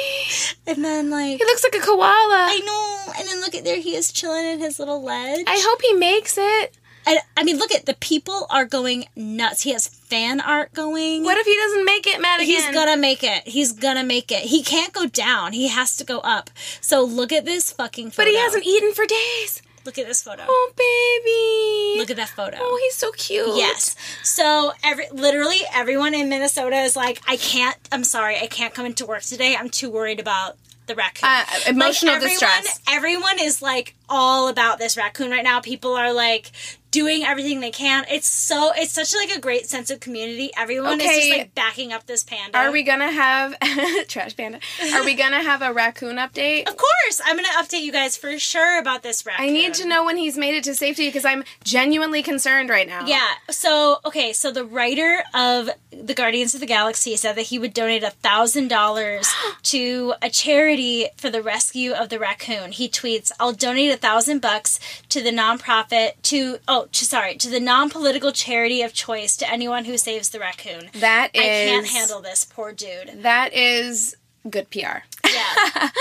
And 0.67 0.84
then 0.84 1.10
like 1.10 1.38
He 1.38 1.45
looks 1.45 1.63
like 1.63 1.75
a 1.75 1.86
koala. 1.86 2.47
I 2.49 2.60
know. 2.65 3.13
And 3.17 3.28
then 3.28 3.41
look 3.41 3.56
at 3.56 3.63
there 3.63 3.80
he 3.80 3.95
is 3.95 4.12
chilling 4.12 4.45
in 4.45 4.60
his 4.60 4.80
little 4.80 5.01
ledge. 5.04 5.45
I 5.47 5.58
hope 5.67 5.82
he 5.82 5.93
makes 5.93 6.38
it. 6.38 6.78
And, 7.08 7.19
I 7.38 7.43
mean 7.43 7.58
look 7.58 7.71
at 7.71 7.86
the 7.86 7.93
people 7.95 8.47
are 8.49 8.65
going 8.65 9.06
nuts. 9.15 9.62
He 9.62 9.71
has 9.71 9.88
fan 9.88 10.41
art 10.41 10.73
going. 10.73 11.23
What 11.23 11.38
if 11.38 11.45
he 11.45 11.56
doesn't 11.56 11.86
make 11.86 12.08
it, 12.08 12.21
Madigan? 12.21 12.47
He's 12.47 12.71
gonna 12.71 12.97
make 12.97 13.23
it. 13.23 13.47
He's 13.47 13.71
gonna 13.73 14.04
make 14.04 14.32
it. 14.32 14.43
He 14.43 14.63
can't 14.63 14.93
go 14.93 15.06
down. 15.06 15.54
He 15.54 15.67
has 15.67 15.95
to 15.97 16.04
go 16.04 16.19
up. 16.19 16.49
So 16.82 17.04
look 17.04 17.32
at 17.32 17.45
this 17.45 17.71
fucking 17.71 18.12
photo. 18.12 18.28
But 18.28 18.32
he 18.32 18.38
hasn't 18.38 18.65
eaten 18.65 18.93
for 18.93 19.06
days. 19.06 19.62
Look 19.86 20.00
at 20.00 20.08
this 20.08 20.24
photo. 20.24 20.43
Oh, 20.48 20.71
baby. 20.76 22.00
Look 22.00 22.10
at 22.10 22.17
that 22.17 22.30
photo. 22.30 22.58
Oh, 22.60 22.80
he's 22.82 22.95
so 22.95 23.12
cute. 23.12 23.56
Yes. 23.56 23.95
So 24.24 24.74
every 24.84 25.06
literally 25.12 25.60
everyone 25.74 26.15
in 26.15 26.28
Minnesota 26.28 26.78
is 26.78 26.95
like, 26.95 27.21
I 27.28 27.38
can't. 27.38 27.78
I'm 27.91 28.04
sorry, 28.04 28.38
I 28.38 28.48
can't 28.48 28.74
come 28.74 28.86
into 28.86 29.06
work 29.06 29.21
today. 29.21 29.56
I'm 29.56 29.69
too 29.69 29.91
worried 29.91 30.19
about 30.19 30.58
the 30.88 30.95
raccoon. 30.95 31.30
Uh, 31.30 31.45
emotional 31.67 32.15
everyone, 32.15 32.32
distress. 32.32 32.80
Everyone 32.89 33.39
is 33.39 33.62
like 33.62 33.95
all 34.10 34.48
about 34.48 34.80
this 34.80 34.98
raccoon 34.98 35.30
right 35.32 35.43
now. 35.43 35.60
People 35.62 35.93
are 35.93 36.13
like 36.13 36.52
doing 36.95 37.25
everything 37.25 37.60
they 37.60 37.71
can. 37.71 38.05
It's 38.10 38.29
so 38.29 38.71
it's 38.73 38.93
such 38.93 39.13
like 39.13 39.29
a 39.36 39.41
great 39.41 39.67
sense 39.67 39.91
of 39.91 39.99
community. 39.99 40.51
Everyone 40.55 41.01
is 41.01 41.05
just 41.05 41.29
like 41.29 41.53
backing 41.53 41.91
up 41.91 42.05
this 42.05 42.23
panda. 42.23 42.58
Are 42.58 42.71
we 42.71 42.84
gonna 42.84 43.12
have 43.12 43.60
trash 44.08 44.34
panda? 44.38 44.62
Are 44.93 45.03
we 45.03 45.13
gonna 45.13 45.43
have 45.43 45.62
a 45.62 45.73
raccoon 45.73 46.15
update? 46.15 46.69
Of 46.69 46.77
course, 46.77 47.19
I'm 47.25 47.36
gonna 47.36 47.49
update 47.49 47.81
you 47.81 47.91
guys 47.91 48.15
for 48.15 48.39
sure 48.39 48.79
about 48.79 49.03
this 49.03 49.25
raccoon. 49.25 49.45
I 49.45 49.49
need 49.49 49.73
to 49.73 49.86
know 49.86 50.05
when 50.05 50.15
he's 50.15 50.38
made 50.38 50.55
it 50.55 50.63
to 50.63 50.73
safety 50.73 51.10
because 51.10 51.25
I'm 51.25 51.43
genuinely 51.65 52.23
concerned 52.23 52.69
right 52.69 52.88
now. 52.88 53.05
Yeah. 53.05 53.27
So 53.49 53.97
okay. 54.05 54.31
So 54.31 54.49
the 54.49 54.63
writer 54.63 55.21
of 55.34 55.69
the 55.91 56.13
Guardians 56.13 56.53
of 56.53 56.62
the 56.62 56.65
Galaxy 56.65 57.17
said 57.17 57.34
that 57.34 57.47
he 57.47 57.60
would 57.60 57.73
donate 57.73 58.03
a 58.03 58.12
thousand 58.12 58.69
dollars 58.69 59.29
to 59.63 60.13
a 60.21 60.29
charity 60.29 61.08
for 61.17 61.29
the 61.29 61.41
rescue 61.43 61.91
of 61.91 62.08
the 62.08 62.19
raccoon. 62.19 62.71
He 62.71 62.88
tweets, 62.88 63.34
"I'll 63.38 63.51
donate 63.51 63.91
a 63.91 63.97
thousand 63.97 64.39
bucks 64.39 64.79
to 65.10 65.21
the 65.21 65.31
nonprofit 65.31 66.13
to 66.23 66.60
oh 66.69 66.85
to, 66.91 67.06
sorry 67.06 67.36
to 67.38 67.50
the 67.50 67.60
non-political 67.60 68.32
charity 68.32 68.82
of 68.82 68.93
choice 68.93 69.36
to 69.38 69.52
anyone 69.52 69.86
who 69.86 69.98
saves 69.98 70.30
the 70.30 70.39
raccoon." 70.39 70.89
that 70.93 71.32
is. 71.34 71.41
I 71.41 71.45
can't 71.45 71.88
handle 71.88 72.21
this, 72.21 72.45
poor 72.45 72.71
dude. 72.71 73.24
That 73.24 73.54
is 73.54 74.15
good 74.50 74.69
PR. 74.69 75.04
Yeah. 75.26 75.89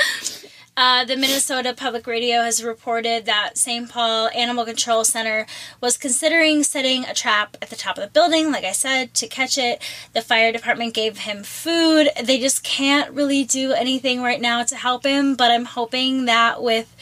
Uh, 0.76 1.04
the 1.04 1.16
Minnesota 1.16 1.72
Public 1.72 2.04
Radio 2.04 2.42
has 2.42 2.64
reported 2.64 3.26
that 3.26 3.56
St. 3.56 3.88
Paul 3.88 4.28
Animal 4.34 4.64
Control 4.64 5.04
Center 5.04 5.46
was 5.80 5.96
considering 5.96 6.64
setting 6.64 7.04
a 7.04 7.14
trap 7.14 7.56
at 7.62 7.70
the 7.70 7.76
top 7.76 7.96
of 7.96 8.02
the 8.02 8.10
building, 8.10 8.50
like 8.50 8.64
I 8.64 8.72
said, 8.72 9.14
to 9.14 9.28
catch 9.28 9.56
it. 9.56 9.80
The 10.14 10.20
fire 10.20 10.50
department 10.50 10.92
gave 10.92 11.18
him 11.18 11.44
food. 11.44 12.08
They 12.20 12.40
just 12.40 12.64
can't 12.64 13.12
really 13.12 13.44
do 13.44 13.70
anything 13.72 14.20
right 14.20 14.40
now 14.40 14.64
to 14.64 14.74
help 14.74 15.04
him, 15.04 15.36
but 15.36 15.52
I'm 15.52 15.64
hoping 15.64 16.24
that 16.24 16.60
with 16.60 16.92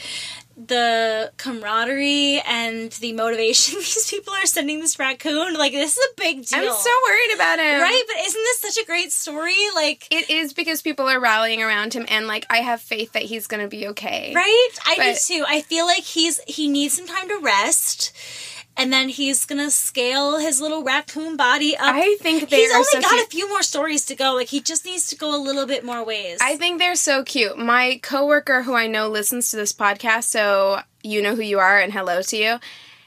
the 0.55 1.31
camaraderie 1.37 2.41
and 2.47 2.91
the 2.93 3.13
motivation 3.13 3.75
these 3.79 4.09
people 4.09 4.33
are 4.33 4.45
sending 4.45 4.79
this 4.79 4.99
raccoon, 4.99 5.55
like, 5.55 5.71
this 5.71 5.97
is 5.97 6.07
a 6.11 6.21
big 6.21 6.45
deal. 6.45 6.59
I'm 6.59 6.75
so 6.75 6.91
worried 7.07 7.35
about 7.35 7.59
him. 7.59 7.81
Right, 7.81 8.03
but 8.07 8.17
isn't 8.25 8.41
this 8.41 8.59
such 8.59 8.83
a 8.83 8.85
great 8.85 9.11
story? 9.11 9.55
Like, 9.75 10.07
It 10.11 10.29
is 10.29 10.53
because 10.53 10.81
people 10.81 11.09
are 11.09 11.19
rallying 11.19 11.61
around 11.61 11.93
him, 11.93 12.05
and 12.07 12.27
like 12.27 12.45
I 12.49 12.57
have 12.57 12.81
faith 12.81 13.13
that 13.13 13.23
he's 13.23 13.47
gonna 13.47 13.67
be 13.67 13.87
okay. 13.87 14.33
Right? 14.35 14.69
I 14.85 15.13
do 15.13 15.19
too. 15.19 15.45
I 15.47 15.61
feel 15.61 15.85
like 15.85 16.03
he's 16.03 16.39
he 16.47 16.67
needs 16.67 16.95
some 16.95 17.07
time 17.07 17.27
to 17.29 17.39
rest. 17.39 18.13
And 18.75 18.91
then 18.91 19.09
he's 19.09 19.45
gonna 19.45 19.69
scale 19.69 20.39
his 20.39 20.59
little 20.59 20.83
raccoon 20.83 21.37
body 21.37 21.75
up. 21.75 21.93
I 21.93 22.17
think 22.19 22.49
they 22.49 22.61
he's 22.61 22.71
are 22.71 22.77
only 22.77 22.85
so 22.85 23.01
got 23.01 23.11
cute. 23.11 23.27
a 23.27 23.29
few 23.29 23.47
more 23.49 23.61
stories 23.61 24.05
to 24.07 24.15
go. 24.15 24.33
Like 24.33 24.47
he 24.47 24.59
just 24.61 24.83
needs 24.85 25.07
to 25.09 25.15
go 25.15 25.35
a 25.35 25.37
little 25.41 25.65
bit 25.67 25.85
more 25.85 26.03
ways. 26.03 26.39
I 26.41 26.57
think 26.57 26.79
they're 26.79 26.95
so 26.95 27.23
cute. 27.23 27.57
My 27.57 27.99
coworker, 28.01 28.63
who 28.63 28.73
I 28.73 28.87
know 28.87 29.09
listens 29.09 29.51
to 29.51 29.57
this 29.57 29.73
podcast, 29.73 30.23
so 30.23 30.79
you 31.03 31.21
know 31.21 31.35
who 31.35 31.43
you 31.43 31.59
are, 31.59 31.79
and 31.79 31.93
hello 31.93 32.21
to 32.23 32.37
you. 32.37 32.59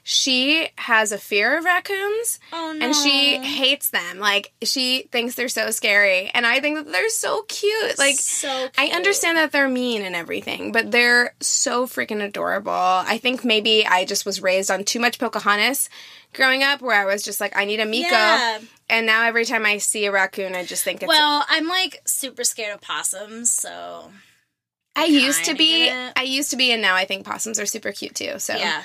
She 0.09 0.69
has 0.79 1.11
a 1.11 1.19
fear 1.19 1.59
of 1.59 1.65
raccoons, 1.65 2.39
Oh, 2.53 2.79
and 2.81 2.95
she 2.95 3.39
hates 3.39 3.91
them. 3.91 4.21
Like 4.21 4.53
she 4.63 5.09
thinks 5.11 5.35
they're 5.35 5.49
so 5.49 5.73
scary, 5.73 6.31
and 6.33 6.47
I 6.47 6.61
think 6.61 6.77
that 6.77 6.93
they're 6.93 7.11
so 7.11 7.43
cute. 7.49 7.99
Like 7.99 8.15
So 8.15 8.69
I 8.79 8.87
understand 8.95 9.37
that 9.37 9.51
they're 9.51 9.69
mean 9.69 10.03
and 10.03 10.15
everything, 10.15 10.71
but 10.71 10.93
they're 10.93 11.35
so 11.41 11.87
freaking 11.89 12.23
adorable. 12.23 12.71
I 12.71 13.19
think 13.19 13.45
maybe 13.45 13.85
I 13.85 14.05
just 14.05 14.25
was 14.25 14.41
raised 14.41 14.71
on 14.71 14.85
too 14.85 15.01
much 15.01 15.19
Pocahontas 15.19 15.91
growing 16.33 16.63
up, 16.63 16.81
where 16.81 16.95
I 16.95 17.05
was 17.05 17.25
just 17.25 17.41
like, 17.41 17.57
I 17.57 17.65
need 17.65 17.81
a 17.81 17.85
Meeko. 17.85 18.13
Yeah. 18.13 18.61
And 18.89 19.07
now 19.07 19.25
every 19.25 19.45
time 19.45 19.67
I 19.67 19.79
see 19.79 20.07
a 20.07 20.13
raccoon, 20.13 20.55
I 20.55 20.65
just 20.65 20.85
think 20.85 21.03
it's 21.03 21.09
Well, 21.09 21.45
I'm 21.49 21.67
like 21.67 22.01
super 22.07 22.45
scared 22.45 22.73
of 22.77 22.81
possums, 22.81 23.51
so 23.51 24.13
I 24.95 25.07
used 25.07 25.47
to 25.47 25.55
be. 25.57 25.91
I 25.91 26.23
used 26.23 26.53
to 26.53 26.57
be, 26.57 26.71
and 26.71 26.81
now 26.81 26.95
I 26.95 27.07
think 27.07 27.27
possums 27.27 27.59
are 27.59 27.67
super 27.67 27.91
cute 27.91 28.15
too. 28.15 28.39
So 28.39 28.55
yeah. 28.55 28.85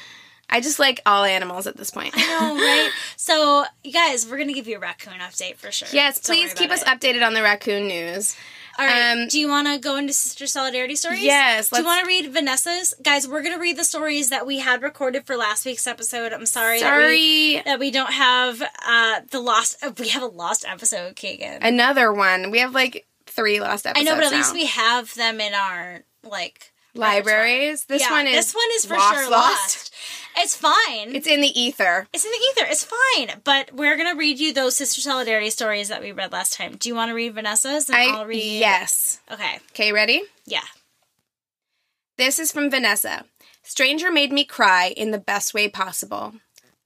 I 0.51 0.59
just 0.61 0.79
like 0.79 0.99
all 1.05 1.23
animals 1.23 1.65
at 1.67 1.77
this 1.77 1.89
point. 1.91 2.15
No, 2.15 2.55
right? 2.55 2.89
So, 3.15 3.63
you 3.83 3.91
guys, 3.93 4.27
we're 4.27 4.37
gonna 4.37 4.53
give 4.53 4.67
you 4.67 4.77
a 4.77 4.79
raccoon 4.79 5.13
update 5.19 5.55
for 5.57 5.71
sure. 5.71 5.87
yes, 5.93 6.19
Don't 6.19 6.35
please 6.35 6.53
keep 6.53 6.71
us 6.71 6.81
it. 6.81 6.87
updated 6.87 7.25
on 7.25 7.33
the 7.33 7.41
raccoon 7.41 7.87
news. 7.87 8.35
All 8.79 8.85
right. 8.85 9.11
Um, 9.11 9.27
Do 9.27 9.37
you 9.39 9.49
want 9.49 9.67
to 9.67 9.77
go 9.77 9.97
into 9.97 10.13
Sister 10.13 10.47
Solidarity 10.47 10.95
stories? 10.95 11.21
Yes, 11.21 11.69
Do 11.69 11.79
you 11.79 11.85
want 11.85 12.01
to 12.01 12.07
read 12.07 12.31
Vanessa's? 12.31 12.93
Guys, 13.03 13.27
we're 13.27 13.41
going 13.43 13.53
to 13.53 13.59
read 13.61 13.77
the 13.77 13.83
stories 13.83 14.29
that 14.29 14.47
we 14.47 14.59
had 14.59 14.81
recorded 14.81 15.25
for 15.27 15.35
last 15.35 15.65
week's 15.65 15.85
episode. 15.87 16.31
I'm 16.31 16.45
sorry. 16.45 16.79
That 16.79 16.97
we, 16.97 17.55
Sorry, 17.57 17.63
that 17.65 17.79
we 17.79 17.91
don't 17.91 18.13
have 18.13 18.61
uh, 18.61 19.21
the 19.29 19.41
lost. 19.41 19.83
Uh, 19.83 19.91
we 19.99 20.07
have 20.07 20.23
a 20.23 20.27
lost 20.27 20.63
episode, 20.65 21.17
Keegan. 21.17 21.61
another 21.61 22.13
one. 22.13 22.49
We 22.49 22.59
have 22.59 22.73
like 22.73 23.05
three 23.27 23.59
lost 23.59 23.85
episodes. 23.85 24.09
I 24.09 24.09
know, 24.09 24.17
but 24.17 24.25
at 24.27 24.31
now. 24.31 24.37
least 24.37 24.53
we 24.53 24.65
have 24.67 25.13
them 25.15 25.41
in 25.41 25.53
our 25.53 26.03
like 26.23 26.70
libraries. 26.93 27.85
This 27.85 28.01
Yeah, 28.01 28.11
one 28.11 28.27
is 28.27 28.35
this 28.35 28.53
one 28.55 28.67
is 28.75 28.85
for 28.85 28.95
lost, 28.97 29.13
sure 29.15 29.29
lost. 29.29 29.51
lost. 29.51 29.93
It's 30.37 30.55
fine. 30.55 31.15
It's 31.15 31.27
in 31.27 31.41
the 31.41 31.59
ether. 31.59 32.07
It's 32.13 32.23
in 32.25 32.31
the 32.31 32.37
ether. 32.61 32.67
It's 32.71 32.83
fine. 32.85 33.41
But 33.43 33.73
we're 33.73 33.97
gonna 33.97 34.15
read 34.15 34.39
you 34.39 34.53
those 34.53 34.75
Sister 34.77 35.01
Solidarity 35.01 35.49
stories 35.49 35.89
that 35.89 36.01
we 36.01 36.11
read 36.11 36.31
last 36.31 36.53
time. 36.53 36.75
Do 36.77 36.87
you 36.89 36.95
want 36.95 37.09
to 37.09 37.15
read 37.15 37.33
Vanessa's? 37.33 37.89
And 37.89 37.97
I 37.97 38.17
will 38.17 38.25
read. 38.25 38.41
yes. 38.59 39.19
Okay. 39.31 39.59
Okay, 39.71 39.91
ready? 39.91 40.21
Yeah. 40.45 40.61
This 42.17 42.39
is 42.39 42.51
from 42.51 42.69
Vanessa. 42.69 43.25
Stranger 43.63 44.11
made 44.11 44.31
me 44.31 44.43
cry 44.43 44.93
in 44.95 45.11
the 45.11 45.17
best 45.17 45.53
way 45.53 45.67
possible. 45.69 46.33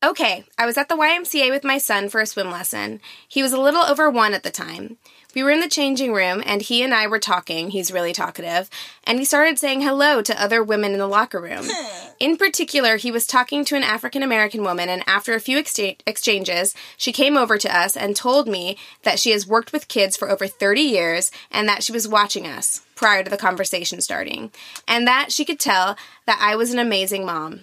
Okay, 0.06 0.44
I 0.56 0.68
was 0.68 0.78
at 0.78 0.88
the 0.88 0.96
YMCA 0.96 1.50
with 1.50 1.63
my 1.63 1.80
son 1.80 2.10
for 2.10 2.22
a 2.22 2.28
swim 2.28 2.52
lesson. 2.52 3.02
He 3.28 3.41
was 3.41 3.54
a 3.54 3.60
little 3.60 3.82
over 3.82 4.08
one 4.08 4.36
at 4.36 4.44
the 4.44 4.52
time. 4.52 4.98
We 5.34 5.41
were 5.41 5.50
in 5.50 5.62
the 5.62 5.68
changing 5.68 6.13
room, 6.13 6.44
and 6.46 6.62
he 6.62 6.84
and 6.84 6.94
I 6.94 7.08
were 7.08 7.18
talking. 7.18 7.72
He's 7.72 7.91
really 7.91 8.13
talkative. 8.13 8.70
And 9.06 9.18
he 9.18 9.26
started 9.26 9.58
saying 9.58 9.82
hello 9.82 10.22
to 10.22 10.39
other 10.39 10.63
women 10.63 10.94
in 10.94 11.00
the 11.00 11.08
locker 11.08 11.41
room. 11.41 11.65
In 12.20 12.38
particular, 12.38 12.98
he 12.98 13.10
was 13.10 13.26
talking 13.26 13.65
to 13.65 13.76
an 13.76 13.82
African 13.82 14.22
American 14.22 14.62
woman, 14.62 14.89
and 14.89 15.04
after 15.08 15.34
a 15.34 15.39
few 15.39 15.58
excha- 15.58 16.00
exchanges, 16.06 16.76
she 16.98 17.12
came 17.12 17.36
over 17.36 17.58
to 17.58 17.76
us 17.76 17.98
and 17.98 18.15
told 18.15 18.48
me 18.48 18.78
that 19.02 19.18
she 19.18 19.32
has 19.32 19.48
worked 19.48 19.74
with 19.74 19.88
kids 19.88 20.15
for 20.15 20.30
over 20.30 20.46
30 20.46 20.82
years 20.82 21.32
and 21.50 21.68
that 21.68 21.82
she 21.82 21.91
was 21.91 22.08
watching 22.08 22.46
us 22.46 22.86
prior 22.94 23.24
to 23.24 23.30
the 23.32 23.38
conversation 23.38 24.02
starting, 24.02 24.52
and 24.88 25.08
that 25.08 25.32
she 25.32 25.44
could 25.46 25.60
tell 25.60 25.98
that 26.28 26.38
I 26.39 26.56
was 26.56 26.72
an 26.72 26.80
amazing 26.80 27.26
mom. 27.26 27.62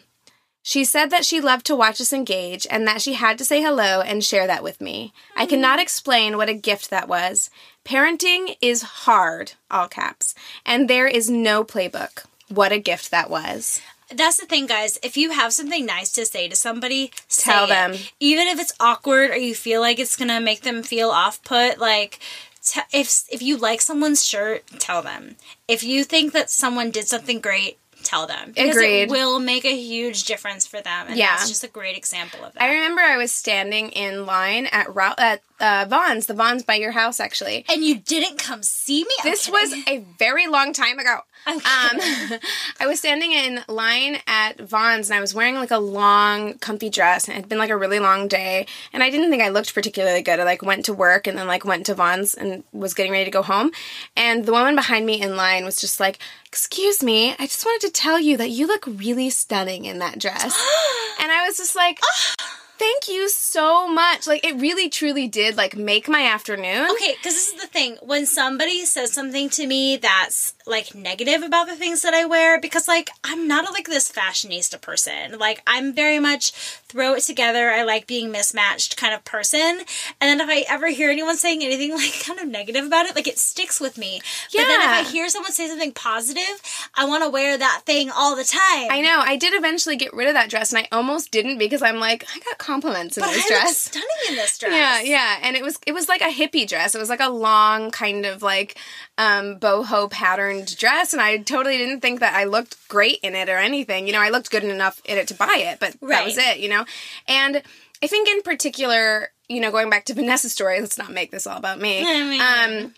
She 0.62 0.85
said 0.85 1.11
that 1.11 1.25
she 1.25 1.40
loved 1.40 1.66
to 1.66 1.77
watch 1.77 2.01
us 2.01 2.12
engage 2.12 2.66
and 2.70 2.87
that 2.87 3.03
she 3.03 3.14
had 3.14 3.37
to 3.38 3.44
say 3.44 3.61
hello 3.61 4.01
and 4.01 4.25
share 4.25 4.46
that 4.46 4.62
with 4.62 4.81
me. 4.81 5.12
I 5.37 5.44
hmm. 5.44 5.51
cannot 5.51 5.81
explain 5.81 6.37
what 6.37 6.48
a 6.48 6.55
gift 6.55 6.90
that 6.90 7.09
was. 7.09 7.51
Parenting 7.85 8.57
is 8.62 8.83
hard, 8.83 9.53
all 9.70 9.88
caps, 9.88 10.35
and 10.64 10.88
there 10.88 11.09
is 11.09 11.29
no 11.29 11.64
playbook. 11.64 12.25
What 12.48 12.70
a 12.70 12.79
gift 12.79 13.11
that 13.11 13.29
was. 13.29 13.81
That's 14.14 14.37
the 14.38 14.46
thing, 14.46 14.66
guys. 14.66 14.98
If 15.03 15.16
you 15.16 15.31
have 15.31 15.53
something 15.53 15.87
nice 15.87 16.12
to 16.12 16.27
say 16.27 16.46
to 16.48 16.55
somebody, 16.55 17.12
Tell 17.29 17.64
it. 17.64 17.68
them. 17.68 17.94
Even 18.20 18.46
if 18.46 18.61
it's 18.61 18.75
awkward 18.79 19.31
or 19.31 19.37
you 19.37 19.55
feel 19.55 19.81
like 19.81 19.98
it's 19.98 20.16
gonna 20.16 20.40
make 20.40 20.62
them 20.62 20.83
feel 20.83 21.11
off 21.11 21.42
put, 21.42 21.79
like 21.79 22.20
t- 22.62 22.81
if 22.92 23.25
if 23.31 23.42
you 23.42 23.57
like 23.57 23.81
someone's 23.81 24.25
shirt, 24.25 24.64
tell 24.79 25.03
them. 25.03 25.37
If 25.66 25.83
you 25.83 26.05
think 26.05 26.33
that 26.33 26.51
someone 26.51 26.90
did 26.90 27.09
something 27.09 27.40
great, 27.40 27.79
tell 28.12 28.27
them. 28.27 28.53
Because 28.55 28.77
Agreed. 28.77 29.03
it 29.03 29.11
will 29.11 29.38
make 29.38 29.64
a 29.64 29.75
huge 29.75 30.25
difference 30.25 30.66
for 30.66 30.81
them. 30.81 31.07
And 31.09 31.16
Yeah. 31.16 31.37
that's 31.37 31.48
just 31.48 31.64
a 31.64 31.68
great 31.68 31.96
example 31.96 32.44
of 32.44 32.53
that. 32.53 32.62
I 32.62 32.72
remember 32.75 33.01
I 33.01 33.16
was 33.16 33.33
standing 33.33 33.90
in 33.90 34.27
line 34.27 34.66
at 34.66 34.94
Ralph, 34.94 35.18
at 35.18 35.42
uh, 35.61 35.87
Vons, 35.88 36.27
the 36.27 36.35
Vons 36.35 36.62
by 36.62 36.75
your 36.75 36.92
house, 36.92 37.20
actually. 37.20 37.64
And 37.68 37.83
you 37.85 37.94
didn't 37.98 38.38
come 38.38 38.62
see 38.62 39.05
me? 39.05 39.11
I'm 39.22 39.31
This 39.31 39.48
was 39.48 39.72
a 39.88 39.98
very 40.18 40.46
long 40.46 40.72
time 40.72 40.98
ago. 40.98 41.20
I'm 41.47 41.57
Um. 41.57 41.61
I 42.81 42.87
was 42.87 42.99
standing 42.99 43.33
in 43.33 43.61
line 43.69 44.19
at 44.27 44.61
Vons 44.61 45.11
and 45.11 45.17
I 45.17 45.21
was 45.21 45.35
wearing 45.35 45.55
like 45.57 45.71
a 45.71 45.79
long, 45.79 46.59
comfy 46.59 46.91
dress. 46.91 47.27
And 47.27 47.37
it 47.37 47.41
had 47.41 47.49
been 47.49 47.59
like 47.59 47.71
a 47.71 47.77
really 47.77 47.99
long 47.99 48.29
day. 48.29 48.67
And 48.93 49.03
I 49.03 49.11
didn't 49.11 49.31
think 49.31 49.43
I 49.43 49.49
looked 49.49 49.75
particularly 49.75 50.23
good. 50.23 50.41
I 50.41 50.45
like 50.45 50.63
went 50.63 50.85
to 50.87 50.93
work 50.93 51.27
and 51.27 51.37
then 51.37 51.47
like 51.47 51.65
went 51.65 51.87
to 51.87 51.95
Vons 51.95 52.35
and 52.35 52.65
was 52.73 52.95
getting 52.95 53.13
ready 53.13 53.25
to 53.25 53.31
go 53.31 53.43
home. 53.43 53.71
And 54.17 54.47
the 54.47 54.53
woman 54.53 54.75
behind 54.75 55.07
me 55.07 55.21
in 55.21 55.37
line 55.37 55.65
was 55.65 55.77
just 55.77 56.01
like, 56.01 56.19
Excuse 56.47 57.03
me, 57.03 57.31
I 57.39 57.47
just 57.47 57.65
wanted 57.65 57.87
to 57.87 57.93
tell 57.93 58.21
you 58.21 58.37
that 58.37 58.51
you 58.51 58.67
look 58.67 58.87
really 58.87 59.31
stunning 59.31 59.87
in 59.87 60.01
that 60.01 60.19
dress. 60.19 60.43
and 61.21 61.33
I 61.33 61.47
was 61.47 61.57
just 61.57 61.75
like, 61.75 61.99
Thank 62.83 63.07
you 63.07 63.29
so 63.29 63.87
much. 63.87 64.27
Like 64.27 64.45
it 64.45 64.57
really 64.57 64.88
truly 64.88 65.29
did 65.29 65.57
like 65.57 65.77
make 65.77 66.09
my 66.09 66.27
afternoon. 66.27 66.90
Okay, 66.90 67.14
because 67.16 67.35
this 67.35 67.53
is 67.55 67.61
the 67.61 67.68
thing. 67.68 67.97
When 68.03 68.27
somebody 68.27 68.85
says 68.85 69.12
something 69.12 69.49
to 69.51 69.68
me 69.68 69.99
that's 69.99 70.55
like 70.66 70.92
negative 70.92 71.42
about 71.42 71.68
the 71.68 71.77
things 71.77 72.03
that 72.03 72.12
I 72.12 72.25
wear, 72.25 72.61
because 72.61 72.88
like 72.88 73.11
I'm 73.23 73.47
not 73.47 73.73
like 73.73 73.87
this 73.87 74.11
fashionista 74.11 74.81
person. 74.81 75.38
Like 75.38 75.62
I'm 75.64 75.92
very 75.92 76.18
much 76.18 76.51
throw 76.88 77.14
it 77.14 77.21
together. 77.21 77.71
I 77.71 77.85
like 77.85 78.09
being 78.09 78.33
mismatched 78.33 78.97
kind 78.97 79.14
of 79.14 79.25
person. 79.25 79.83
And 80.21 80.40
then 80.40 80.40
if 80.40 80.49
I 80.49 80.64
ever 80.68 80.88
hear 80.88 81.09
anyone 81.09 81.37
saying 81.37 81.62
anything 81.62 81.92
like 81.97 82.21
kind 82.25 82.40
of 82.40 82.49
negative 82.49 82.85
about 82.85 83.07
it, 83.07 83.14
like 83.14 83.29
it 83.29 83.38
sticks 83.38 83.81
with 83.81 83.97
me. 83.97 84.21
Yeah. 84.51 84.62
But 84.62 84.66
then 84.66 84.81
if 84.81 85.07
I 85.07 85.09
hear 85.09 85.29
someone 85.29 85.53
say 85.53 85.68
something 85.68 85.92
positive, 85.92 86.61
I 86.97 87.05
want 87.05 87.23
to 87.23 87.31
wear 87.31 87.57
that 87.57 87.83
thing 87.87 88.11
all 88.11 88.35
the 88.35 88.42
time. 88.42 88.90
I 88.90 89.01
know. 89.03 89.21
I 89.25 89.37
did 89.37 89.55
eventually 89.55 89.95
get 89.95 90.12
rid 90.12 90.27
of 90.27 90.35
that 90.35 90.51
dress, 90.51 90.73
and 90.73 90.85
I 90.85 90.88
almost 90.90 91.31
didn't 91.31 91.59
because 91.59 91.81
I'm 91.81 92.01
like, 92.01 92.27
I 92.35 92.40
got 92.40 92.59
compliments 92.73 93.17
in 93.17 93.23
but 93.23 93.31
I 93.31 93.33
this 93.35 93.51
look 93.51 93.61
dress. 93.61 93.79
stunning 93.79 94.09
in 94.31 94.35
this 94.37 94.59
dress. 94.59 94.73
Yeah, 94.73 95.01
yeah, 95.03 95.39
and 95.43 95.57
it 95.57 95.63
was 95.63 95.79
it 95.87 95.93
was 95.93 96.09
like 96.09 96.21
a 96.23 96.33
hippie 96.33 96.67
dress. 96.67 96.95
It 96.95 96.99
was 96.99 97.09
like 97.09 97.21
a 97.21 97.29
long 97.29 97.91
kind 97.91 98.25
of 98.27 98.43
like 98.43 98.79
um, 99.19 99.59
boho 99.59 100.11
patterned 100.11 100.77
dress, 100.77 101.13
and 101.13 101.21
I 101.21 101.39
totally 101.39 101.77
didn't 101.79 102.01
think 102.01 102.21
that 102.21 102.35
I 102.35 102.45
looked 102.45 102.77
great 102.89 103.19
in 103.23 103.35
it 103.35 103.49
or 103.49 103.59
anything. 103.59 104.07
You 104.07 104.13
know, 104.15 104.21
I 104.21 104.31
looked 104.31 104.51
good 104.51 104.65
enough 104.65 105.01
in 105.05 105.19
it 105.19 105.29
to 105.29 105.35
buy 105.35 105.57
it, 105.59 105.79
but 105.81 105.97
that 106.09 106.25
was 106.25 106.39
it. 106.39 106.59
You 106.59 106.69
know, 106.71 106.85
and 107.29 107.63
I 108.03 108.07
think 108.07 108.29
in 108.29 108.43
particular, 108.43 109.29
you 109.49 109.61
know, 109.61 109.71
going 109.71 109.91
back 109.91 110.05
to 110.07 110.15
Vanessa's 110.21 110.53
story, 110.53 110.81
let's 110.81 110.99
not 110.99 111.13
make 111.13 111.31
this 111.31 111.47
all 111.47 111.59
about 111.59 111.79
me. 111.81 112.01
I 112.01 112.25
mean- 112.25 112.85
um, 112.87 112.95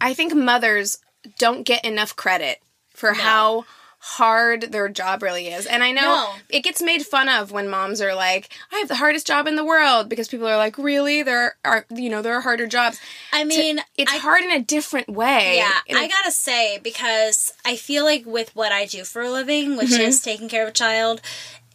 I 0.00 0.14
think 0.14 0.34
mothers 0.34 0.98
don't 1.38 1.64
get 1.64 1.84
enough 1.84 2.16
credit 2.16 2.58
for 2.94 3.12
how 3.12 3.64
hard 4.04 4.72
their 4.72 4.88
job 4.88 5.22
really 5.22 5.46
is. 5.46 5.64
And 5.64 5.80
I 5.84 5.92
know 5.92 6.02
No. 6.02 6.34
it 6.48 6.60
gets 6.64 6.82
made 6.82 7.06
fun 7.06 7.28
of 7.28 7.52
when 7.52 7.68
moms 7.70 8.00
are 8.00 8.16
like, 8.16 8.48
I 8.72 8.78
have 8.78 8.88
the 8.88 8.96
hardest 8.96 9.28
job 9.28 9.46
in 9.46 9.54
the 9.54 9.64
world 9.64 10.08
because 10.08 10.26
people 10.26 10.48
are 10.48 10.56
like, 10.56 10.76
really? 10.76 11.22
There 11.22 11.54
are, 11.64 11.86
you 11.88 12.10
know, 12.10 12.20
there 12.20 12.34
are 12.34 12.40
harder 12.40 12.66
jobs. 12.66 12.98
I 13.32 13.44
mean, 13.44 13.80
It's 13.96 14.12
I 14.12 14.16
hard 14.16 14.42
in 14.42 14.50
a 14.50 14.60
different 14.60 15.08
way. 15.08 15.56
Yeah, 15.58 15.70
In 15.86 15.96
a- 15.96 16.00
I 16.00 16.08
gotta 16.08 16.32
say 16.32 16.80
because 16.82 17.52
I 17.64 17.76
feel 17.76 18.04
like 18.04 18.26
with 18.26 18.54
what 18.56 18.72
I 18.72 18.86
do 18.86 19.04
for 19.04 19.22
a 19.22 19.30
living, 19.30 19.76
which 19.76 19.90
Mm-hmm. 19.90 20.00
is 20.02 20.20
taking 20.20 20.48
care 20.48 20.64
of 20.64 20.70
a 20.70 20.72
child, 20.72 21.20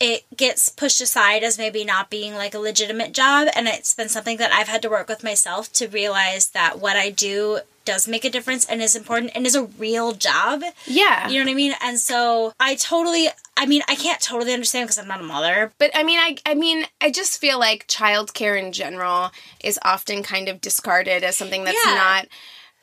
it 0.01 0.25
gets 0.35 0.67
pushed 0.69 0.99
aside 1.01 1.43
as 1.43 1.57
maybe 1.57 1.85
not 1.85 2.09
being 2.09 2.35
like 2.35 2.53
a 2.53 2.59
legitimate 2.59 3.13
job, 3.13 3.47
and 3.55 3.67
it's 3.69 3.95
been 3.95 4.09
something 4.09 4.37
that 4.37 4.51
I've 4.51 4.67
had 4.67 4.81
to 4.83 4.89
work 4.89 5.07
with 5.07 5.23
myself 5.23 5.71
to 5.73 5.87
realize 5.87 6.49
that 6.49 6.79
what 6.79 6.97
I 6.97 7.09
do 7.09 7.61
does 7.87 8.07
make 8.07 8.23
a 8.25 8.29
difference 8.29 8.65
and 8.65 8.81
is 8.81 8.95
important 8.95 9.31
and 9.33 9.47
is 9.47 9.55
a 9.55 9.63
real 9.63 10.11
job. 10.13 10.61
yeah. 10.85 11.27
You 11.29 11.39
know 11.39 11.45
what 11.45 11.51
I 11.51 11.55
mean? 11.55 11.73
And 11.81 11.97
so 11.99 12.53
I 12.59 12.75
totally, 12.75 13.29
I 13.55 13.65
mean, 13.65 13.81
I 13.87 13.95
can't 13.95 14.21
totally 14.21 14.53
understand 14.53 14.85
because 14.87 14.99
I'm 14.99 15.07
not 15.07 15.21
a 15.21 15.23
mother. 15.23 15.71
But 15.79 15.91
I 15.95 16.03
mean, 16.03 16.19
I 16.19 16.37
I 16.45 16.53
mean, 16.53 16.85
I 17.01 17.09
just 17.11 17.39
feel 17.41 17.57
like 17.59 17.87
childcare 17.87 18.55
in 18.63 18.71
general 18.71 19.31
is 19.63 19.79
often 19.83 20.21
kind 20.23 20.47
of 20.49 20.61
discarded 20.61 21.23
as 21.23 21.35
something 21.37 21.63
that's 21.63 21.77
Yeah. 21.85 21.95
not 21.95 22.27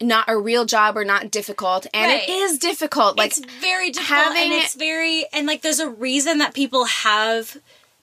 not 0.03 0.25
a 0.29 0.37
real 0.37 0.65
job 0.65 0.97
or 0.97 1.05
not 1.05 1.31
difficult, 1.31 1.87
and 1.95 2.11
Right. 2.11 2.29
it 2.29 2.29
is 2.29 2.59
difficult. 2.59 3.17
Like 3.17 3.31
it's 3.37 3.39
very 3.61 3.91
difficult 3.91 4.25
having- 4.35 4.53
and 4.53 4.63
it's 4.63 4.75
very 4.75 5.27
and 5.33 5.47
like 5.47 5.63
there's 5.63 5.79
a 5.81 5.89
reason 5.89 6.39
that 6.39 6.53
people 6.53 6.85
have 6.87 7.57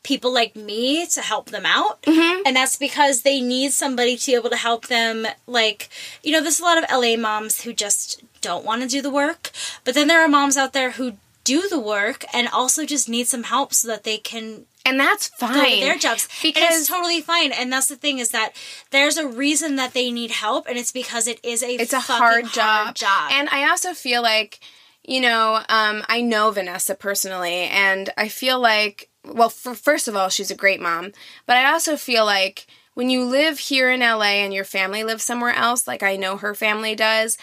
people 0.04 0.34
like 0.34 0.56
me 0.56 1.06
to 1.08 1.22
help 1.22 1.50
them 1.52 1.66
out 1.66 2.02
Mm-hmm. 2.04 2.42
and 2.46 2.56
that's 2.56 2.76
because 2.76 3.22
they 3.22 3.40
need 3.42 3.72
somebody 3.72 4.18
to 4.18 4.26
be 4.26 4.36
able 4.36 4.50
to 4.50 4.56
help 4.58 4.88
them 4.88 5.28
like 5.48 5.90
you 6.24 6.32
know 6.32 6.42
there's 6.42 6.60
a 6.60 6.64
lot 6.64 6.78
of 6.82 6.86
la 6.92 7.16
moms 7.16 7.62
who 7.62 7.72
just 7.74 8.24
don't 8.42 8.66
want 8.66 8.82
to 8.82 8.88
do 8.88 9.02
the 9.02 9.10
work 9.12 9.52
but 9.84 9.94
then 9.94 10.08
there 10.08 10.22
are 10.22 10.28
moms 10.28 10.58
out 10.58 10.74
there 10.74 10.92
who 10.92 11.14
do 11.44 11.68
the 11.70 11.80
work 11.80 12.24
and 12.34 12.48
also 12.48 12.86
just 12.86 13.10
need 13.10 13.28
some 13.28 13.44
help 13.44 13.74
so 13.74 13.88
that 13.88 14.04
they 14.04 14.18
can 14.18 14.66
and 14.84 15.00
that's 15.00 15.28
fine. 15.28 15.80
their 15.80 15.98
jobs 15.98 16.28
and 16.44 16.54
because 16.54 16.80
it's 16.80 16.88
totally 16.88 17.22
fine 17.22 17.52
and 17.52 17.72
that's 17.72 17.88
the 17.88 17.96
thing 17.96 18.18
is 18.18 18.30
that 18.30 18.54
there's 18.90 19.18
a 19.18 19.28
reason 19.28 19.76
that 19.76 19.94
they 19.94 20.10
need 20.12 20.32
help 20.32 20.68
and 20.68 20.78
it's 20.78 20.92
because 20.92 21.28
it 21.28 21.40
is 21.44 21.62
a 21.62 21.76
it's 21.76 21.94
a 21.94 22.00
hard 22.00 22.46
job. 22.46 22.96
job 22.96 23.32
And 23.32 23.48
I 23.50 23.70
also 23.70 23.94
feel 23.94 24.24
like, 24.24 24.60
you 25.04 25.22
know, 25.22 25.62
um, 25.70 26.04
I 26.08 26.22
know 26.22 26.52
Vanessa 26.52 26.96
personally, 26.96 27.64
and 27.64 28.10
I 28.18 28.28
feel 28.28 28.60
like, 28.60 29.10
well, 29.26 29.50
for, 29.50 29.74
first 29.74 30.08
of 30.08 30.16
all, 30.16 30.30
she's 30.30 30.52
a 30.52 30.56
great 30.56 30.82
mom, 30.82 31.12
but 31.46 31.58
I 31.58 31.72
also 31.72 31.98
feel 31.98 32.26
like 32.26 32.68
when 32.94 33.10
you 33.10 33.24
live 33.24 33.60
here 33.60 33.90
in 33.90 34.02
LA 34.02 34.42
and 34.44 34.54
your 34.54 34.64
family 34.64 35.04
lives 35.04 35.24
somewhere 35.24 35.54
else, 35.54 35.88
like 35.88 36.04
I 36.04 36.18
know 36.18 36.38
her 36.38 36.54
family 36.54 36.96
does. 36.96 37.38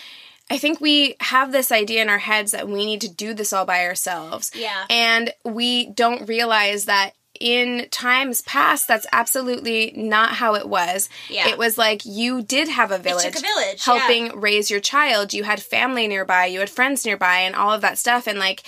I 0.51 0.59
think 0.59 0.81
we 0.81 1.16
have 1.21 1.53
this 1.53 1.71
idea 1.71 2.01
in 2.03 2.09
our 2.09 2.18
heads 2.18 2.53
that 2.53 2.68
we 2.68 2.87
need 2.87 3.01
to 3.03 3.12
do 3.12 3.35
this 3.35 3.53
all 3.53 3.66
by 3.66 3.85
ourselves. 3.85 4.51
Yeah. 4.55 4.85
And 4.88 5.33
we 5.44 5.87
don't 5.90 6.29
realize 6.29 6.87
that 6.87 7.12
in 7.40 7.88
times 7.90 8.42
past, 8.42 8.88
that's 8.88 9.07
absolutely 9.12 9.92
not 9.96 10.35
how 10.35 10.55
it 10.55 10.68
was. 10.68 11.09
Yeah. 11.29 11.48
It 11.48 11.59
was 11.59 11.77
like 11.77 12.05
you 12.05 12.42
did 12.42 12.68
have 12.68 12.90
a 12.90 12.98
village. 12.98 13.37
a 13.37 13.40
village, 13.40 13.87
yeah. 13.87 13.98
helping 13.98 14.40
raise 14.40 14.70
your 14.70 14.81
child. 14.81 15.33
You 15.33 15.44
had 15.44 15.61
family 15.62 16.07
nearby, 16.07 16.46
you 16.46 16.61
had 16.61 16.70
friends 16.70 17.05
nearby, 17.05 17.38
and 17.38 17.55
all 17.55 17.72
of 17.72 17.81
that 17.81 17.98
stuff. 17.98 18.27
And 18.27 18.38
like, 18.38 18.62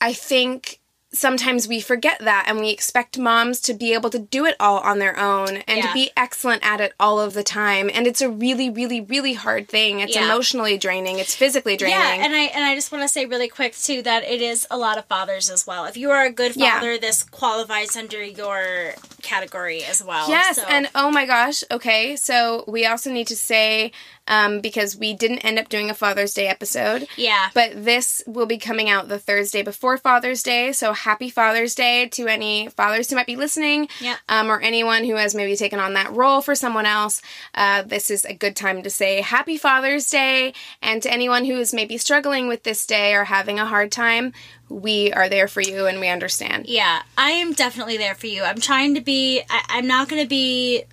I 0.00 0.12
think 0.12 0.80
sometimes 1.14 1.68
we 1.68 1.80
forget 1.80 2.18
that 2.20 2.44
and 2.48 2.58
we 2.58 2.70
expect 2.70 3.18
moms 3.18 3.60
to 3.60 3.74
be 3.74 3.92
able 3.92 4.08
to 4.10 4.18
do 4.18 4.46
it 4.46 4.56
all 4.58 4.78
on 4.78 4.98
their 4.98 5.18
own 5.18 5.58
and 5.68 5.78
Yeah. 5.78 5.86
to 5.88 5.92
be 5.92 6.10
excellent 6.16 6.64
at 6.64 6.80
it 6.80 6.94
all 6.98 7.20
of 7.20 7.34
the 7.34 7.42
time. 7.42 7.90
And 7.92 8.06
it's 8.06 8.22
a 8.22 8.30
really, 8.30 8.70
really, 8.70 9.00
really 9.00 9.34
hard 9.34 9.68
thing. 9.68 10.00
It's 10.00 10.14
Yeah. 10.14 10.24
emotionally 10.24 10.78
draining, 10.78 11.18
it's 11.18 11.34
physically 11.34 11.76
draining. 11.76 11.98
Yeah, 11.98 12.24
and 12.24 12.34
I 12.34 12.44
and 12.54 12.64
I 12.64 12.74
just 12.74 12.90
want 12.92 13.02
to 13.02 13.08
say 13.08 13.26
really 13.26 13.48
quick 13.48 13.76
too 13.76 14.00
that 14.02 14.24
it 14.24 14.40
is 14.40 14.66
a 14.70 14.78
lot 14.78 14.96
of 14.96 15.04
fathers 15.06 15.50
as 15.50 15.66
well. 15.66 15.84
If 15.84 15.96
you 15.96 16.10
are 16.10 16.24
a 16.24 16.30
good 16.30 16.56
Yeah. 16.56 16.74
father, 16.74 16.96
this 16.98 17.22
qualifies 17.22 17.96
under 17.96 18.22
your 18.22 18.94
category 19.22 19.84
as 19.84 20.02
well. 20.02 20.28
Yes, 20.28 20.56
So- 20.56 20.64
and 20.68 20.88
oh 20.94 21.10
my 21.10 21.26
gosh, 21.26 21.62
okay, 21.70 22.16
so 22.16 22.64
we 22.66 22.86
also 22.86 23.10
need 23.10 23.26
to 23.28 23.36
say, 23.36 23.92
um, 24.28 24.60
because 24.60 24.96
we 24.96 25.14
didn't 25.14 25.38
end 25.40 25.58
up 25.58 25.68
doing 25.68 25.90
a 25.90 25.94
Father's 25.94 26.32
Day 26.34 26.46
episode. 26.48 27.06
Yeah. 27.16 27.48
But 27.54 27.84
this 27.84 28.22
will 28.26 28.46
be 28.46 28.58
coming 28.58 28.88
out 28.88 29.08
the 29.08 29.18
Thursday 29.18 29.62
before 29.62 29.96
Father's 29.98 30.42
Day, 30.42 30.72
so 30.72 30.92
happy 30.92 31.28
Father's 31.30 31.74
Day 31.74 32.06
to 32.08 32.26
any 32.28 32.68
fathers 32.68 33.10
who 33.10 33.16
might 33.16 33.26
be 33.26 33.36
listening, 33.36 33.88
Yeah. 34.00 34.16
um, 34.28 34.50
or 34.50 34.60
anyone 34.60 35.04
who 35.04 35.16
has 35.16 35.34
maybe 35.34 35.56
taken 35.56 35.78
on 35.80 35.94
that 35.94 36.12
role 36.12 36.40
for 36.40 36.54
someone 36.54 36.86
else. 36.86 37.20
Uh, 37.54 37.82
this 37.82 38.10
is 38.10 38.24
a 38.24 38.34
good 38.34 38.54
time 38.56 38.82
to 38.82 38.90
say 38.90 39.20
happy 39.20 39.56
Father's 39.58 40.08
Day, 40.08 40.54
and 40.80 41.02
to 41.02 41.12
anyone 41.12 41.44
who 41.44 41.58
is 41.58 41.74
maybe 41.74 41.98
struggling 41.98 42.48
with 42.48 42.62
this 42.62 42.86
day 42.86 43.14
or 43.14 43.24
having 43.24 43.58
a 43.58 43.66
hard 43.66 43.90
time, 43.92 44.32
we 44.68 45.12
are 45.12 45.28
there 45.28 45.48
for 45.48 45.60
you 45.60 45.86
and 45.86 46.00
we 46.00 46.08
understand. 46.08 46.66
yeah, 46.66 47.02
I 47.18 47.32
am 47.32 47.52
definitely 47.52 47.96
there 47.98 48.14
for 48.14 48.26
you. 48.26 48.42
I'm 48.42 48.60
trying 48.60 48.94
to 48.94 49.00
be. 49.02 49.42
I, 49.50 49.64
I'm 49.68 49.86
not 49.86 50.08
going 50.08 50.22
to 50.22 50.28
be 50.28 50.84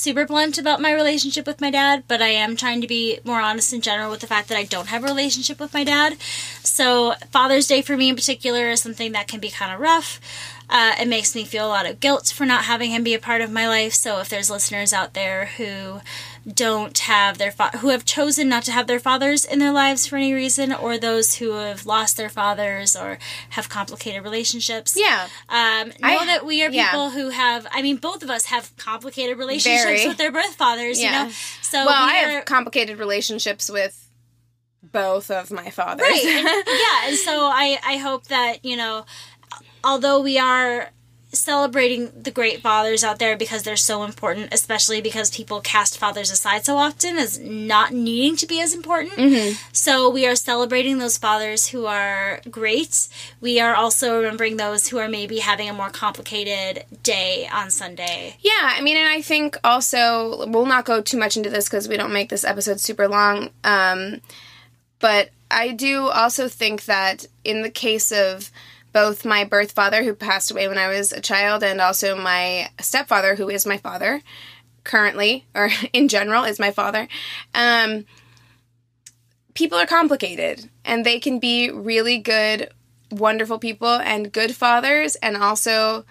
super 0.00 0.24
blunt 0.24 0.56
about 0.56 0.80
my 0.80 0.90
relationship 0.90 1.46
with 1.46 1.60
my 1.60 1.70
dad, 1.70 2.04
but 2.08 2.22
I 2.22 2.28
am 2.28 2.56
trying 2.56 2.80
to 2.80 2.86
be 2.86 3.20
more 3.22 3.40
honest 3.40 3.74
in 3.74 3.82
general 3.82 4.10
with 4.10 4.20
the 4.20 4.26
fact 4.26 4.48
that 4.48 4.56
I 4.56 4.64
don't 4.64 4.88
have 4.88 5.04
a 5.04 5.06
relationship 5.06 5.60
with 5.60 5.74
my 5.74 5.84
dad. 5.84 6.16
So 6.64 7.12
Father's 7.30 7.66
Day 7.66 7.82
for 7.82 7.98
me 7.98 8.08
in 8.08 8.16
particular 8.16 8.70
is 8.70 8.80
something 8.80 9.12
that 9.12 9.28
can 9.28 9.40
be 9.40 9.50
kind 9.50 9.74
of 9.74 9.78
rough. 9.78 10.18
Uh, 10.72 10.94
it 11.00 11.08
makes 11.08 11.34
me 11.34 11.44
feel 11.44 11.66
a 11.66 11.68
lot 11.68 11.84
of 11.84 11.98
guilt 11.98 12.32
for 12.34 12.46
not 12.46 12.64
having 12.64 12.92
him 12.92 13.02
be 13.02 13.12
a 13.12 13.18
part 13.18 13.40
of 13.40 13.50
my 13.50 13.66
life. 13.66 13.92
So 13.92 14.20
if 14.20 14.28
there's 14.28 14.48
listeners 14.48 14.92
out 14.92 15.14
there 15.14 15.46
who 15.56 16.00
don't 16.50 16.96
have 17.00 17.38
their 17.38 17.50
fa- 17.50 17.76
who 17.78 17.88
have 17.88 18.04
chosen 18.04 18.48
not 18.48 18.62
to 18.62 18.72
have 18.72 18.86
their 18.86 19.00
fathers 19.00 19.44
in 19.44 19.58
their 19.58 19.72
lives 19.72 20.06
for 20.06 20.16
any 20.16 20.32
reason, 20.32 20.72
or 20.72 20.96
those 20.96 21.34
who 21.34 21.52
have 21.54 21.86
lost 21.86 22.16
their 22.16 22.28
fathers 22.28 22.94
or 22.94 23.18
have 23.50 23.68
complicated 23.68 24.22
relationships, 24.22 24.94
Yeah. 24.96 25.26
um, 25.48 25.88
know 25.88 25.94
I- 26.02 26.26
that 26.26 26.46
we 26.46 26.62
are 26.64 26.70
yeah. 26.70 26.90
people 26.90 27.10
who 27.10 27.30
have. 27.30 27.66
I 27.72 27.82
mean, 27.82 27.96
both 27.96 28.22
of 28.22 28.30
us 28.30 28.44
have 28.46 28.74
complicated 28.76 29.38
relationships 29.38 29.82
Very. 29.84 30.06
with 30.08 30.18
their 30.18 30.30
birth 30.32 30.54
fathers. 30.54 31.02
Yeah. 31.02 31.22
You 31.24 31.26
know, 31.26 31.32
so 31.62 31.84
well, 31.84 32.06
we 32.06 32.12
I 32.12 32.24
are, 32.24 32.30
have 32.36 32.44
complicated 32.44 32.98
relationships 33.00 33.68
with 33.68 34.06
both 34.82 35.30
of 35.30 35.50
my 35.50 35.68
fathers. 35.70 36.00
right 36.08 36.24
yeah 36.66 37.08
and 37.08 37.16
so 37.16 37.44
i 37.52 37.78
i 37.86 37.96
hope 37.98 38.24
that 38.28 38.64
you 38.64 38.76
know 38.76 39.04
although 39.84 40.20
we 40.20 40.38
are 40.38 40.90
celebrating 41.32 42.10
the 42.20 42.30
great 42.30 42.60
fathers 42.60 43.04
out 43.04 43.18
there 43.18 43.36
because 43.36 43.62
they're 43.62 43.76
so 43.76 44.02
important, 44.02 44.52
especially 44.52 45.00
because 45.00 45.30
people 45.30 45.60
cast 45.60 45.96
fathers 45.96 46.30
aside 46.30 46.64
so 46.64 46.76
often 46.76 47.16
as 47.16 47.38
not 47.38 47.92
needing 47.92 48.36
to 48.36 48.46
be 48.46 48.60
as 48.60 48.74
important. 48.74 49.56
So 49.72 50.10
we 50.10 50.26
are 50.26 50.34
celebrating 50.34 50.98
those 50.98 51.16
fathers 51.16 51.68
who 51.68 51.86
are 51.86 52.40
great. 52.50 53.08
We 53.40 53.60
are 53.60 53.74
also 53.74 54.16
remembering 54.16 54.56
those 54.56 54.88
who 54.88 54.98
are 54.98 55.08
maybe 55.08 55.38
having 55.38 55.68
a 55.68 55.72
more 55.72 55.90
complicated 55.90 56.84
day 57.02 57.48
on 57.52 57.70
Sunday. 57.70 58.36
Yeah, 58.40 58.52
I 58.62 58.80
mean, 58.80 58.96
and 58.96 59.08
I 59.08 59.22
think 59.22 59.56
also 59.62 60.46
we'll 60.48 60.66
not 60.66 60.84
go 60.84 61.00
too 61.00 61.18
much 61.18 61.36
into 61.36 61.50
this 61.50 61.68
because 61.68 61.88
we 61.88 61.96
don't 61.96 62.12
make 62.12 62.28
this 62.28 62.44
episode 62.44 62.80
super 62.80 63.06
long. 63.06 63.50
Um, 63.62 64.20
but 64.98 65.30
I 65.50 65.68
do 65.72 66.08
also 66.08 66.48
think 66.48 66.86
that 66.86 67.26
in 67.44 67.62
the 67.62 67.70
case 67.70 68.10
of 68.12 68.50
both 68.92 69.24
my 69.24 69.44
birth 69.44 69.72
father, 69.72 70.02
who 70.02 70.14
passed 70.14 70.50
away 70.50 70.68
when 70.68 70.78
I 70.78 70.88
was 70.88 71.12
a 71.12 71.20
child, 71.20 71.62
and 71.62 71.80
also 71.80 72.16
my 72.16 72.70
stepfather, 72.80 73.34
who 73.36 73.48
is 73.48 73.66
my 73.66 73.76
father 73.76 74.22
currently, 74.84 75.46
or 75.54 75.70
in 75.92 76.08
general, 76.08 76.44
is 76.44 76.58
my 76.58 76.70
father. 76.70 77.08
Um, 77.54 78.04
people 79.54 79.78
are 79.78 79.86
complicated, 79.86 80.70
and 80.84 81.04
they 81.04 81.20
can 81.20 81.38
be 81.38 81.70
really 81.70 82.18
good, 82.18 82.70
wonderful 83.10 83.58
people 83.58 83.88
and 83.94 84.32
good 84.32 84.54
fathers, 84.56 85.16
and 85.16 85.36
also 85.36 86.04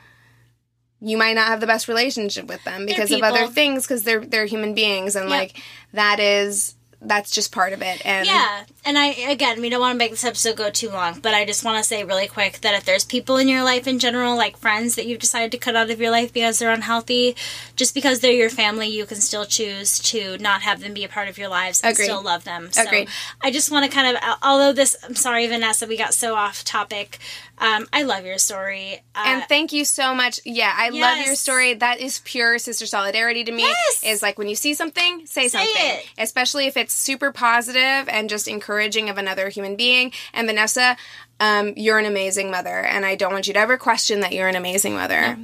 you 1.01 1.17
might 1.17 1.34
not 1.34 1.47
have 1.47 1.61
the 1.61 1.67
best 1.67 1.88
relationship 1.88 2.47
with 2.47 2.61
them 2.65 2.86
because 2.86 3.11
of 3.11 3.21
other 3.23 3.47
things 3.47 3.84
because 3.88 4.03
they're 4.03 4.19
they're 4.25 4.45
human 4.45 4.73
beings 4.73 5.15
and 5.15 5.30
Yep. 5.30 5.39
like 5.39 5.61
that 5.93 6.19
is 6.19 6.75
that's 7.01 7.32
just 7.32 7.53
part 7.53 7.71
of 7.71 7.82
it 7.82 8.05
and 8.05 8.27
Yeah, 8.27 8.63
and 8.89 8.97
I 8.97 9.31
again, 9.31 9.61
we 9.61 9.69
don't 9.69 9.79
want 9.79 9.93
to 9.93 9.97
make 9.97 10.09
this 10.09 10.23
episode 10.23 10.57
go 10.57 10.71
too 10.71 10.89
long, 10.89 11.19
but 11.19 11.35
I 11.35 11.45
just 11.45 11.63
want 11.63 11.77
to 11.77 11.83
say 11.87 12.03
really 12.03 12.27
quick 12.27 12.61
that 12.61 12.73
if 12.73 12.85
there's 12.85 13.05
people 13.05 13.37
in 13.37 13.47
your 13.47 13.63
life 13.63 13.87
in 13.87 13.99
general, 13.99 14.35
like 14.35 14.57
friends 14.57 14.95
that 14.95 15.05
you've 15.05 15.19
decided 15.19 15.51
to 15.51 15.59
cut 15.59 15.75
out 15.75 15.91
of 15.91 16.01
your 16.01 16.09
life 16.09 16.33
because 16.33 16.57
they're 16.57 16.71
unhealthy, 16.71 17.35
just 17.75 17.93
because 17.93 18.19
they're 18.19 18.31
your 18.31 18.49
family, 18.49 18.87
you 18.87 19.05
can 19.05 19.17
still 19.17 19.45
choose 19.45 19.99
to 19.99 20.39
not 20.39 20.63
have 20.63 20.79
them 20.81 20.95
be 20.95 21.03
a 21.03 21.07
part 21.07 21.27
of 21.27 21.37
your 21.37 21.49
lives 21.49 21.81
and 21.83 21.93
Agreed. 21.93 22.05
still 22.05 22.23
love 22.23 22.45
them. 22.45 22.71
So 22.71 22.81
Agreed. 22.81 23.09
I 23.41 23.51
just 23.51 23.71
want 23.71 23.85
to 23.85 23.91
kind 23.91 24.17
of, 24.17 24.23
although 24.41 24.73
this, 24.73 24.97
I'm 25.03 25.15
sorry, 25.15 25.45
Vanessa, 25.45 25.85
we 25.85 25.95
got 25.95 26.15
so 26.15 26.33
off 26.33 26.63
topic. 26.63 27.19
Um, 27.59 27.87
I 27.93 28.03
love 28.03 28.25
your 28.25 28.37
story. 28.39 29.03
Uh, 29.13 29.23
and 29.25 29.43
thank 29.43 29.71
you 29.71 29.85
so 29.85 30.15
much. 30.15 30.39
Yeah, 30.45 30.73
I 30.75 30.89
love 30.89 31.17
your 31.19 31.35
story. 31.35 31.75
That 31.75 31.99
is 31.99 32.21
pure 32.23 32.57
sister 32.57 32.87
solidarity 32.87 33.43
to 33.43 33.51
me. 33.51 33.63
Yes. 33.63 34.01
Is 34.03 34.21
like 34.23 34.39
when 34.39 34.47
you 34.47 34.55
see 34.55 34.73
something, 34.73 35.27
say, 35.27 35.43
Say 35.43 35.49
something. 35.49 35.75
it. 35.75 36.05
Especially 36.17 36.67
if 36.67 36.75
it's 36.75 36.93
super 36.93 37.31
positive 37.31 38.07
and 38.07 38.29
just 38.29 38.47
encouraging 38.47 38.78
of 38.82 39.17
another 39.17 39.49
human 39.49 39.75
being. 39.75 40.11
And 40.34 40.47
Vanessa, 40.47 40.97
um, 41.39 41.73
you're 41.75 41.99
an 41.99 42.05
amazing 42.05 42.51
mother, 42.51 42.80
and 42.80 43.05
I 43.05 43.15
don't 43.15 43.34
want 43.34 43.47
you 43.47 43.53
to 43.53 43.59
ever 43.59 43.77
question 43.77 44.19
that 44.21 44.34
you're 44.34 44.47
an 44.47 44.55
amazing 44.55 44.93
mother. 44.93 45.38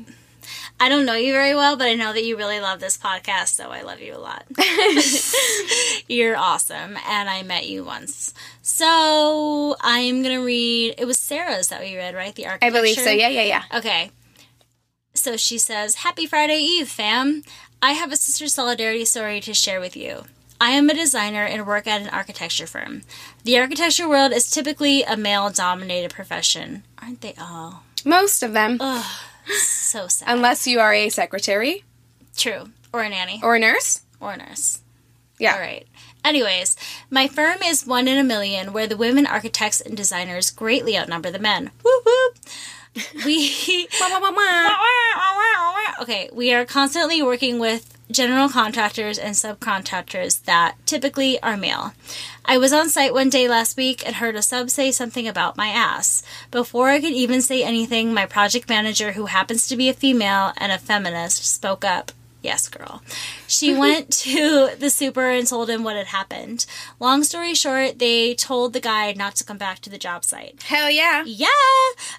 I 0.79 0.89
don't 0.89 1.05
know 1.05 1.13
you 1.13 1.31
very 1.31 1.55
well, 1.55 1.77
but 1.77 1.87
I 1.87 1.93
know 1.93 2.11
that 2.11 2.25
you 2.25 2.35
really 2.35 2.59
love 2.59 2.81
this 2.81 2.97
podcast, 2.97 3.49
so 3.49 3.69
I 3.71 3.81
love 3.81 4.01
you 4.01 4.13
a 4.13 4.19
lot. 4.19 4.43
You're 6.09 6.35
awesome, 6.35 6.97
and 7.07 7.29
I 7.29 7.43
met 7.43 7.67
you 7.67 7.85
once. 7.85 8.33
So 8.61 9.77
I'm 9.79 10.21
gonna 10.21 10.43
read. 10.43 10.95
It 10.97 11.05
was 11.05 11.17
Sarah's 11.17 11.69
that 11.69 11.81
we 11.81 11.95
read, 11.95 12.13
right? 12.13 12.35
The 12.35 12.47
I 12.61 12.69
believe 12.69 12.97
so. 12.97 13.09
Yeah, 13.09 13.29
yeah, 13.29 13.43
yeah. 13.43 13.63
Okay. 13.73 14.11
So 15.13 15.37
she 15.37 15.57
says, 15.57 15.95
Happy 15.95 16.25
Friday 16.25 16.59
Eve, 16.59 16.89
fam. 16.89 17.43
I 17.81 17.93
have 17.93 18.11
a 18.11 18.17
sister 18.17 18.47
solidarity 18.47 19.05
story 19.05 19.39
to 19.41 19.53
share 19.53 19.79
with 19.79 19.95
you. 19.95 20.25
I 20.59 20.71
am 20.71 20.89
a 20.89 20.93
designer 20.93 21.43
and 21.45 21.67
work 21.67 21.85
at 21.87 22.01
an 22.01 22.09
architecture 22.09 22.65
firm. 22.67 23.01
The 23.43 23.57
architecture 23.59 24.07
world 24.07 24.31
is 24.31 24.49
typically 24.49 25.03
a 25.03 25.17
male 25.17 25.49
dominated 25.49 26.11
profession. 26.11 26.83
Aren't 27.01 27.21
they 27.21 27.33
all? 27.39 27.83
Most 28.05 28.41
of 28.43 28.53
them, 28.53 28.77
Ugh, 28.79 29.05
So 29.57 30.07
sad. 30.07 30.27
unless 30.29 30.65
you 30.67 30.79
are 30.79 30.93
a 30.93 31.09
secretary 31.09 31.83
True. 32.37 32.69
Or 32.93 33.01
a 33.01 33.09
nanny. 33.09 33.39
or 33.43 33.55
a 33.55 33.59
nurse. 33.59 34.01
or 34.19 34.31
a 34.33 34.37
nurse. 34.37 34.79
Yeah. 35.39 35.53
All 35.55 35.59
right. 35.59 35.85
Anyways, 36.23 36.75
my 37.09 37.27
firm 37.27 37.57
is 37.63 37.85
one 37.85 38.07
in 38.07 38.17
a 38.17 38.23
million 38.23 38.71
where 38.73 38.87
the 38.87 38.97
women 38.97 39.27
architects 39.27 39.81
and 39.81 39.95
designers 39.97 40.49
greatly 40.49 40.97
outnumber 40.97 41.29
the 41.31 41.39
men. 41.39 41.71
Whoop 41.83 42.05
whoop. 42.05 42.37
We. 43.25 43.87
Okay, 46.01 46.29
we 46.33 46.53
are 46.53 46.65
constantly 46.65 47.21
working 47.21 47.59
with 47.59 47.94
general 48.11 48.49
contractors 48.49 49.17
and 49.17 49.35
subcontractors 49.35 50.43
that 50.43 50.75
typically 50.85 51.41
are 51.41 51.57
male. 51.57 51.93
I 52.45 52.57
was 52.57 52.71
on 52.71 52.89
site 52.89 53.13
one 53.13 53.29
day 53.29 53.47
last 53.47 53.75
week 53.75 54.05
and 54.05 54.17
heard 54.17 54.35
a 54.35 54.41
sub 54.41 54.69
say 54.69 54.91
something 54.91 55.27
about 55.27 55.57
my 55.57 55.67
ass. 55.67 56.21
Before 56.51 56.89
I 56.89 57.01
could 57.01 57.13
even 57.13 57.41
say 57.41 57.63
anything, 57.63 58.13
my 58.13 58.25
project 58.25 58.69
manager, 58.69 59.13
who 59.13 59.25
happens 59.25 59.67
to 59.67 59.75
be 59.75 59.89
a 59.89 59.93
female 59.93 60.53
and 60.57 60.71
a 60.71 60.77
feminist, 60.77 61.45
spoke 61.45 61.83
up. 61.83 62.11
Yes, 62.43 62.67
girl. 62.67 63.01
She 63.55 63.73
went 63.73 64.11
to 64.11 64.71
the 64.77 64.89
super 64.89 65.29
and 65.29 65.47
told 65.47 65.69
him 65.69 65.83
what 65.83 65.95
had 65.95 66.07
happened. 66.07 66.65
Long 66.99 67.23
story 67.23 67.53
short, 67.53 67.99
they 67.99 68.35
told 68.35 68.73
the 68.73 68.81
guy 68.81 69.13
not 69.13 69.35
to 69.37 69.45
come 69.45 69.57
back 69.57 69.79
to 69.79 69.89
the 69.89 69.97
job 69.97 70.25
site. 70.25 70.61
Hell 70.63 70.89
yeah. 70.89 71.23
Yeah, 71.25 71.47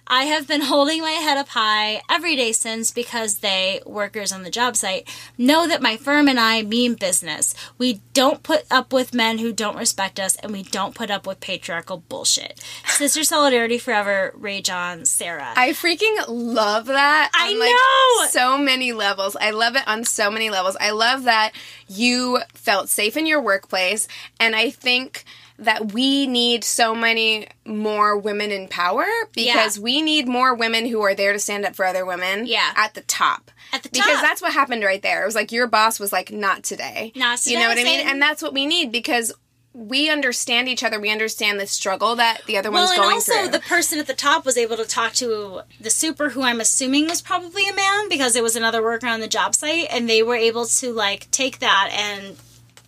I 0.07 0.24
have 0.24 0.49
been 0.49 0.61
holding 0.72 1.03
my 1.03 1.11
head 1.11 1.37
up 1.37 1.49
high 1.49 2.01
every 2.11 2.37
day 2.37 2.53
since 2.53 2.91
because 2.91 3.39
they, 3.39 3.82
workers 3.84 4.32
on 4.32 4.45
the 4.45 4.51
job 4.51 4.76
site, 4.76 5.07
know 5.37 5.68
that 5.68 5.82
my 5.82 5.99
firm 5.99 6.26
and 6.26 6.41
I 6.41 6.62
mean 6.62 6.95
business. 6.95 7.55
We 7.76 8.01
don't 8.14 8.43
put 8.43 8.64
up 8.70 8.93
with 8.93 9.12
men 9.12 9.37
who 9.39 9.53
don't 9.53 9.76
respect 9.76 10.18
us 10.18 10.37
and 10.37 10.53
we 10.53 10.62
don't 10.62 10.95
put 10.95 11.11
up 11.11 11.26
with 11.26 11.41
patriarchal 11.41 12.03
bullshit. 12.09 12.62
Sister 12.87 13.24
Solidarity 13.24 13.76
Forever, 13.76 14.32
Rage 14.37 14.70
on, 14.70 15.05
Sarah. 15.05 15.53
I 15.55 15.72
freaking 15.72 16.24
love 16.28 16.87
that. 16.87 17.30
I 17.34 17.53
on, 17.53 17.59
like, 17.59 17.70
know! 17.70 18.28
So 18.30 18.57
many 18.59 18.93
levels. 18.93 19.37
I 19.39 19.51
love 19.51 19.76
it 19.76 19.87
on 19.87 20.05
so 20.05 20.30
many 20.30 20.49
levels. 20.49 20.76
I 20.80 20.93
love 20.93 21.24
that 21.27 21.53
you 21.87 22.41
felt 22.55 22.89
safe 22.89 23.16
in 23.16 23.27
your 23.27 23.41
workplace. 23.41 24.09
And 24.41 24.57
I 24.57 24.70
think 24.70 25.22
that 25.59 25.93
we 25.93 26.27
need 26.27 26.62
so 26.64 26.95
many 26.95 27.47
more 27.64 28.18
women 28.18 28.51
in 28.51 28.68
power 28.68 29.07
because 29.35 29.79
Yeah. 29.79 29.83
we 29.83 30.03
need 30.03 30.29
more 30.29 30.55
women 30.55 30.85
who 30.87 31.01
are 31.03 31.14
there 31.14 31.33
to 31.33 31.39
stand 31.39 31.64
up 31.64 31.74
for 31.74 31.87
other 31.87 32.05
women 32.05 32.47
Yeah. 32.47 32.72
at 32.77 32.93
the 32.93 33.01
top. 33.03 33.51
At 33.72 33.83
the 33.83 33.89
Because 33.89 34.07
top. 34.16 34.22
that's 34.22 34.43
what 34.43 34.53
happened 34.53 34.85
right 34.85 35.01
there. 35.01 35.22
It 35.22 35.27
was 35.27 35.35
like 35.35 35.53
your 35.53 35.66
boss 35.66 35.99
was 35.99 36.12
like, 36.12 36.31
not 36.31 36.62
today. 36.62 37.11
Not 37.16 37.47
You 37.47 37.59
know 37.59 37.68
today, 37.70 37.83
what 37.85 37.91
I 37.91 37.97
mean? 37.99 38.07
And 38.09 38.20
that's 38.20 38.43
what 38.43 38.53
we 38.53 38.66
need 38.66 38.93
because 38.93 39.33
we 39.77 40.09
understand 40.09 40.70
each 40.70 40.83
other. 40.83 40.99
We 40.99 41.11
understand 41.11 41.61
the 41.61 41.66
struggle 41.66 42.16
that 42.16 42.41
the 42.47 42.57
other 42.57 42.70
well, 42.70 42.85
one's 42.85 42.93
and 42.93 43.03
going 43.03 43.14
also 43.14 43.33
through. 43.35 43.49
the 43.49 43.61
person 43.61 43.99
at 43.99 44.07
the 44.07 44.14
top 44.14 44.47
was 44.47 44.57
able 44.57 44.79
to 44.79 44.87
talk 44.87 45.12
to 45.14 45.61
the 45.79 45.91
super, 45.91 46.31
who 46.31 46.43
I'm 46.43 46.61
assuming 46.61 47.09
was 47.09 47.20
probably 47.20 47.68
a 47.68 47.74
man 47.74 48.09
because 48.09 48.37
it 48.37 48.43
was 48.43 48.57
another 48.57 48.83
worker 48.83 49.07
on 49.07 49.20
the 49.20 49.29
job 49.29 49.55
site, 49.55 49.89
and 49.91 50.09
they 50.09 50.22
were 50.22 50.35
able 50.35 50.64
to 50.64 50.93
like 50.95 51.31
take 51.31 51.59
that 51.59 51.91
and 51.93 52.37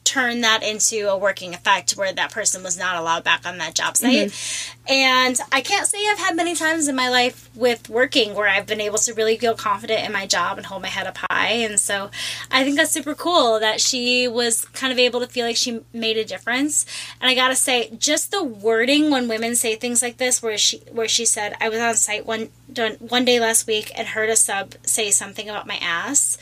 turn 0.09 0.41
that 0.41 0.63
into 0.63 1.11
a 1.11 1.17
working 1.17 1.53
effect 1.53 1.93
where 1.93 2.13
that 2.13 2.33
person 2.33 2.63
was 2.63 2.79
not 2.79 2.97
allowed 2.97 3.25
back 3.25 3.45
on 3.45 3.59
that 3.59 3.75
job 3.75 3.95
site. 3.95 4.29
Mm-hmm. 4.29 4.93
And 4.93 5.39
I 5.53 5.61
can't 5.61 5.87
say 5.87 5.99
I've 6.09 6.19
had 6.19 6.35
many 6.35 6.55
times 6.55 6.89
in 6.89 6.97
my 6.97 7.11
life 7.11 7.51
with 7.55 7.91
working 7.91 8.35
where 8.35 8.49
I've 8.49 8.67
been 8.67 8.81
able 8.81 8.97
to 8.99 9.13
really 9.13 9.37
feel 9.37 9.55
confident 9.55 10.07
in 10.07 10.13
my 10.13 10.27
job 10.27 10.57
and 10.57 10.67
hold 10.67 10.81
my 10.81 10.89
head 10.89 11.07
up 11.07 11.19
high. 11.31 11.49
And 11.49 11.79
so 11.79 12.11
I 12.51 12.65
think 12.65 12.77
that's 12.77 12.91
super 12.91 13.15
cool 13.15 13.61
that 13.61 13.83
she 13.83 14.27
was 14.27 14.65
kind 14.67 14.93
of 14.93 14.99
able 14.99 15.21
to 15.21 15.27
feel 15.27 15.45
like 15.45 15.57
she 15.57 15.81
made 15.93 16.17
a 16.17 16.25
difference. 16.25 16.87
And 17.21 17.29
I 17.29 17.35
gotta 17.35 17.55
say, 17.55 17.91
just 17.99 18.31
the 18.31 18.43
wording 18.43 19.11
when 19.11 19.29
women 19.29 19.57
say 19.57 19.77
things 19.77 20.01
like 20.01 20.17
this, 20.17 20.43
where 20.43 20.57
she 20.57 20.79
where 20.91 21.09
she 21.09 21.27
said, 21.27 21.55
"I 21.61 21.69
was 21.69 21.81
on 21.81 21.95
site 21.97 22.25
one 22.25 22.49
done- 22.73 22.97
one 23.01 23.27
day 23.27 23.41
last 23.41 23.67
week 23.67 23.93
and 23.95 24.09
heard 24.09 24.31
a 24.31 24.37
sub 24.37 24.75
say 24.87 25.11
something 25.11 25.51
about 25.51 25.67
my 25.67 25.77
ass." 25.77 26.39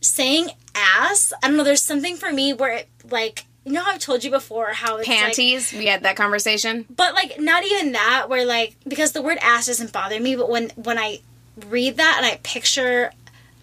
Saying 0.00 0.50
ass, 0.74 1.32
I 1.42 1.48
don't 1.48 1.56
know. 1.56 1.64
There's 1.64 1.82
something 1.82 2.16
for 2.16 2.32
me 2.32 2.52
where 2.52 2.72
it 2.72 2.88
like. 3.10 3.44
You 3.64 3.70
know 3.74 3.84
how 3.84 3.92
I've 3.92 4.00
told 4.00 4.24
you 4.24 4.30
before 4.32 4.72
how 4.72 4.96
it's 4.96 5.06
like, 5.06 5.18
Panties. 5.18 5.72
we 5.72 5.86
had 5.86 6.02
that 6.02 6.16
conversation. 6.16 6.84
but 6.90 7.14
like 7.14 7.38
not 7.38 7.62
even 7.64 7.92
that 7.92 8.28
where 8.28 8.44
like 8.44 8.74
because 8.88 9.12
the 9.12 9.22
word 9.22 9.38
ass 9.40 9.66
doesn't 9.66 9.92
bother 9.92 10.18
me 10.18 10.34
but 10.34 10.50
when 10.50 10.70
when 10.74 10.98
i 10.98 11.20
read 11.68 11.96
that 11.98 12.14
and 12.16 12.26
i 12.26 12.40
picture 12.42 13.12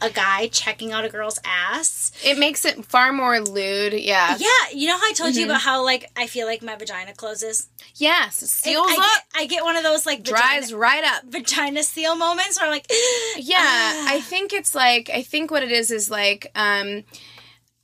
a 0.01 0.09
guy 0.09 0.47
checking 0.47 0.93
out 0.93 1.03
a 1.03 1.09
girl's 1.09 1.37
ass 1.43 2.13
It 2.23 2.37
makes 2.39 2.63
it 2.63 2.85
far 2.85 3.11
more 3.11 3.41
lewd. 3.41 3.91
Yeah. 3.91 4.37
yeah 4.39 4.47
you 4.73 4.87
know 4.87 4.97
how 4.97 5.03
i 5.05 5.11
told 5.11 5.35
you 5.35 5.43
about 5.43 5.59
how 5.59 5.83
like 5.83 6.09
i 6.15 6.27
feel 6.27 6.47
like 6.47 6.61
my 6.63 6.75
vagina 6.77 7.13
closes 7.13 7.67
Yes. 7.95 8.37
Seals 8.37 8.87
I 8.87 8.93
up. 8.93 8.99
get, 9.33 9.41
I 9.41 9.45
get 9.47 9.65
one 9.65 9.75
of 9.75 9.83
those 9.83 10.05
like 10.05 10.23
dries 10.23 10.67
vagina, 10.71 10.77
right 10.77 11.03
up. 11.03 11.23
vagina 11.25 11.83
seal 11.83 12.15
moments 12.15 12.57
where 12.57 12.67
i'm 12.69 12.71
like 12.71 12.85
Yeah, 13.37 13.57
I 13.57 14.21
think 14.23 14.53
it's 14.53 14.73
like 14.73 15.09
I 15.13 15.23
think 15.23 15.51
what 15.51 15.61
it 15.61 15.73
is 15.73 15.91
is 15.91 16.09
like 16.09 16.49
um 16.55 17.03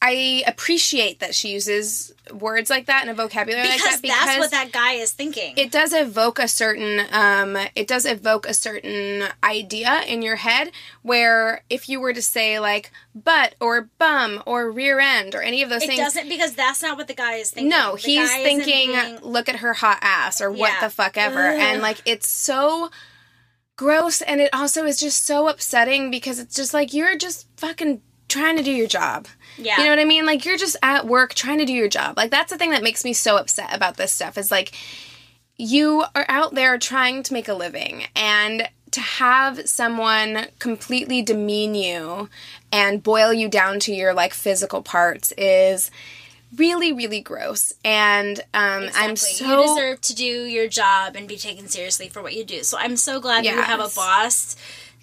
I 0.07 0.43
appreciate 0.45 1.19
that 1.19 1.33
she 1.33 1.49
uses 1.49 2.13
words 2.31 2.69
like 2.69 2.85
that 2.85 3.01
and 3.01 3.09
a 3.09 3.13
vocabulary 3.15 3.67
because, 3.67 3.81
like 3.83 3.91
that 3.93 4.01
because 4.01 4.25
that's 4.25 4.39
what 4.39 4.51
that 4.51 4.71
guy 4.71 4.93
is 4.93 5.11
thinking 5.11 5.53
it 5.57 5.71
does 5.71 5.93
evoke 5.93 6.39
a 6.39 6.47
certain 6.47 7.05
um 7.11 7.57
it 7.75 7.87
does 7.87 8.05
evoke 8.05 8.47
a 8.47 8.53
certain 8.53 9.23
idea 9.43 10.01
in 10.07 10.21
your 10.21 10.35
head 10.35 10.71
where 11.03 11.63
if 11.69 11.87
you 11.87 11.99
were 11.99 12.13
to 12.13 12.21
say 12.21 12.59
like 12.59 12.91
butt 13.13 13.55
or 13.59 13.89
bum 13.97 14.41
or 14.45 14.71
rear 14.71 14.99
end 14.99 15.33
or 15.35 15.41
any 15.41 15.61
of 15.63 15.69
those 15.69 15.83
it 15.83 15.87
things 15.87 15.99
doesn't 15.99 16.29
because 16.29 16.53
that's 16.55 16.81
not 16.81 16.97
what 16.97 17.07
the 17.07 17.13
guy 17.13 17.35
is 17.35 17.51
thinking 17.51 17.69
no, 17.69 17.95
The 17.95 18.01
he's 18.01 18.31
thinking, 18.31 18.91
being- 18.91 19.19
look 19.21 19.49
at 19.49 19.57
her 19.57 19.73
hot 19.73 19.99
ass 20.01 20.41
or 20.41 20.51
what 20.51 20.73
the 20.81 20.89
fuck 20.89 21.17
ever. 21.17 21.47
Ugh. 21.49 21.59
And 21.59 21.81
like, 21.81 22.01
it's 22.05 22.27
so 22.27 22.89
gross 23.75 24.21
and 24.21 24.39
it 24.39 24.49
also 24.53 24.85
is 24.85 24.99
just 24.99 25.25
so 25.25 25.47
upsetting 25.47 26.09
because 26.09 26.39
it's 26.39 26.55
just 26.55 26.73
like 26.73 26.93
you're 26.93 27.17
just 27.17 27.47
fucking 27.57 28.01
trying 28.36 28.57
to 28.57 28.63
do 28.63 28.71
your 28.71 28.88
job. 28.88 29.27
Yeah. 29.57 29.77
You 29.77 29.86
know 29.86 29.89
what 29.91 29.99
I 29.99 30.05
mean? 30.05 30.25
Like 30.25 30.45
you're 30.45 30.57
just 30.57 30.75
at 30.83 31.07
work 31.07 31.33
trying 31.33 31.59
to 31.59 31.65
do 31.65 31.73
your 31.73 31.88
job. 31.88 32.17
Like 32.17 32.31
that's 32.31 32.51
the 32.51 32.57
thing 32.57 32.71
that 32.71 32.83
makes 32.83 33.05
me 33.05 33.13
so 33.13 33.38
upset 33.38 33.73
about 33.73 33.97
this 33.97 34.11
stuff 34.11 34.38
is 34.38 34.51
like 34.51 34.73
you 35.57 36.03
are 36.13 36.25
out 36.27 36.53
there 36.53 36.77
trying 36.77 37.23
to 37.23 37.33
make 37.33 37.47
a 37.47 37.53
living 37.53 38.03
and 38.15 38.69
to 38.91 39.01
have 39.01 39.67
someone 39.67 40.47
completely 40.59 41.21
demean 41.21 41.75
you 41.75 42.29
and 42.71 43.03
boil 43.03 43.33
you 43.33 43.49
down 43.49 43.79
to 43.79 43.93
your 43.93 44.13
like 44.13 44.33
physical 44.33 44.81
parts 44.81 45.33
is 45.38 45.91
really 46.55 46.93
really 46.93 47.19
gross 47.19 47.73
and 47.83 48.39
um 48.53 48.88
i'm 48.95 49.15
so 49.17 49.45
you 49.45 49.67
deserve 49.67 49.99
to 49.99 50.15
do 50.15 50.23
your 50.23 50.67
job 50.69 51.15
and 51.15 51.27
be 51.27 51.36
taken 51.36 51.67
seriously 51.67 52.07
for 52.07 52.21
what 52.21 52.33
you 52.33 52.45
do. 52.45 52.63
So 52.63 52.77
I'm 52.77 52.95
so 52.95 53.19
glad 53.19 53.43
that 53.43 53.53
you 53.53 53.61
have 53.61 53.79
a 53.79 53.93
boss. 53.93 54.55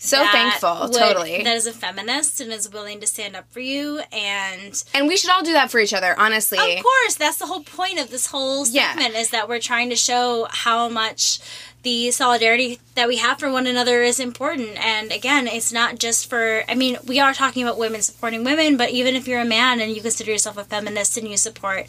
So 0.05 0.27
thankful 0.33 0.81
would- 0.83 0.93
totally 0.95 1.43
That 1.45 1.57
is 1.57 1.67
a 1.67 1.73
feminist 1.73 2.41
and 2.41 2.53
is 2.53 2.69
willing 2.69 3.01
to 3.01 3.07
stand 3.07 3.37
up 3.37 3.45
for 3.53 3.61
you. 3.61 4.01
And 4.13 4.83
and 4.95 5.07
we 5.07 5.17
should 5.17 5.31
all 5.31 5.43
do 5.43 5.53
that 5.53 5.71
for 5.71 5.79
each 5.79 5.95
other 5.95 6.19
honestly 6.19 6.59
of 6.59 6.83
course, 6.83 7.15
that's 7.15 7.37
the 7.39 7.47
whole 7.47 7.63
point 7.63 7.99
of 8.01 8.11
this 8.11 8.27
whole 8.27 8.67
Yeah. 8.67 8.95
segment 8.95 9.15
is 9.15 9.31
that 9.31 9.49
we're 9.49 9.61
trying 9.61 9.91
to 9.91 9.97
show 9.97 10.47
how 10.51 10.89
much 10.89 11.39
the 11.83 12.11
solidarity 12.13 12.79
that 12.95 13.09
we 13.09 13.17
have 13.17 13.41
for 13.41 13.51
one 13.51 13.67
another 13.67 14.03
is 14.03 14.21
important. 14.21 14.77
And 14.85 15.11
again, 15.11 15.49
it's 15.49 15.73
not 15.73 15.99
just 15.99 16.31
for, 16.31 16.63
I 16.69 16.75
mean, 16.77 16.97
we 17.07 17.19
are 17.19 17.35
talking 17.35 17.65
about 17.65 17.77
women 17.77 18.03
supporting 18.03 18.45
women, 18.45 18.77
but 18.77 18.91
even 18.91 19.17
if 19.17 19.27
you're 19.27 19.41
a 19.41 19.45
man 19.45 19.81
and 19.81 19.91
you 19.95 20.01
consider 20.01 20.31
yourself 20.31 20.57
a 20.57 20.63
feminist 20.65 21.17
and 21.17 21.27
you 21.29 21.37
support 21.37 21.87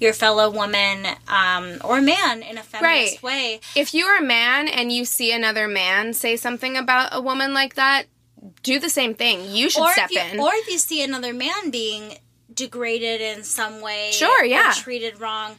your 0.00 0.14
fellow 0.14 0.48
woman 0.50 1.06
um, 1.28 1.76
or 1.84 2.00
man 2.00 2.42
in 2.42 2.56
a 2.56 2.62
feminist 2.62 2.82
Right. 2.82 3.22
way, 3.22 3.60
if 3.76 3.92
you're 3.92 4.16
a 4.16 4.22
man 4.22 4.66
and 4.66 4.90
you 4.90 5.04
see 5.04 5.30
another 5.32 5.68
man 5.68 6.14
say 6.14 6.36
something 6.36 6.76
about 6.76 7.10
a 7.12 7.20
woman 7.20 7.52
like 7.52 7.74
that 7.74 8.04
do 8.62 8.78
the 8.78 8.90
same 8.90 9.14
thing 9.14 9.50
you 9.54 9.68
should 9.70 9.82
or 9.82 9.92
step 9.92 10.10
if 10.10 10.12
you, 10.12 10.20
in 10.20 10.40
or 10.40 10.50
if 10.54 10.68
you 10.70 10.78
see 10.78 11.02
another 11.02 11.32
man 11.34 11.70
being 11.70 12.16
degraded 12.52 13.20
in 13.20 13.42
some 13.42 13.80
way, 13.80 14.10
Sure, 14.12 14.42
or 14.42 14.44
yeah. 14.44 14.72
treated 14.76 15.20
wrong. 15.20 15.56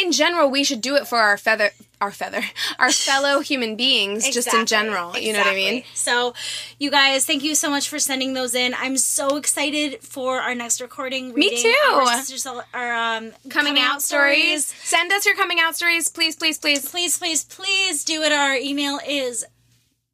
In 0.00 0.12
general 0.12 0.50
we 0.50 0.64
should 0.64 0.80
do 0.80 0.96
it 0.96 1.06
for 1.06 1.18
our 1.18 1.36
feather 1.36 1.70
our 2.00 2.10
feather 2.10 2.42
our 2.78 2.90
fellow 2.90 3.40
human 3.40 3.76
beings 3.76 4.24
just 4.30 4.48
in 4.52 4.60
Exactly, 4.62 4.64
general 4.66 5.18
you 5.18 5.32
know 5.32 5.40
what 5.40 5.48
i 5.48 5.54
mean. 5.54 5.82
So, 5.94 6.34
you 6.78 6.90
guys, 6.90 7.26
thank 7.26 7.42
you 7.42 7.54
so 7.54 7.68
much 7.70 7.88
for 7.88 7.98
sending 7.98 8.32
those 8.34 8.54
in. 8.54 8.74
I'm 8.74 8.96
so 8.96 9.36
excited 9.36 10.02
for 10.02 10.40
our 10.40 10.54
next 10.54 10.80
recording. 10.80 11.34
Me 11.34 11.62
too. 11.62 11.74
Our 11.92 12.06
sisters 12.22 12.46
are 12.46 12.94
um, 12.94 13.32
coming, 13.50 13.78
out, 13.78 14.00
stories. 14.02 14.66
send 14.66 15.12
us 15.12 15.26
your 15.26 15.36
coming 15.36 15.58
out 15.60 15.76
stories 15.76 16.08
please 16.08 16.36
please 16.36 16.58
please 16.58 16.88
Please, 16.88 17.18
please, 17.18 17.44
please 17.44 18.04
do 18.04 18.22
it. 18.22 18.32
Our 18.32 18.54
email 18.56 18.98
is 19.06 19.44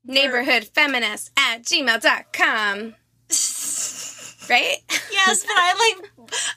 neighborhoodfeminist 0.08 1.30
at 1.38 1.62
gmail.com 1.62 2.94
right 4.48 4.76
yes, 5.12 5.42
but 5.42 5.52
I 5.56 5.96
like 6.00 6.10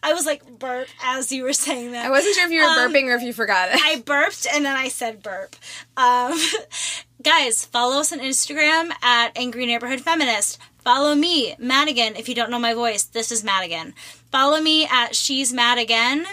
I 0.04 0.14
was 0.14 0.26
like 0.26 0.46
burp 0.60 0.88
as 1.04 1.32
you 1.32 1.44
were 1.44 1.54
saying 1.54 1.92
that. 1.94 2.06
i 2.06 2.10
wasn't 2.10 2.36
sure 2.36 2.46
if 2.46 2.52
you 2.52 2.62
were 2.62 2.68
Um, 2.68 2.92
burping 2.94 3.06
or 3.06 3.16
if 3.16 3.22
you 3.22 3.34
forgot 3.34 3.70
it 3.72 3.80
I 3.84 4.02
burped 4.02 4.48
and 4.54 4.66
then 4.66 4.76
I 4.76 4.88
said 4.90 5.22
burp. 5.24 5.56
Um, 5.98 6.38
guys, 7.24 7.66
follow 7.66 8.00
us 8.00 8.12
on 8.14 8.20
Instagram 8.20 8.92
at 9.04 9.38
Angry 9.38 9.66
Neighborhood 9.66 10.02
Feminist. 10.02 10.60
Follow 10.80 11.14
me, 11.14 11.56
Madigan. 11.60 12.16
If 12.16 12.30
you 12.30 12.36
don't 12.36 12.50
know 12.50 12.60
my 12.60 12.74
voice, 12.74 13.04
this 13.04 13.32
is 13.32 13.44
Madigan. 13.44 13.94
Follow 14.32 14.62
me 14.62 14.88
at 14.88 15.16
She's 15.16 15.52
Mad 15.54 15.78
Again 15.78 16.26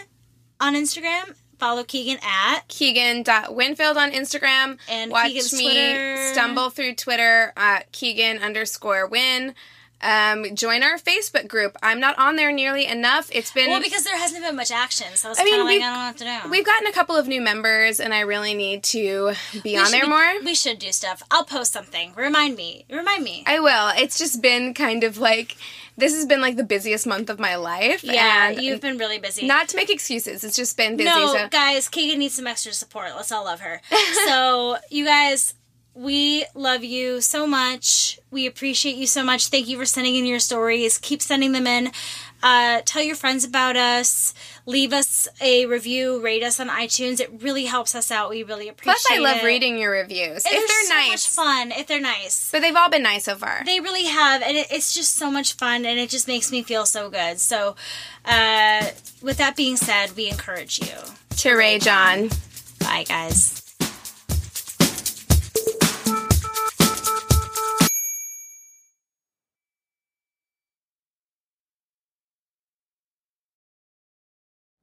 on 0.61 0.75
Instagram. 0.75 1.35
Follow 1.59 1.85
Keegan 1.85 2.19
at 2.23 2.69
Keegan.winfield 2.69 3.97
on 3.97 4.13
Instagram. 4.13 4.79
And 4.89 5.11
watch 5.11 5.29
Keegan's 5.29 5.53
me 5.55 5.65
Twitter. 5.65 6.33
stumble 6.33 6.71
through 6.71 6.95
Twitter 6.95 7.53
at 7.57 7.91
Keegan 7.93 8.39
underscore 8.43 9.07
win. 9.07 9.55
Um, 10.03 10.55
join 10.55 10.83
our 10.83 10.99
Facebook 10.99 11.49
group. 11.49 11.77
I'm 11.83 12.01
not 12.01 12.19
on 12.19 12.37
there 12.37 12.53
nearly 12.53 12.87
enough. 12.87 13.31
It's 13.33 13.51
been 13.51 13.71
well 13.71 13.81
because 13.83 14.05
there 14.05 14.17
hasn't 14.19 14.43
been 14.45 14.55
much 14.55 14.71
action, 14.71 15.07
so 15.15 15.31
I 15.31 15.35
I 15.39 15.45
mean, 15.45 15.53
kind 15.55 15.61
of 15.63 15.67
like 15.67 15.73
we've- 15.75 15.85
I 15.85 16.13
don't 16.13 16.43
to 16.45 16.49
we've 16.51 16.67
gotten 16.67 16.87
a 16.87 16.93
couple 16.93 17.17
of 17.17 17.27
new 17.27 17.41
members, 17.41 17.99
and 17.99 18.13
I 18.13 18.21
really 18.21 18.55
need 18.55 18.83
to 18.85 19.33
be 19.63 19.73
We 19.73 19.77
on 19.79 19.91
there 19.91 20.03
be- 20.03 20.09
more. 20.09 20.41
We 20.45 20.55
should 20.55 20.79
do 20.79 20.93
stuff. 20.93 21.23
I'll 21.31 21.45
post 21.45 21.73
something. 21.73 22.13
Remind 22.15 22.57
me. 22.57 22.85
Remind 22.91 23.25
me. 23.25 23.43
I 23.47 23.59
will. 23.61 23.93
It's 23.97 24.19
just 24.19 24.43
been 24.43 24.75
kind 24.75 25.03
of 25.03 25.17
like 25.19 25.57
this 25.99 26.15
has 26.15 26.27
been 26.27 26.43
like 26.43 26.57
the 26.57 26.65
busiest 26.65 27.07
month 27.07 27.31
of 27.31 27.39
my 27.41 27.57
life. 27.57 28.05
yeah, 28.05 28.51
you've 28.51 28.83
been 28.83 28.99
really 28.99 29.19
busy. 29.19 29.47
not 29.47 29.69
to 29.69 29.77
make 29.77 29.89
excuses. 29.91 30.45
It's 30.45 30.57
just 30.57 30.77
been 30.77 30.97
busy. 30.99 31.09
No, 31.09 31.33
so 31.35 31.49
guys, 31.49 31.89
Keegan 31.89 32.19
needs 32.19 32.35
some 32.35 32.47
extra 32.47 32.73
support. 32.75 33.13
Let's 33.17 33.33
all 33.33 33.45
love 33.45 33.61
her. 33.61 33.81
so, 34.27 34.77
you 34.91 35.07
guys, 35.07 35.55
we 35.97 36.45
love 36.55 36.85
you 36.85 37.21
so 37.23 37.47
much. 37.47 38.21
We 38.31 38.47
appreciate 38.47 38.97
you 38.97 39.07
so 39.07 39.25
much. 39.25 39.49
Thank 39.49 39.67
you 39.67 39.79
for 39.79 39.87
sending 39.87 40.15
in 40.15 40.27
your 40.27 40.39
stories. 40.41 40.99
Keep 40.99 41.23
sending 41.23 41.53
them 41.53 41.67
in. 41.67 41.91
Uh, 42.43 42.83
tell 42.85 43.03
your 43.03 43.17
friends 43.17 43.45
about 43.47 43.77
us. 43.77 44.35
Leave 44.67 44.93
us 44.93 45.27
a 45.41 45.65
review. 45.65 46.21
Rate 46.21 46.43
us 46.43 46.61
on 46.61 46.69
iTunes. 46.69 47.19
It 47.19 47.31
really 47.43 47.65
helps 47.65 47.95
us 47.95 48.11
out. 48.11 48.29
We 48.29 48.43
really 48.43 48.69
appreciate 48.69 48.93
it. 48.93 49.07
plus, 49.09 49.19
I 49.19 49.23
love 49.23 49.39
it. 49.39 49.45
reading 49.47 49.79
your 49.79 49.91
reviews 49.91 50.45
And 50.45 50.55
if 50.55 50.69
they're 50.69 50.85
so 50.85 50.95
nice. 50.95 51.09
much 51.09 51.29
fun. 51.29 51.73
If 51.73 51.87
they're 51.87 52.01
nice. 52.01 52.51
But 52.53 52.61
they've 52.61 52.77
all 52.77 52.91
been 52.91 53.03
nice 53.03 53.25
so 53.25 53.35
far. 53.37 53.63
They 53.65 53.81
really 53.81 54.05
have, 54.05 54.43
and 54.43 54.59
it, 54.59 54.67
it's 54.71 54.95
just 54.95 55.15
so 55.15 55.31
much 55.31 55.55
fun, 55.55 55.87
and 55.87 55.99
it 55.99 56.11
just 56.11 56.29
makes 56.29 56.53
me 56.53 56.63
feel 56.63 56.85
so 56.85 57.09
good. 57.09 57.41
So, 57.41 57.75
uh, 58.27 58.89
with 59.23 59.39
that 59.39 59.57
being 59.57 59.77
said, 59.79 60.15
we 60.15 60.29
encourage 60.29 60.79
you. 60.79 60.95
to 61.39 61.55
Ray 61.55 61.79
John. 61.79 62.29
Bye, 62.81 63.07
guys. 63.09 63.63